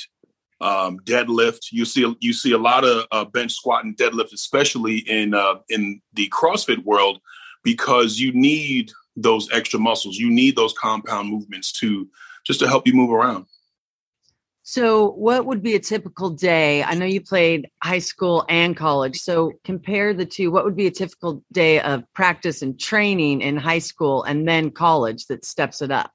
um, 0.64 0.98
deadlift. 1.00 1.70
You 1.70 1.84
see, 1.84 2.16
you 2.20 2.32
see 2.32 2.52
a 2.52 2.58
lot 2.58 2.84
of 2.84 3.06
uh, 3.12 3.24
bench, 3.26 3.52
squat, 3.52 3.84
and 3.84 3.96
deadlift, 3.96 4.32
especially 4.32 4.98
in 4.98 5.34
uh, 5.34 5.56
in 5.68 6.00
the 6.14 6.28
CrossFit 6.30 6.82
world, 6.84 7.20
because 7.62 8.18
you 8.18 8.32
need 8.32 8.90
those 9.14 9.48
extra 9.52 9.78
muscles. 9.78 10.16
You 10.16 10.30
need 10.30 10.56
those 10.56 10.72
compound 10.72 11.28
movements 11.28 11.70
to 11.80 12.08
just 12.44 12.60
to 12.60 12.66
help 12.66 12.86
you 12.86 12.94
move 12.94 13.10
around. 13.10 13.46
So, 14.66 15.10
what 15.10 15.44
would 15.44 15.62
be 15.62 15.74
a 15.74 15.78
typical 15.78 16.30
day? 16.30 16.82
I 16.82 16.94
know 16.94 17.04
you 17.04 17.20
played 17.20 17.68
high 17.82 17.98
school 17.98 18.46
and 18.48 18.74
college. 18.74 19.18
So, 19.18 19.52
compare 19.62 20.14
the 20.14 20.24
two. 20.24 20.50
What 20.50 20.64
would 20.64 20.74
be 20.74 20.86
a 20.86 20.90
typical 20.90 21.44
day 21.52 21.80
of 21.80 22.10
practice 22.14 22.62
and 22.62 22.80
training 22.80 23.42
in 23.42 23.58
high 23.58 23.80
school 23.80 24.22
and 24.22 24.48
then 24.48 24.70
college 24.70 25.26
that 25.26 25.44
steps 25.44 25.82
it 25.82 25.90
up? 25.90 26.12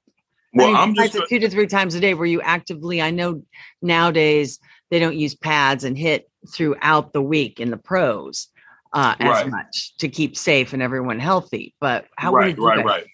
Well, 0.52 0.74
I'm 0.74 0.94
just 0.94 1.16
two 1.28 1.38
to 1.38 1.48
three 1.48 1.66
times 1.66 1.94
a 1.94 2.00
day. 2.00 2.14
where 2.14 2.26
you 2.26 2.40
actively? 2.40 3.00
I 3.00 3.10
know 3.10 3.42
nowadays 3.82 4.58
they 4.90 4.98
don't 4.98 5.16
use 5.16 5.34
pads 5.34 5.84
and 5.84 5.96
hit 5.96 6.28
throughout 6.52 7.12
the 7.12 7.22
week 7.22 7.60
in 7.60 7.70
the 7.70 7.76
pros 7.76 8.48
uh, 8.92 9.14
as 9.20 9.28
Right. 9.28 9.48
much 9.50 9.96
to 9.98 10.08
keep 10.08 10.36
safe 10.36 10.72
and 10.72 10.82
everyone 10.82 11.20
healthy. 11.20 11.74
But 11.80 12.06
how 12.16 12.32
right, 12.32 12.48
would 12.48 12.56
you 12.56 12.66
right, 12.66 12.76
guys- 12.78 12.84
right. 12.84 13.06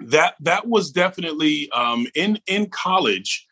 That 0.00 0.34
that 0.40 0.66
was 0.66 0.90
definitely 0.90 1.70
um, 1.70 2.06
in 2.14 2.38
in 2.46 2.68
college. 2.70 3.46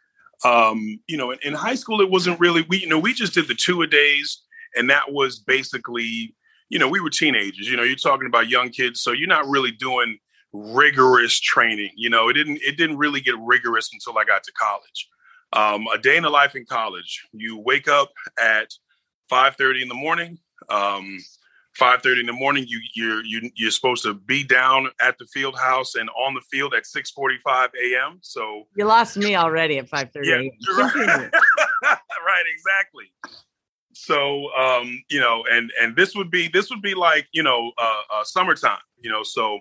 Um, 0.44 0.98
you 1.06 1.16
know, 1.16 1.30
in, 1.30 1.38
in 1.44 1.54
high 1.54 1.76
school, 1.76 2.00
it 2.00 2.10
wasn't 2.10 2.40
really 2.40 2.66
we. 2.68 2.78
You 2.78 2.88
know, 2.88 2.98
we 2.98 3.12
just 3.14 3.32
did 3.34 3.48
the 3.48 3.54
two 3.54 3.82
a 3.82 3.86
days, 3.86 4.42
and 4.74 4.90
that 4.90 5.12
was 5.12 5.38
basically. 5.38 6.34
You 6.68 6.78
know, 6.78 6.88
we 6.88 7.00
were 7.00 7.10
teenagers. 7.10 7.68
You 7.68 7.76
know, 7.76 7.82
you're 7.82 7.96
talking 7.96 8.26
about 8.26 8.48
young 8.48 8.70
kids, 8.70 9.02
so 9.02 9.12
you're 9.12 9.28
not 9.28 9.46
really 9.46 9.70
doing 9.70 10.18
rigorous 10.52 11.38
training. 11.40 11.90
You 11.96 12.10
know, 12.10 12.28
it 12.28 12.34
didn't 12.34 12.58
it 12.62 12.76
didn't 12.76 12.98
really 12.98 13.20
get 13.20 13.34
rigorous 13.40 13.90
until 13.92 14.18
I 14.18 14.24
got 14.24 14.42
to 14.44 14.52
college. 14.52 15.08
Um, 15.54 15.86
a 15.92 15.98
day 15.98 16.16
in 16.16 16.22
the 16.22 16.30
life 16.30 16.54
in 16.56 16.64
college. 16.64 17.26
You 17.32 17.58
wake 17.58 17.88
up 17.88 18.10
at 18.40 18.68
five 19.28 19.56
thirty 19.56 19.82
in 19.82 19.88
the 19.88 19.94
morning. 19.94 20.38
Um, 20.68 21.18
five 21.74 22.02
thirty 22.02 22.20
in 22.20 22.26
the 22.26 22.32
morning. 22.32 22.64
You 22.66 22.80
you're 22.94 23.24
you, 23.24 23.50
you're 23.54 23.70
supposed 23.70 24.02
to 24.04 24.14
be 24.14 24.44
down 24.44 24.88
at 25.00 25.18
the 25.18 25.26
field 25.26 25.58
house 25.58 25.94
and 25.94 26.08
on 26.10 26.34
the 26.34 26.40
field 26.50 26.74
at 26.74 26.86
six 26.86 27.10
forty 27.10 27.38
five 27.44 27.70
a.m. 27.82 28.18
So 28.22 28.64
You 28.76 28.84
lost 28.86 29.16
me 29.16 29.36
already 29.36 29.78
at 29.78 29.88
five 29.88 30.10
thirty. 30.12 30.28
yeah, 30.28 30.36
right, 30.78 31.30
right, 31.82 32.44
exactly. 32.54 33.12
So 33.94 34.52
um, 34.54 35.02
you 35.10 35.20
know, 35.20 35.44
and 35.50 35.70
and 35.80 35.94
this 35.96 36.14
would 36.14 36.30
be 36.30 36.48
this 36.48 36.70
would 36.70 36.82
be 36.82 36.94
like 36.94 37.26
you 37.32 37.42
know 37.42 37.72
uh, 37.78 38.02
uh, 38.12 38.24
summertime. 38.24 38.78
You 39.00 39.10
know, 39.10 39.22
so 39.22 39.60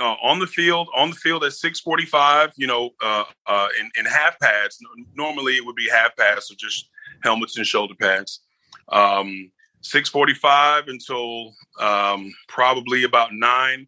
uh, 0.00 0.14
on 0.22 0.38
the 0.38 0.46
field 0.46 0.88
on 0.94 1.10
the 1.10 1.16
field 1.16 1.44
at 1.44 1.52
six 1.52 1.80
forty 1.80 2.06
five. 2.06 2.52
You 2.56 2.66
know, 2.66 2.90
uh, 3.02 3.24
uh, 3.46 3.68
in 3.78 3.90
in 3.98 4.06
half 4.06 4.38
pads. 4.40 4.78
Normally 5.14 5.56
it 5.56 5.64
would 5.64 5.76
be 5.76 5.88
half 5.88 6.16
pads, 6.16 6.48
so 6.48 6.54
just 6.56 6.88
helmets 7.22 7.56
and 7.56 7.66
shoulder 7.66 7.94
pads. 7.94 8.40
Um, 8.88 9.50
6:45 9.82 10.88
until 10.88 11.54
um, 11.80 12.32
probably 12.48 13.04
about 13.04 13.32
nine 13.32 13.86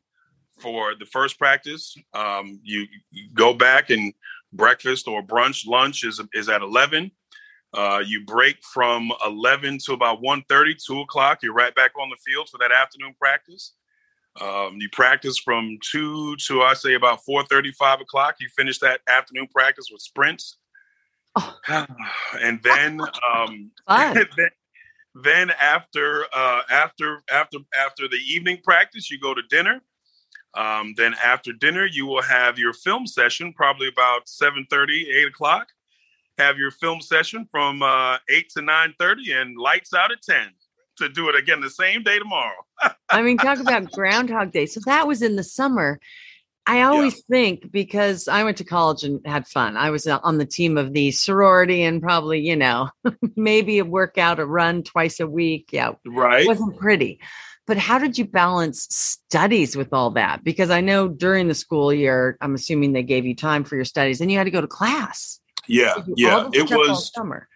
for 0.61 0.95
the 0.95 1.07
first 1.07 1.39
practice. 1.39 1.97
Um, 2.15 2.61
you, 2.63 2.87
you 3.11 3.29
go 3.35 3.53
back 3.53 3.91
and 3.91 4.13
breakfast 4.53 5.09
or 5.09 5.23
brunch, 5.23 5.67
lunch 5.67 6.05
is 6.05 6.21
is 6.33 6.49
at 6.49 6.63
11. 6.63 7.11
Uh, 7.75 8.03
you 8.05 8.25
break 8.25 8.57
from 8.63 9.13
11 9.27 9.79
to 9.85 9.93
about 9.93 10.23
1.30, 10.23 10.83
2 10.83 11.01
o'clock. 11.01 11.41
You're 11.43 11.53
right 11.53 11.75
back 11.75 11.91
on 12.01 12.09
the 12.09 12.17
field 12.25 12.49
for 12.49 12.57
that 12.59 12.73
afternoon 12.73 13.15
practice. 13.21 13.75
Um, 14.41 14.77
you 14.79 14.89
practice 14.91 15.39
from 15.39 15.79
2 15.91 16.37
to, 16.47 16.63
I 16.63 16.75
say, 16.75 16.95
about 16.95 17.25
four 17.25 17.43
thirty, 17.45 17.73
five 17.73 18.01
o'clock. 18.01 18.37
You 18.41 18.49
finish 18.57 18.79
that 18.79 19.01
afternoon 19.09 19.49
practice 19.53 19.89
with 19.91 20.01
sprints. 20.01 20.59
Oh. 21.37 21.57
and 22.41 22.61
then, 22.63 23.01
um, 23.35 23.71
then 23.89 24.51
then 25.15 25.51
after 25.51 26.27
uh, 26.35 26.61
after 26.71 27.23
after 27.33 27.59
after 27.77 28.09
the 28.09 28.19
evening 28.29 28.59
practice, 28.63 29.11
you 29.11 29.19
go 29.19 29.35
to 29.35 29.43
dinner. 29.51 29.81
Um, 30.55 30.95
then 30.97 31.15
after 31.23 31.53
dinner, 31.53 31.87
you 31.87 32.07
will 32.07 32.23
have 32.23 32.59
your 32.59 32.73
film 32.73 33.07
session, 33.07 33.53
probably 33.53 33.87
about 33.87 34.27
7.30, 34.27 35.07
8 35.07 35.29
o'clock. 35.29 35.69
Have 36.39 36.57
your 36.57 36.71
film 36.71 37.01
session 37.01 37.47
from 37.51 37.83
uh, 37.83 38.17
8 38.31 38.49
to 38.57 38.61
9.30 38.61 39.41
and 39.41 39.59
lights 39.59 39.93
out 39.93 40.11
at 40.11 40.23
10 40.23 40.49
to 40.99 41.09
do 41.09 41.29
it 41.29 41.35
again 41.37 41.61
the 41.61 41.71
same 41.71 42.03
day 42.03 42.19
tomorrow. 42.19 42.55
I 43.11 43.23
mean, 43.23 43.39
talk 43.39 43.59
about 43.59 43.91
Groundhog 43.93 44.53
Day. 44.53 44.67
So 44.67 44.81
that 44.87 45.07
was 45.07 45.23
in 45.23 45.37
the 45.37 45.45
summer. 45.45 45.99
I 46.67 46.83
always 46.83 47.23
think 47.25 47.73
because 47.73 48.29
I 48.29 48.45
went 48.45 48.59
to 48.59 48.65
college 48.65 49.03
and 49.03 49.21
had 49.27 49.47
fun. 49.47 49.79
I 49.79 49.89
was 49.89 50.07
uh, 50.07 50.19
on 50.23 50.37
the 50.37 50.45
team 50.45 50.77
of 50.77 50.93
the 50.93 51.11
sorority 51.13 51.83
and 51.83 52.03
probably, 52.03 52.41
you 52.41 52.57
know, 52.57 52.91
maybe 53.37 53.79
a 53.79 53.87
workout, 53.87 54.39
a 54.39 54.45
run 54.45 54.83
twice 54.83 55.19
a 55.19 55.27
week. 55.27 55.71
Yeah, 55.73 55.93
Right. 56.05 56.43
it 56.43 56.47
wasn't 56.47 56.77
pretty. 56.79 57.21
But 57.67 57.79
how 57.79 57.99
did 57.99 58.19
you 58.19 58.27
balance 58.27 58.87
studies 58.91 59.77
with 59.77 59.95
all 59.95 60.11
that? 60.11 60.45
Because 60.45 60.69
I 60.69 60.83
know 60.83 61.09
during 61.09 61.49
the 61.49 61.55
school 61.55 61.91
year, 61.93 62.37
I'm 62.43 62.55
assuming 62.55 62.93
they 62.93 63.03
gave 63.03 63.25
you 63.25 63.35
time 63.35 63.65
for 63.65 63.77
your 63.77 63.85
studies 63.87 64.21
and 64.21 64.31
you 64.31 64.37
had 64.37 64.45
to 64.45 64.51
go 64.51 64.61
to 64.61 64.67
class. 64.67 65.41
Yeah, 65.67 65.95
yeah. 66.17 66.49
It 66.53 66.71
was, 66.71 67.13
summer. 67.15 67.49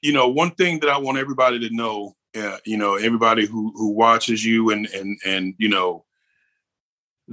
you 0.00 0.12
know, 0.12 0.28
one 0.28 0.50
thing 0.52 0.78
that 0.80 0.90
I 0.90 0.98
want 0.98 1.18
everybody 1.18 1.58
to 1.68 1.74
know, 1.74 2.14
uh, 2.34 2.58
you 2.64 2.76
know, 2.76 2.96
everybody 2.96 3.46
who 3.46 3.72
who 3.76 3.90
watches 3.90 4.44
you 4.44 4.70
and 4.70 4.86
and 4.86 5.18
and 5.24 5.54
you 5.58 5.68
know, 5.68 6.04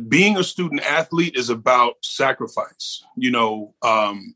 being 0.07 0.37
a 0.37 0.43
student 0.43 0.81
athlete 0.81 1.35
is 1.35 1.49
about 1.49 1.95
sacrifice. 2.01 3.03
You 3.15 3.31
know, 3.31 3.73
um, 3.81 4.35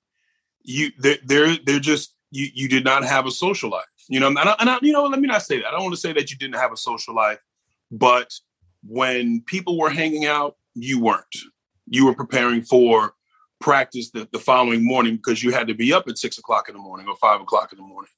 you 0.64 0.92
they're 0.98 1.58
they're, 1.66 1.80
just 1.80 2.16
you 2.32 2.48
you 2.54 2.68
did 2.68 2.84
not 2.84 3.04
have 3.04 3.26
a 3.26 3.32
social 3.32 3.70
life. 3.70 3.84
You 4.08 4.20
know, 4.20 4.28
and 4.28 4.38
I, 4.38 4.56
and 4.60 4.70
I, 4.70 4.78
you 4.82 4.92
know, 4.92 5.04
let 5.06 5.20
me 5.20 5.28
not 5.28 5.42
say 5.42 5.58
that. 5.58 5.68
I 5.68 5.72
don't 5.72 5.84
want 5.84 5.96
to 5.96 6.02
say 6.02 6.14
that 6.14 6.30
you 6.32 6.38
didn't 6.38 6.56
have 6.56 6.72
a 6.72 6.78
social 6.78 7.16
life, 7.16 7.40
but 7.92 8.34
when 8.84 9.42
people 9.42 9.80
were 9.80 9.90
hanging 9.90 10.26
out, 10.26 10.58
you 10.76 11.00
weren't. 11.00 11.36
You 11.88 12.06
were 12.06 12.16
preparing 12.16 12.62
for 12.62 13.14
practice 13.60 14.12
the, 14.12 14.28
the 14.32 14.40
following 14.40 14.86
morning 14.86 15.16
because 15.16 15.44
you 15.44 15.52
had 15.52 15.68
to 15.68 15.74
be 15.74 15.94
up 15.94 16.08
at 16.08 16.18
six 16.18 16.38
o'clock 16.38 16.70
in 16.70 16.76
the 16.76 16.82
morning 16.82 17.08
or 17.08 17.16
five 17.16 17.42
o'clock 17.42 17.72
in 17.72 17.78
the 17.78 17.84
morning. 17.84 18.12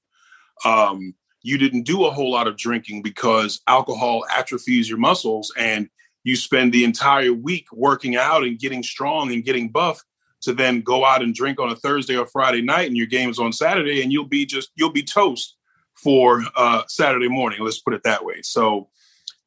Um, 0.65 1.13
you 1.41 1.57
didn't 1.57 1.83
do 1.83 2.05
a 2.05 2.11
whole 2.11 2.31
lot 2.31 2.47
of 2.47 2.57
drinking 2.57 3.01
because 3.01 3.61
alcohol 3.67 4.25
atrophies 4.35 4.89
your 4.89 4.97
muscles 4.97 5.53
and 5.57 5.89
you 6.23 6.35
spend 6.35 6.73
the 6.73 6.83
entire 6.83 7.31
week 7.31 7.67
working 7.71 8.15
out 8.15 8.43
and 8.43 8.59
getting 8.59 8.83
strong 8.83 9.31
and 9.31 9.45
getting 9.45 9.69
buff 9.69 10.03
to 10.41 10.53
then 10.53 10.81
go 10.81 11.05
out 11.05 11.21
and 11.21 11.33
drink 11.33 11.59
on 11.59 11.71
a 11.71 11.75
Thursday 11.75 12.17
or 12.17 12.27
Friday 12.27 12.61
night 12.61 12.87
and 12.87 12.97
your 12.97 13.07
game 13.07 13.29
is 13.29 13.39
on 13.39 13.53
Saturday 13.53 14.01
and 14.01 14.11
you'll 14.11 14.25
be 14.25 14.45
just 14.45 14.71
you'll 14.75 14.91
be 14.91 15.03
toast 15.03 15.55
for 15.95 16.43
uh, 16.55 16.83
Saturday 16.87 17.27
morning. 17.27 17.59
Let's 17.61 17.79
put 17.79 17.93
it 17.93 18.03
that 18.03 18.23
way. 18.23 18.41
So 18.43 18.89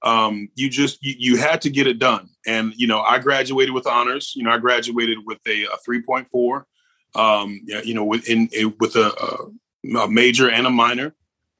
um, 0.02 0.48
you 0.54 0.68
just 0.70 1.02
you, 1.02 1.14
you 1.18 1.36
had 1.36 1.60
to 1.62 1.70
get 1.70 1.86
it 1.86 1.98
done. 1.98 2.28
And 2.46 2.72
you 2.76 2.86
know, 2.86 3.00
I 3.00 3.18
graduated 3.18 3.74
with 3.74 3.86
honors. 3.86 4.32
You 4.34 4.44
know, 4.44 4.50
I 4.50 4.58
graduated 4.58 5.18
with 5.24 5.38
a, 5.46 5.64
a 5.64 5.76
three 5.84 6.02
point 6.02 6.28
four. 6.28 6.66
Um, 7.14 7.60
you 7.66 7.92
know, 7.94 8.04
with 8.04 8.28
in, 8.28 8.48
with 8.78 8.94
a, 8.96 9.50
a 9.96 10.08
major 10.08 10.48
and 10.48 10.66
a 10.66 10.70
minor, 10.70 11.14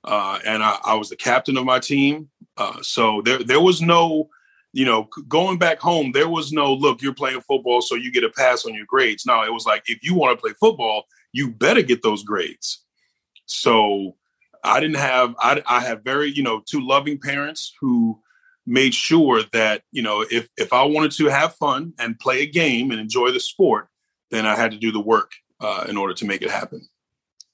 uh, 0.05 0.38
and 0.46 0.62
I, 0.62 0.78
I 0.84 0.94
was 0.94 1.09
the 1.09 1.16
captain 1.16 1.57
of 1.57 1.64
my 1.64 1.78
team. 1.78 2.28
Uh, 2.57 2.82
so 2.82 3.22
there 3.24 3.42
there 3.42 3.61
was 3.61 3.80
no, 3.80 4.28
you 4.72 4.84
know, 4.84 5.09
going 5.28 5.59
back 5.59 5.78
home. 5.78 6.12
There 6.12 6.28
was 6.28 6.53
no 6.53 6.72
look. 6.72 7.03
You're 7.03 7.14
playing 7.14 7.40
football, 7.42 7.82
so 7.82 7.94
you 7.94 8.12
get 8.12 8.24
a 8.24 8.30
pass 8.30 8.64
on 8.64 8.74
your 8.74 8.86
grades. 8.86 9.26
No, 9.26 9.42
it 9.42 9.53
was 9.53 9.66
like 9.66 9.84
if 9.86 10.03
you 10.03 10.14
want 10.14 10.36
to 10.36 10.40
play 10.40 10.53
football, 10.59 11.05
you 11.32 11.51
better 11.51 11.82
get 11.82 12.03
those 12.03 12.22
grades. 12.22 12.84
So 13.46 14.16
I 14.64 14.80
didn't 14.80 14.96
have 14.96 15.34
I, 15.38 15.62
I 15.66 15.80
have 15.80 16.03
very 16.03 16.30
you 16.30 16.42
know 16.42 16.62
two 16.66 16.86
loving 16.86 17.18
parents 17.18 17.74
who 17.80 18.20
made 18.66 18.94
sure 18.94 19.42
that 19.53 19.82
you 19.92 20.03
know 20.03 20.24
if 20.30 20.48
if 20.57 20.72
I 20.72 20.82
wanted 20.84 21.12
to 21.12 21.26
have 21.26 21.55
fun 21.55 21.92
and 21.98 22.18
play 22.18 22.42
a 22.42 22.46
game 22.46 22.90
and 22.90 23.01
enjoy 23.01 23.32
the 23.32 23.40
sport, 23.40 23.88
then 24.30 24.46
I 24.46 24.57
had 24.57 24.70
to 24.72 24.78
do 24.78 24.92
the 24.92 25.01
work 25.01 25.32
uh, 25.61 25.84
in 25.88 25.96
order 25.96 26.14
to 26.14 26.26
make 26.26 26.42
it 26.42 26.51
happen. 26.51 26.88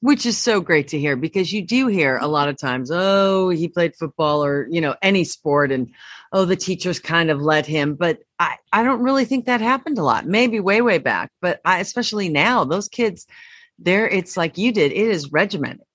Which 0.00 0.26
is 0.26 0.36
so 0.36 0.60
great 0.60 0.88
to 0.88 0.98
hear 0.98 1.16
because 1.16 1.52
you 1.52 1.62
do 1.62 1.86
hear 1.86 2.18
a 2.18 2.28
lot 2.28 2.48
of 2.48 2.58
times, 2.58 2.90
oh, 2.92 3.48
he 3.48 3.66
played 3.66 3.96
football 3.96 4.44
or 4.44 4.68
you 4.70 4.80
know 4.80 4.94
any 5.02 5.24
sport, 5.24 5.72
and 5.72 5.90
oh, 6.32 6.44
the 6.44 6.54
teachers 6.54 7.00
kind 7.00 7.30
of 7.30 7.40
let 7.40 7.66
him. 7.66 7.94
But 7.94 8.18
I 8.38 8.56
I 8.72 8.82
don't 8.82 9.02
really 9.02 9.24
think 9.24 9.46
that 9.46 9.60
happened 9.60 9.98
a 9.98 10.04
lot. 10.04 10.26
Maybe 10.26 10.60
way 10.60 10.82
way 10.82 10.98
back, 10.98 11.30
but 11.40 11.60
I, 11.64 11.78
especially 11.78 12.28
now, 12.28 12.64
those 12.64 12.88
kids, 12.88 13.26
there 13.78 14.06
it's 14.06 14.36
like 14.36 14.58
you 14.58 14.70
did. 14.70 14.92
It 14.92 15.08
is 15.08 15.32
regimented. 15.32 15.86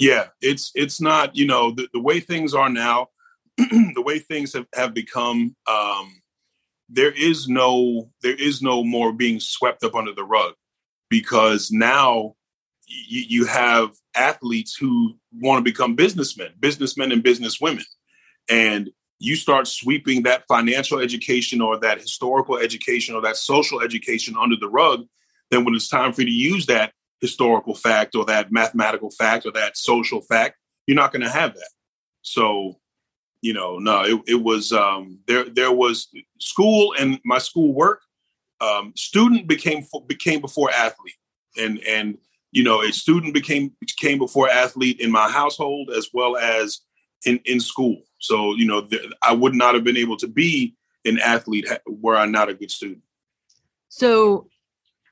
Yeah, 0.00 0.28
it's 0.40 0.72
it's 0.74 1.00
not 1.00 1.36
you 1.36 1.46
know 1.46 1.70
the, 1.70 1.88
the 1.92 2.00
way 2.00 2.20
things 2.20 2.54
are 2.54 2.70
now 2.70 3.08
the 3.56 4.02
way 4.02 4.18
things 4.18 4.52
have, 4.52 4.66
have 4.74 4.94
become, 4.94 5.54
um, 5.68 6.20
there 6.88 7.12
is 7.12 7.48
no 7.48 8.10
there 8.22 8.34
is 8.34 8.60
no 8.60 8.84
more 8.84 9.12
being 9.12 9.40
swept 9.40 9.84
up 9.84 9.94
under 9.94 10.12
the 10.12 10.24
rug 10.24 10.54
because 11.08 11.70
now 11.70 12.34
y- 12.88 13.26
you 13.28 13.44
have 13.46 13.90
athletes 14.14 14.76
who 14.76 15.16
want 15.40 15.58
to 15.58 15.70
become 15.70 15.94
businessmen, 15.94 16.52
businessmen 16.60 17.12
and 17.12 17.22
businesswomen, 17.22 17.84
and 18.48 18.90
you 19.18 19.36
start 19.36 19.66
sweeping 19.66 20.24
that 20.24 20.44
financial 20.48 20.98
education 20.98 21.60
or 21.60 21.78
that 21.80 22.00
historical 22.00 22.58
education 22.58 23.14
or 23.14 23.22
that 23.22 23.36
social 23.36 23.80
education 23.80 24.36
under 24.38 24.56
the 24.56 24.68
rug. 24.68 25.06
Then 25.50 25.64
when 25.64 25.74
it's 25.74 25.88
time 25.88 26.12
for 26.12 26.22
you 26.22 26.26
to 26.26 26.32
use 26.32 26.66
that 26.66 26.92
historical 27.20 27.74
fact 27.74 28.14
or 28.14 28.24
that 28.26 28.52
mathematical 28.52 29.10
fact 29.10 29.46
or 29.46 29.52
that 29.52 29.76
social 29.76 30.20
fact, 30.20 30.56
you're 30.86 30.96
not 30.96 31.12
going 31.12 31.22
to 31.22 31.30
have 31.30 31.54
that. 31.54 31.70
So 32.22 32.76
you 33.44 33.52
know, 33.52 33.78
no, 33.78 34.04
it, 34.04 34.22
it 34.26 34.42
was 34.42 34.72
um, 34.72 35.18
there. 35.26 35.44
There 35.44 35.70
was 35.70 36.08
school 36.40 36.94
and 36.98 37.20
my 37.26 37.36
school 37.36 37.74
work. 37.74 38.00
Um, 38.62 38.94
student 38.96 39.46
became 39.46 39.84
became 40.06 40.40
before 40.40 40.70
athlete, 40.70 41.18
and 41.58 41.78
and 41.80 42.16
you 42.54 42.62
know, 42.62 42.82
a 42.82 42.92
student 42.92 43.34
became 43.34 43.72
came 43.98 44.18
before 44.18 44.48
athlete 44.48 45.00
in 45.00 45.10
my 45.10 45.28
household 45.28 45.90
as 45.90 46.08
well 46.14 46.36
as 46.36 46.80
in 47.26 47.40
in 47.44 47.60
school. 47.60 48.02
So 48.20 48.54
you 48.54 48.64
know, 48.64 48.82
th- 48.82 49.02
I 49.22 49.32
would 49.32 49.54
not 49.54 49.74
have 49.74 49.84
been 49.84 49.96
able 49.96 50.16
to 50.18 50.28
be 50.28 50.76
an 51.04 51.18
athlete 51.18 51.66
were 51.86 52.16
I 52.16 52.26
not 52.26 52.48
a 52.48 52.54
good 52.54 52.70
student. 52.70 53.02
So 53.88 54.46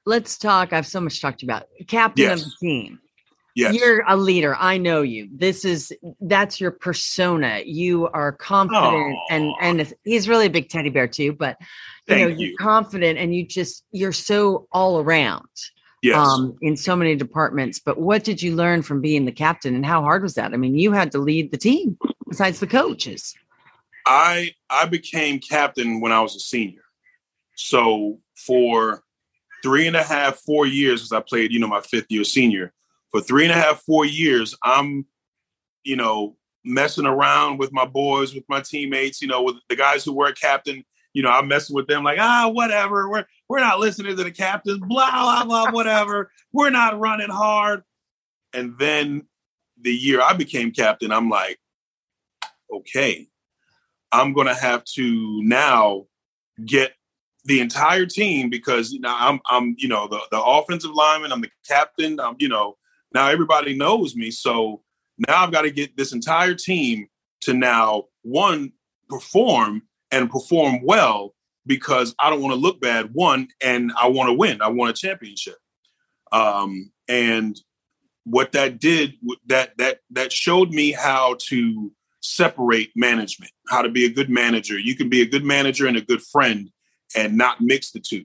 let's 0.07 0.39
talk. 0.39 0.73
I 0.73 0.77
have 0.77 0.87
so 0.87 1.01
much 1.01 1.17
to 1.17 1.21
talk 1.21 1.39
to 1.39 1.47
you 1.47 1.53
about. 1.53 1.67
Captain 1.89 2.23
yes. 2.25 2.43
of 2.43 2.47
the 2.47 2.67
team. 2.67 3.01
Yes. 3.55 3.75
You're 3.75 4.05
a 4.09 4.17
leader. 4.17 4.57
I 4.59 4.79
know 4.79 5.03
you. 5.03 5.29
This 5.31 5.65
is 5.65 5.93
that's 6.21 6.61
your 6.61 6.71
persona. 6.71 7.63
You 7.67 8.09
are 8.09 8.33
confident 8.33 8.85
Aww. 8.85 9.19
and 9.31 9.53
and 9.61 9.95
he's 10.05 10.29
really 10.29 10.47
a 10.47 10.51
big 10.51 10.69
teddy 10.69 10.91
bear 10.91 11.09
too, 11.09 11.33
but 11.33 11.57
you 11.61 11.67
Thank 12.07 12.21
know, 12.21 12.37
you. 12.37 12.47
you're 12.47 12.57
confident 12.59 13.19
and 13.19 13.35
you 13.35 13.45
just 13.45 13.85
you're 13.91 14.13
so 14.13 14.69
all 14.73 15.01
around. 15.01 15.49
Yes. 16.03 16.17
Um, 16.17 16.59
in 16.61 16.77
so 16.77 16.97
many 16.97 17.15
departments. 17.15 17.79
But 17.79 17.99
what 17.99 18.25
did 18.25 18.43
you 18.43 18.57
learn 18.57 18.83
from 18.83 19.01
being 19.01 19.25
the 19.25 19.33
captain 19.33 19.75
and 19.75 19.87
how 19.87 20.03
hard 20.03 20.23
was 20.23 20.35
that? 20.35 20.53
I 20.53 20.57
mean, 20.57 20.77
you 20.77 20.93
had 20.93 21.13
to 21.13 21.19
lead 21.19 21.53
the 21.53 21.57
team 21.57 21.97
besides 22.29 22.59
the 22.59 22.67
coaches. 22.67 23.35
I 24.05 24.53
I 24.69 24.87
became 24.87 25.39
captain 25.39 26.01
when 26.01 26.11
I 26.11 26.21
was 26.21 26.35
a 26.35 26.41
senior. 26.41 26.83
So 27.55 28.19
for 28.37 29.05
three 29.63 29.87
and 29.87 29.97
a 29.97 30.03
half, 30.03 30.39
four 30.39 30.67
years 30.67 31.03
as 31.03 31.13
I 31.13 31.21
played, 31.21 31.53
you 31.53 31.61
know, 31.61 31.69
my 31.69 31.81
fifth 31.81 32.07
year 32.09 32.25
senior, 32.25 32.73
for 33.13 33.21
three 33.21 33.45
and 33.45 33.53
a 33.53 33.57
half, 33.57 33.83
four 33.83 34.05
years, 34.05 34.57
I'm, 34.65 35.07
you 35.85 35.95
know, 35.95 36.37
messing 36.65 37.07
around 37.07 37.59
with 37.59 37.73
my 37.73 37.85
boys, 37.85 38.35
with 38.35 38.45
my 38.49 38.61
teammates, 38.61 39.23
you 39.23 39.29
know, 39.29 39.43
with 39.43 39.57
the 39.69 39.77
guys 39.77 40.05
who 40.05 40.13
were 40.13 40.33
captain. 40.33 40.85
You 41.13 41.23
know, 41.23 41.31
I'm 41.31 41.47
messing 41.47 41.77
with 41.77 41.87
them 41.89 42.05
like, 42.05 42.19
ah, 42.19 42.49
whatever. 42.49 43.09
We're 43.09 43.27
we're 43.53 43.61
not 43.61 43.81
listening 43.81 44.17
to 44.17 44.25
the 44.25 44.31
captain, 44.31 44.81
blah, 44.81 45.11
blah, 45.11 45.45
blah, 45.45 45.71
whatever. 45.73 46.31
we're 46.55 46.71
not 46.71 46.99
running 46.99 47.29
hard. 47.29 47.83
And 48.55 48.79
then 48.79 49.27
the 49.79 49.93
year 49.93 50.23
I 50.23 50.33
became 50.33 50.71
captain, 50.71 51.13
I'm 51.13 51.29
like, 51.29 51.61
okay, 52.73 53.29
I'm 54.11 54.33
gonna 54.33 54.55
have 54.55 54.85
to 54.95 55.43
now 55.43 56.07
get 56.65 56.95
the 57.45 57.61
entire 57.61 58.07
team 58.07 58.49
because 58.49 58.91
you 58.91 59.01
know 59.01 59.15
I'm 59.15 59.39
I'm 59.51 59.75
you 59.77 59.89
know 59.89 60.09
the 60.09 60.21
the 60.31 60.43
offensive 60.43 60.93
lineman, 60.93 61.31
I'm 61.31 61.43
the 61.43 61.51
captain, 61.69 62.19
I'm 62.21 62.37
you 62.39 62.49
know 62.49 62.79
now 63.13 63.29
everybody 63.29 63.77
knows 63.77 64.17
me. 64.17 64.31
So 64.31 64.81
now 65.19 65.45
I've 65.45 65.53
got 65.53 65.63
to 65.63 65.71
get 65.71 65.95
this 65.99 66.15
entire 66.15 66.55
team 66.55 67.07
to 67.43 67.53
now 67.53 68.05
one 68.23 68.73
perform 69.11 69.83
and 70.11 70.31
perform 70.31 70.81
well 70.85 71.35
because 71.67 72.15
I 72.19 72.31
don't 72.31 72.43
want 72.43 72.55
to 72.55 72.61
look 72.61 72.81
bad. 72.81 73.11
One, 73.13 73.49
and 73.63 73.93
I 74.01 74.09
want 74.09 74.29
to 74.29 74.35
win. 74.35 74.63
I 74.63 74.69
want 74.69 74.91
a 74.91 75.01
championship. 75.01 75.57
Um, 76.33 76.91
and 77.09 77.59
what 78.25 78.53
that 78.53 78.79
did 78.79 79.15
that 79.47 79.77
that 79.79 79.99
that 80.11 80.33
showed 80.33 80.71
me 80.71 80.93
how 80.93 81.37
to 81.49 81.93
separate 82.21 82.93
management, 82.95 83.53
how 83.69 83.83
to 83.83 83.89
be 83.89 84.05
a 84.05 84.13
good 84.13 84.31
manager. 84.31 84.79
You 84.79 84.95
can 84.97 85.09
be 85.09 85.23
a 85.23 85.27
good 85.27 85.45
manager 85.45 85.87
and 85.87 85.97
a 85.97 86.01
good 86.01 86.23
friend 86.23 86.71
and 87.17 87.37
not 87.37 87.61
mix 87.61 87.91
the 87.91 88.01
two. 88.01 88.25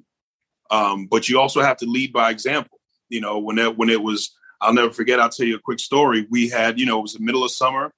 Um, 0.69 1.07
but 1.07 1.27
you 1.27 1.39
also 1.39 1.61
have 1.61 1.77
to 1.77 1.85
lead 1.85 2.13
by 2.13 2.29
example. 2.29 2.79
You 3.09 3.21
know, 3.21 3.39
when 3.39 3.57
it 3.57 3.77
when 3.77 3.89
it 3.89 4.01
was 4.01 4.37
I'll 4.61 4.73
never 4.73 4.91
forget. 4.91 5.19
I'll 5.19 5.29
tell 5.29 5.45
you 5.45 5.55
a 5.55 5.59
quick 5.59 5.79
story. 5.79 6.27
We 6.29 6.49
had, 6.49 6.79
you 6.79 6.85
know, 6.85 6.99
it 6.99 7.03
was 7.03 7.13
the 7.13 7.23
middle 7.23 7.43
of 7.43 7.51
summer, 7.51 7.93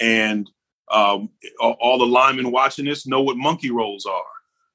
and 0.00 0.50
um, 0.90 1.30
all 1.60 1.98
the 1.98 2.06
linemen 2.06 2.50
watching 2.50 2.84
this 2.84 3.06
know 3.06 3.22
what 3.22 3.36
monkey 3.36 3.70
rolls 3.70 4.06
are. 4.06 4.22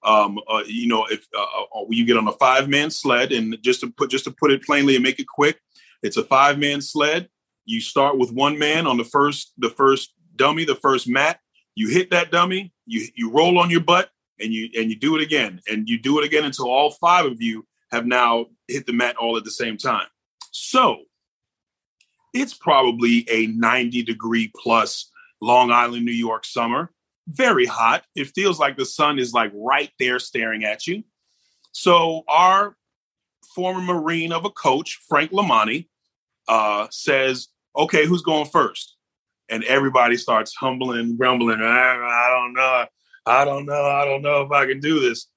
Um, 0.04 0.40
uh, 0.48 0.64
you 0.66 0.88
know, 0.88 1.06
if 1.06 1.28
uh, 1.38 1.42
uh 1.42 1.86
you 1.90 2.06
get 2.06 2.18
on 2.18 2.28
a 2.28 2.34
five 2.34 2.70
man 2.70 2.90
sled, 2.90 3.32
and 3.32 3.58
just 3.62 3.82
to 3.82 3.92
put 3.92 4.10
just 4.10 4.24
to 4.26 4.32
put 4.32 4.52
it 4.52 4.64
plainly 4.64 4.96
and 4.96 5.04
make 5.04 5.20
it 5.20 5.28
quick, 5.28 5.60
it's 6.02 6.18
a 6.18 6.24
five 6.24 6.58
man 6.58 6.82
sled. 6.82 7.30
You 7.66 7.82
start 7.82 8.18
with 8.18 8.32
one 8.32 8.58
man 8.58 8.88
on 8.88 8.98
the 8.98 9.04
first 9.04 9.54
the 9.58 9.70
first 9.70 10.14
dummy, 10.36 10.66
the 10.66 10.76
first 10.76 11.08
mat. 11.08 11.40
You 11.76 11.90
hit 11.90 12.12
that 12.12 12.32
dummy, 12.32 12.74
you 12.86 13.08
you 13.16 13.32
roll 13.32 13.60
on 13.60 13.70
your 13.70 13.82
butt, 13.82 14.10
and 14.40 14.54
you 14.54 14.70
and 14.78 14.90
you 14.90 14.98
do 14.98 15.16
it 15.16 15.22
again, 15.22 15.62
and 15.70 15.88
you 15.90 16.00
do 16.00 16.20
it 16.20 16.26
again 16.26 16.46
until 16.46 16.70
all 16.70 16.92
five 16.92 17.26
of 17.26 17.42
you 17.42 17.66
have 17.92 18.06
now 18.06 18.46
hit 18.68 18.86
the 18.86 18.94
mat 18.94 19.18
all 19.18 19.38
at 19.38 19.44
the 19.44 19.52
same 19.52 19.78
time. 19.78 20.08
So 20.52 21.00
it's 22.34 22.54
probably 22.54 23.28
a 23.30 23.48
90 23.48 24.04
degree 24.04 24.52
plus 24.56 25.12
Long 25.42 25.72
Island, 25.72 26.06
New 26.06 26.12
York 26.12 26.46
summer. 26.46 26.92
Very 27.30 27.66
hot. 27.66 28.04
It 28.16 28.28
feels 28.28 28.60
like 28.60 28.78
the 28.78 28.86
sun 28.86 29.20
is 29.20 29.34
like 29.34 29.52
right 29.54 29.92
there 30.00 30.20
staring 30.20 30.64
at 30.64 30.88
you. 30.88 31.04
So 31.72 32.24
our 32.28 32.76
former 33.56 33.82
Marine 33.82 34.32
of 34.32 34.46
a 34.46 34.50
coach, 34.50 35.00
Frank 35.08 35.32
Lamani, 35.32 35.88
uh, 36.48 36.88
says, 36.90 37.50
okay, 37.76 38.06
who's 38.06 38.24
going 38.24 38.46
first? 38.46 38.96
And 39.50 39.64
everybody 39.64 40.18
starts 40.18 40.56
humbling, 40.56 41.18
grumbling. 41.18 41.62
I, 41.62 42.30
don't 42.36 42.54
know. 42.54 42.86
I 43.26 43.46
don't 43.46 43.66
know. 43.66 43.86
I 43.86 44.06
don't 44.06 44.22
know 44.22 44.42
if 44.42 44.52
I 44.52 44.66
can 44.66 44.80
do 44.80 45.00
this 45.00 45.28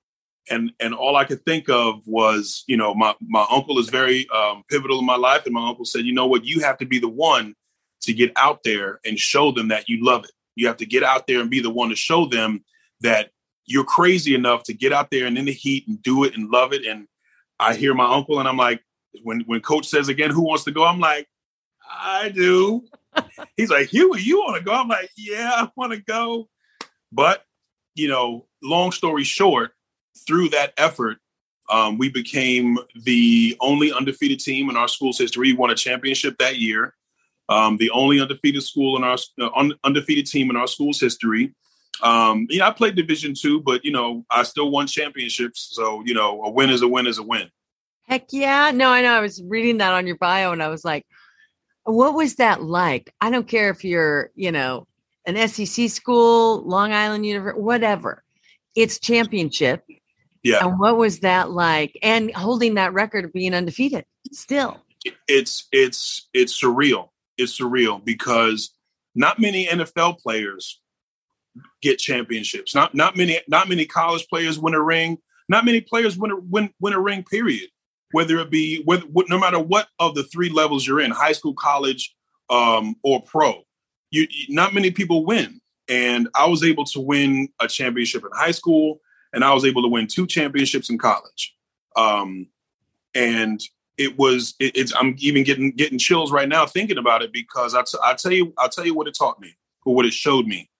and 0.50 0.72
and 0.80 0.94
all 0.94 1.16
I 1.16 1.24
could 1.24 1.44
think 1.44 1.68
of 1.68 2.06
was, 2.06 2.64
you 2.66 2.76
know, 2.76 2.94
my 2.94 3.14
my 3.20 3.46
uncle 3.50 3.78
is 3.78 3.88
very 3.88 4.28
um, 4.30 4.64
pivotal 4.68 4.98
in 4.98 5.06
my 5.06 5.16
life, 5.16 5.44
and 5.44 5.54
my 5.54 5.68
uncle 5.68 5.84
said, 5.84 6.04
you 6.04 6.12
know 6.12 6.26
what, 6.26 6.44
you 6.44 6.60
have 6.60 6.78
to 6.78 6.86
be 6.86 6.98
the 6.98 7.08
one 7.08 7.54
to 8.02 8.12
get 8.12 8.32
out 8.36 8.64
there 8.64 9.00
and 9.04 9.18
show 9.18 9.52
them 9.52 9.68
that 9.68 9.88
you 9.88 10.04
love 10.04 10.24
it. 10.24 10.32
You 10.54 10.66
have 10.66 10.76
to 10.78 10.86
get 10.86 11.02
out 11.02 11.26
there 11.26 11.40
and 11.40 11.50
be 11.50 11.60
the 11.60 11.70
one 11.70 11.90
to 11.90 11.96
show 11.96 12.26
them 12.26 12.64
that 13.00 13.30
you're 13.66 13.84
crazy 13.84 14.34
enough 14.34 14.64
to 14.64 14.74
get 14.74 14.92
out 14.92 15.10
there 15.10 15.26
and 15.26 15.38
in 15.38 15.44
the 15.44 15.52
heat 15.52 15.86
and 15.88 16.02
do 16.02 16.24
it 16.24 16.36
and 16.36 16.50
love 16.50 16.72
it. 16.72 16.84
And 16.84 17.06
I 17.58 17.74
hear 17.74 17.94
my 17.94 18.12
uncle, 18.12 18.38
and 18.38 18.48
I'm 18.48 18.56
like, 18.56 18.82
when 19.22 19.42
when 19.42 19.60
Coach 19.60 19.86
says 19.86 20.08
again, 20.08 20.30
who 20.30 20.42
wants 20.42 20.64
to 20.64 20.72
go? 20.72 20.84
I'm 20.84 21.00
like, 21.00 21.28
I 21.88 22.30
do. 22.30 22.84
He's 23.56 23.70
like, 23.70 23.88
Huey, 23.88 24.22
you 24.22 24.38
want 24.38 24.56
to 24.56 24.64
go? 24.64 24.72
I'm 24.72 24.88
like, 24.88 25.10
yeah, 25.16 25.50
I 25.54 25.70
want 25.76 25.92
to 25.92 26.00
go. 26.00 26.48
But 27.10 27.44
you 27.94 28.08
know, 28.08 28.46
long 28.62 28.92
story 28.92 29.24
short, 29.24 29.72
through 30.26 30.50
that 30.50 30.72
effort, 30.76 31.18
um, 31.70 31.98
we 31.98 32.08
became 32.08 32.78
the 33.04 33.56
only 33.60 33.92
undefeated 33.92 34.40
team 34.40 34.70
in 34.70 34.76
our 34.76 34.88
school's 34.88 35.18
history. 35.18 35.52
We 35.52 35.58
won 35.58 35.70
a 35.70 35.74
championship 35.74 36.38
that 36.38 36.58
year. 36.58 36.94
Um, 37.52 37.76
the 37.76 37.90
only 37.90 38.20
undefeated 38.20 38.62
school 38.62 38.96
in 38.96 39.04
our 39.04 39.16
uh, 39.40 39.68
undefeated 39.84 40.26
team 40.26 40.50
in 40.50 40.56
our 40.56 40.66
school's 40.66 41.00
history. 41.00 41.54
Um, 42.02 42.46
you 42.50 42.58
know, 42.58 42.66
I 42.66 42.70
played 42.72 42.94
Division 42.94 43.34
two, 43.34 43.60
but 43.60 43.84
you 43.84 43.92
know, 43.92 44.24
I 44.30 44.42
still 44.42 44.70
won 44.70 44.86
championships. 44.86 45.70
So 45.72 46.02
you 46.04 46.14
know, 46.14 46.42
a 46.44 46.50
win 46.50 46.70
is 46.70 46.82
a 46.82 46.88
win 46.88 47.06
is 47.06 47.18
a 47.18 47.22
win. 47.22 47.48
Heck 48.08 48.26
yeah! 48.32 48.70
No, 48.70 48.90
I 48.90 49.02
know. 49.02 49.12
I 49.12 49.20
was 49.20 49.42
reading 49.44 49.78
that 49.78 49.92
on 49.92 50.06
your 50.06 50.16
bio, 50.16 50.52
and 50.52 50.62
I 50.62 50.68
was 50.68 50.84
like, 50.84 51.06
"What 51.84 52.14
was 52.14 52.36
that 52.36 52.62
like?" 52.62 53.12
I 53.20 53.30
don't 53.30 53.46
care 53.46 53.70
if 53.70 53.84
you're, 53.84 54.30
you 54.34 54.50
know, 54.52 54.86
an 55.26 55.36
SEC 55.48 55.88
school, 55.90 56.62
Long 56.62 56.92
Island 56.92 57.24
University, 57.26 57.60
whatever. 57.60 58.22
It's 58.74 58.98
championship 58.98 59.84
yeah. 60.42 60.66
And 60.66 60.78
what 60.78 60.96
was 60.96 61.20
that 61.20 61.50
like? 61.50 61.98
And 62.02 62.34
holding 62.34 62.74
that 62.74 62.92
record 62.92 63.24
of 63.24 63.32
being 63.32 63.54
undefeated 63.54 64.04
still. 64.32 64.78
It's 65.28 65.68
it's 65.72 66.28
it's 66.32 66.60
surreal. 66.60 67.08
It's 67.42 67.58
surreal 67.58 68.04
because 68.04 68.74
not 69.14 69.38
many 69.38 69.66
NFL 69.66 70.18
players 70.18 70.80
get 71.82 71.98
championships. 71.98 72.74
Not 72.74 72.94
not 72.94 73.16
many 73.16 73.40
not 73.48 73.68
many 73.68 73.84
college 73.84 74.26
players 74.28 74.58
win 74.58 74.74
a 74.74 74.80
ring. 74.80 75.18
Not 75.48 75.64
many 75.64 75.80
players 75.80 76.16
win 76.16 76.30
a 76.30 76.36
win 76.36 76.70
win 76.80 76.92
a 76.92 77.00
ring. 77.00 77.24
Period. 77.24 77.68
Whether 78.12 78.38
it 78.38 78.50
be 78.50 78.84
with, 78.86 79.04
no 79.28 79.38
matter 79.38 79.58
what 79.58 79.88
of 79.98 80.14
the 80.14 80.24
three 80.24 80.50
levels 80.50 80.86
you're 80.86 81.00
in, 81.00 81.10
high 81.10 81.32
school, 81.32 81.54
college, 81.54 82.14
um, 82.50 82.96
or 83.02 83.22
pro, 83.22 83.62
you 84.10 84.26
not 84.48 84.74
many 84.74 84.90
people 84.90 85.24
win. 85.24 85.60
And 85.88 86.28
I 86.34 86.46
was 86.46 86.62
able 86.62 86.84
to 86.86 87.00
win 87.00 87.48
a 87.60 87.66
championship 87.68 88.22
in 88.22 88.30
high 88.34 88.50
school, 88.50 89.00
and 89.32 89.42
I 89.44 89.52
was 89.54 89.64
able 89.64 89.82
to 89.82 89.88
win 89.88 90.06
two 90.06 90.26
championships 90.26 90.90
in 90.90 90.98
college. 90.98 91.54
Um, 91.96 92.48
and 93.14 93.60
it 93.98 94.18
was 94.18 94.54
it, 94.58 94.76
it's 94.76 94.94
I'm 94.94 95.14
even 95.18 95.44
getting 95.44 95.70
getting 95.72 95.98
chills 95.98 96.32
right 96.32 96.48
now 96.48 96.66
thinking 96.66 96.98
about 96.98 97.22
it 97.22 97.32
because 97.32 97.74
I, 97.74 97.82
t- 97.82 97.98
I 98.02 98.14
tell 98.14 98.32
you 98.32 98.52
I'll 98.58 98.68
tell 98.68 98.86
you 98.86 98.94
what 98.94 99.08
it 99.08 99.16
taught 99.16 99.40
me 99.40 99.56
or 99.84 99.94
what 99.94 100.06
it 100.06 100.12
showed 100.12 100.46
me. 100.46 100.70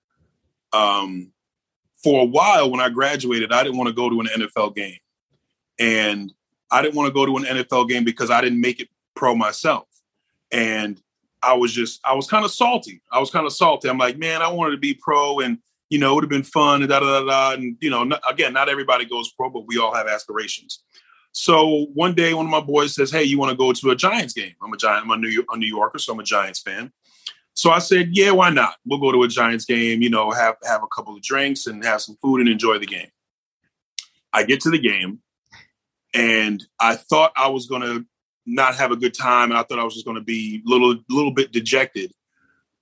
Um, 0.73 1.33
for 2.03 2.23
a 2.23 2.25
while 2.25 2.71
when 2.71 2.81
I 2.81 2.89
graduated, 2.89 3.53
I 3.53 3.63
didn't 3.63 3.79
want 3.79 3.89
to 3.89 3.95
go 3.95 4.09
to 4.09 4.21
an 4.21 4.27
NFL 4.27 4.75
game, 4.75 4.99
and 5.79 6.33
I 6.71 6.83
didn't 6.83 6.95
want 6.95 7.09
to 7.09 7.13
go 7.13 7.27
to 7.27 7.37
an 7.37 7.45
NFL 7.45 7.89
game 7.89 8.05
because 8.05 8.31
I 8.31 8.41
didn't 8.41 8.61
make 8.61 8.81
it 8.81 8.89
pro 9.15 9.35
myself, 9.35 9.87
and 10.51 11.01
I 11.43 11.55
was 11.55 11.73
just 11.73 12.01
I 12.05 12.15
was 12.15 12.27
kind 12.27 12.45
of 12.45 12.51
salty. 12.51 13.03
I 13.11 13.21
was 13.21 13.31
kind 13.31 13.47
of 13.47 13.53
salty. 13.53 13.89
I'm 13.89 13.99
like, 13.99 14.19
man, 14.19 14.43
I 14.43 14.49
wanted 14.49 14.73
to 14.73 14.79
be 14.79 14.95
pro, 14.95 15.41
and 15.41 15.59
you 15.91 15.99
know, 15.99 16.13
it 16.13 16.15
would 16.15 16.25
have 16.25 16.31
been 16.31 16.43
fun, 16.43 16.83
and 16.83 16.89
da 16.89 17.01
da 17.01 17.21
da 17.21 17.27
da. 17.27 17.53
And 17.53 17.77
you 17.81 17.91
know, 17.91 18.05
not, 18.05 18.23
again, 18.29 18.55
not 18.55 18.71
everybody 18.71 19.05
goes 19.05 19.31
pro, 19.33 19.51
but 19.51 19.67
we 19.67 19.79
all 19.79 19.95
have 19.95 20.09
aspirations. 20.09 20.83
So 21.33 21.87
one 21.95 22.15
day, 22.15 22.35
one 22.35 22.45
of 22.45 22.51
my 22.51 22.61
boys 22.61 22.95
says, 22.95 23.11
"Hey, 23.11 23.25
you 23.25 23.39
want 23.39 23.51
to 23.51 23.57
go 23.57 23.73
to 23.73 23.91
a 23.91 23.97
Giants 23.97 24.35
game?" 24.35 24.55
I'm 24.63 24.73
a 24.73 24.77
Giant. 24.77 25.05
I'm 25.05 25.11
a 25.11 25.17
New, 25.17 25.29
York, 25.29 25.47
a 25.51 25.57
New 25.57 25.67
Yorker, 25.67 25.99
so 25.99 26.13
I'm 26.13 26.21
a 26.21 26.25
Giants 26.25 26.61
fan. 26.61 26.93
So 27.55 27.71
I 27.71 27.79
said, 27.79 28.11
"Yeah, 28.13 28.33
why 28.33 28.51
not? 28.51 28.77
We'll 28.85 29.01
go 29.01 29.13
to 29.13 29.23
a 29.23 29.29
Giants 29.29 29.65
game. 29.65 30.03
You 30.03 30.11
know, 30.11 30.31
have 30.31 30.57
have 30.65 30.83
a 30.83 30.89
couple 30.95 31.17
of 31.17 31.23
drinks 31.23 31.67
and 31.67 31.85
have 31.85 32.03
some 32.03 32.17
food 32.17 32.41
and 32.41 32.49
enjoy 32.49 32.79
the 32.79 32.87
game." 32.87 33.09
I 34.33 34.45
get 34.45 34.61
to 34.63 34.71
the 34.71 34.79
game, 34.79 35.21
and 36.15 36.63
I 36.79 36.97
thought 36.97 37.33
I 37.37 37.49
was 37.49 37.67
going 37.67 37.83
to 37.83 38.07
not 38.45 38.75
have 38.77 38.91
a 38.91 38.97
good 38.97 39.15
time, 39.15 39.51
and 39.51 39.59
I 39.59 39.63
thought 39.63 39.79
I 39.79 39.85
was 39.85 39.95
just 39.95 40.07
going 40.07 40.17
to 40.17 40.23
be 40.23 40.63
a 40.67 40.69
little 40.69 40.97
little 41.09 41.33
bit 41.33 41.53
dejected. 41.53 42.13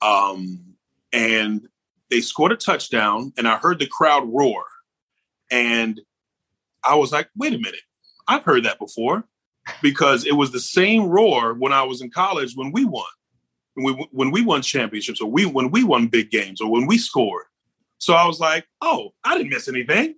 Um, 0.03 0.75
and 1.13 1.69
they 2.11 2.21
scored 2.21 2.53
a 2.53 2.57
touchdown, 2.57 3.33
and 3.37 3.47
I 3.47 3.59
heard 3.59 3.79
the 3.79 3.87
crowd 3.87 4.29
roar, 4.29 4.65
and 5.51 6.01
I 6.83 6.97
was 6.97 7.13
like, 7.13 7.29
"Wait 7.37 7.53
a 7.53 7.59
minute." 7.59 7.83
I've 8.31 8.45
heard 8.45 8.65
that 8.65 8.79
before 8.79 9.25
because 9.83 10.25
it 10.25 10.33
was 10.33 10.53
the 10.53 10.61
same 10.61 11.05
roar 11.05 11.53
when 11.55 11.73
I 11.73 11.83
was 11.83 12.01
in 12.01 12.11
college 12.11 12.55
when 12.55 12.71
we 12.71 12.85
won, 12.85 13.05
when 13.75 13.97
we, 13.97 14.09
when 14.13 14.31
we 14.31 14.43
won 14.43 14.63
championships 14.63 15.21
or 15.21 15.29
we 15.31 15.47
when 15.47 15.73
we 15.73 15.83
won 15.83 16.07
big 16.07 16.31
games 16.31 16.61
or 16.61 16.71
when 16.71 16.87
we 16.87 16.97
scored. 16.97 17.47
So 17.99 18.15
I 18.15 18.27
was 18.27 18.39
like, 18.39 18.67
oh, 18.81 19.15
I 19.25 19.37
didn't 19.37 19.51
miss 19.51 19.69
anything. 19.69 20.15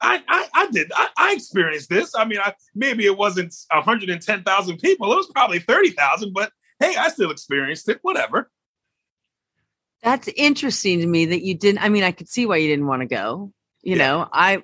I 0.00 0.22
I, 0.26 0.48
I 0.54 0.70
did. 0.70 0.90
I, 0.96 1.08
I, 1.16 1.32
experienced 1.34 1.90
this. 1.90 2.14
I 2.16 2.24
mean, 2.24 2.40
I, 2.40 2.54
maybe 2.74 3.04
it 3.04 3.16
wasn't 3.16 3.54
110,000 3.70 4.78
people. 4.78 5.12
It 5.12 5.16
was 5.16 5.30
probably 5.32 5.60
30,000, 5.60 6.32
but 6.32 6.52
hey, 6.80 6.96
I 6.96 7.08
still 7.10 7.30
experienced 7.30 7.88
it. 7.90 7.98
Whatever. 8.02 8.50
That's 10.02 10.28
interesting 10.36 11.00
to 11.00 11.06
me 11.06 11.26
that 11.26 11.42
you 11.42 11.54
didn't. 11.54 11.84
I 11.84 11.90
mean, 11.90 12.02
I 12.02 12.12
could 12.12 12.28
see 12.28 12.46
why 12.46 12.56
you 12.56 12.68
didn't 12.68 12.86
want 12.86 13.02
to 13.02 13.06
go. 13.06 13.52
You 13.82 13.96
yeah. 13.96 14.06
know, 14.08 14.28
I 14.32 14.62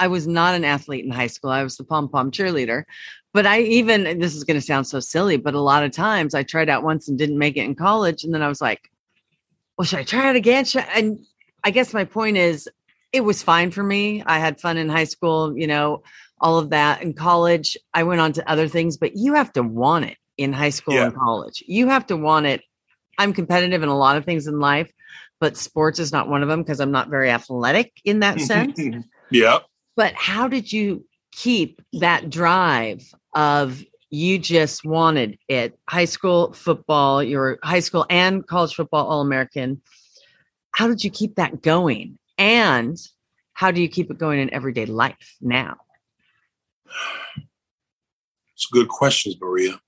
I 0.00 0.08
was 0.08 0.26
not 0.26 0.54
an 0.54 0.64
athlete 0.64 1.04
in 1.04 1.10
high 1.10 1.26
school. 1.26 1.50
I 1.50 1.62
was 1.62 1.76
the 1.76 1.84
pom 1.84 2.08
pom 2.08 2.30
cheerleader. 2.30 2.84
But 3.32 3.46
I 3.46 3.60
even, 3.60 4.18
this 4.18 4.34
is 4.34 4.42
going 4.42 4.58
to 4.58 4.66
sound 4.66 4.88
so 4.88 4.98
silly, 4.98 5.36
but 5.36 5.54
a 5.54 5.60
lot 5.60 5.84
of 5.84 5.92
times 5.92 6.34
I 6.34 6.42
tried 6.42 6.68
out 6.68 6.82
once 6.82 7.06
and 7.06 7.16
didn't 7.16 7.38
make 7.38 7.56
it 7.56 7.64
in 7.64 7.76
college. 7.76 8.24
And 8.24 8.34
then 8.34 8.42
I 8.42 8.48
was 8.48 8.60
like, 8.60 8.90
well, 9.76 9.84
should 9.84 10.00
I 10.00 10.04
try 10.04 10.30
it 10.30 10.36
again? 10.36 10.64
I? 10.74 10.86
And 10.94 11.20
I 11.62 11.70
guess 11.70 11.94
my 11.94 12.04
point 12.04 12.38
is, 12.38 12.68
it 13.12 13.20
was 13.22 13.42
fine 13.42 13.70
for 13.70 13.82
me. 13.82 14.22
I 14.24 14.38
had 14.38 14.60
fun 14.60 14.78
in 14.78 14.88
high 14.88 15.04
school, 15.04 15.56
you 15.56 15.66
know, 15.66 16.02
all 16.40 16.58
of 16.58 16.70
that. 16.70 17.02
In 17.02 17.12
college, 17.12 17.76
I 17.92 18.04
went 18.04 18.20
on 18.20 18.32
to 18.34 18.50
other 18.50 18.68
things, 18.68 18.96
but 18.96 19.16
you 19.16 19.34
have 19.34 19.52
to 19.54 19.62
want 19.62 20.06
it 20.06 20.16
in 20.36 20.52
high 20.52 20.70
school 20.70 20.94
yeah. 20.94 21.06
and 21.06 21.14
college. 21.14 21.62
You 21.66 21.88
have 21.88 22.06
to 22.06 22.16
want 22.16 22.46
it. 22.46 22.62
I'm 23.18 23.32
competitive 23.32 23.82
in 23.82 23.88
a 23.88 23.98
lot 23.98 24.16
of 24.16 24.24
things 24.24 24.46
in 24.46 24.60
life, 24.60 24.90
but 25.40 25.56
sports 25.56 25.98
is 25.98 26.12
not 26.12 26.28
one 26.28 26.42
of 26.42 26.48
them 26.48 26.62
because 26.62 26.80
I'm 26.80 26.92
not 26.92 27.08
very 27.08 27.30
athletic 27.30 27.92
in 28.04 28.20
that 28.20 28.40
sense. 28.40 28.80
yeah. 29.30 29.58
But 30.00 30.14
how 30.14 30.48
did 30.48 30.72
you 30.72 31.04
keep 31.30 31.82
that 31.92 32.30
drive 32.30 33.02
of 33.34 33.84
you 34.08 34.38
just 34.38 34.82
wanted 34.82 35.36
it? 35.46 35.78
High 35.90 36.06
school 36.06 36.54
football, 36.54 37.22
your 37.22 37.58
high 37.62 37.80
school 37.80 38.06
and 38.08 38.46
college 38.46 38.74
football 38.74 39.06
All 39.08 39.20
American. 39.20 39.82
How 40.70 40.88
did 40.88 41.04
you 41.04 41.10
keep 41.10 41.34
that 41.34 41.60
going? 41.60 42.18
And 42.38 42.96
how 43.52 43.72
do 43.72 43.82
you 43.82 43.90
keep 43.90 44.10
it 44.10 44.16
going 44.16 44.40
in 44.40 44.50
everyday 44.54 44.86
life 44.86 45.36
now? 45.42 45.76
It's 48.54 48.68
good 48.72 48.88
questions, 48.88 49.36
Maria. 49.38 49.78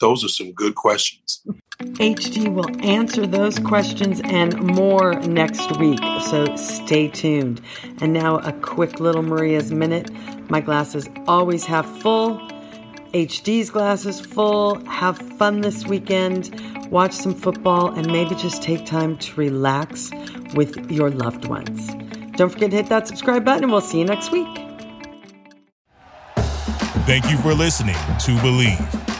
Those 0.00 0.24
are 0.24 0.28
some 0.28 0.52
good 0.52 0.74
questions. 0.74 1.42
HG 1.80 2.52
will 2.52 2.68
answer 2.84 3.26
those 3.26 3.58
questions 3.58 4.20
and 4.24 4.58
more 4.60 5.14
next 5.20 5.78
week, 5.78 6.00
so 6.28 6.54
stay 6.56 7.08
tuned. 7.08 7.60
And 8.00 8.12
now, 8.12 8.38
a 8.38 8.52
quick 8.52 9.00
little 9.00 9.22
Maria's 9.22 9.72
Minute. 9.72 10.10
My 10.50 10.60
glasses 10.60 11.08
always 11.26 11.64
half 11.64 11.86
full. 12.00 12.38
HG's 13.12 13.70
glasses 13.70 14.20
full. 14.20 14.82
Have 14.86 15.18
fun 15.18 15.60
this 15.60 15.86
weekend. 15.86 16.50
Watch 16.90 17.12
some 17.12 17.34
football 17.34 17.92
and 17.94 18.06
maybe 18.10 18.34
just 18.34 18.62
take 18.62 18.84
time 18.84 19.16
to 19.18 19.34
relax 19.36 20.10
with 20.54 20.90
your 20.90 21.10
loved 21.10 21.46
ones. 21.46 21.88
Don't 22.36 22.50
forget 22.50 22.70
to 22.70 22.76
hit 22.76 22.86
that 22.86 23.06
subscribe 23.06 23.44
button, 23.44 23.64
and 23.64 23.72
we'll 23.72 23.80
see 23.80 23.98
you 23.98 24.04
next 24.04 24.32
week. 24.32 24.48
Thank 27.06 27.30
you 27.30 27.38
for 27.38 27.54
listening 27.54 27.94
to 27.94 28.32
Bleav. 28.42 29.19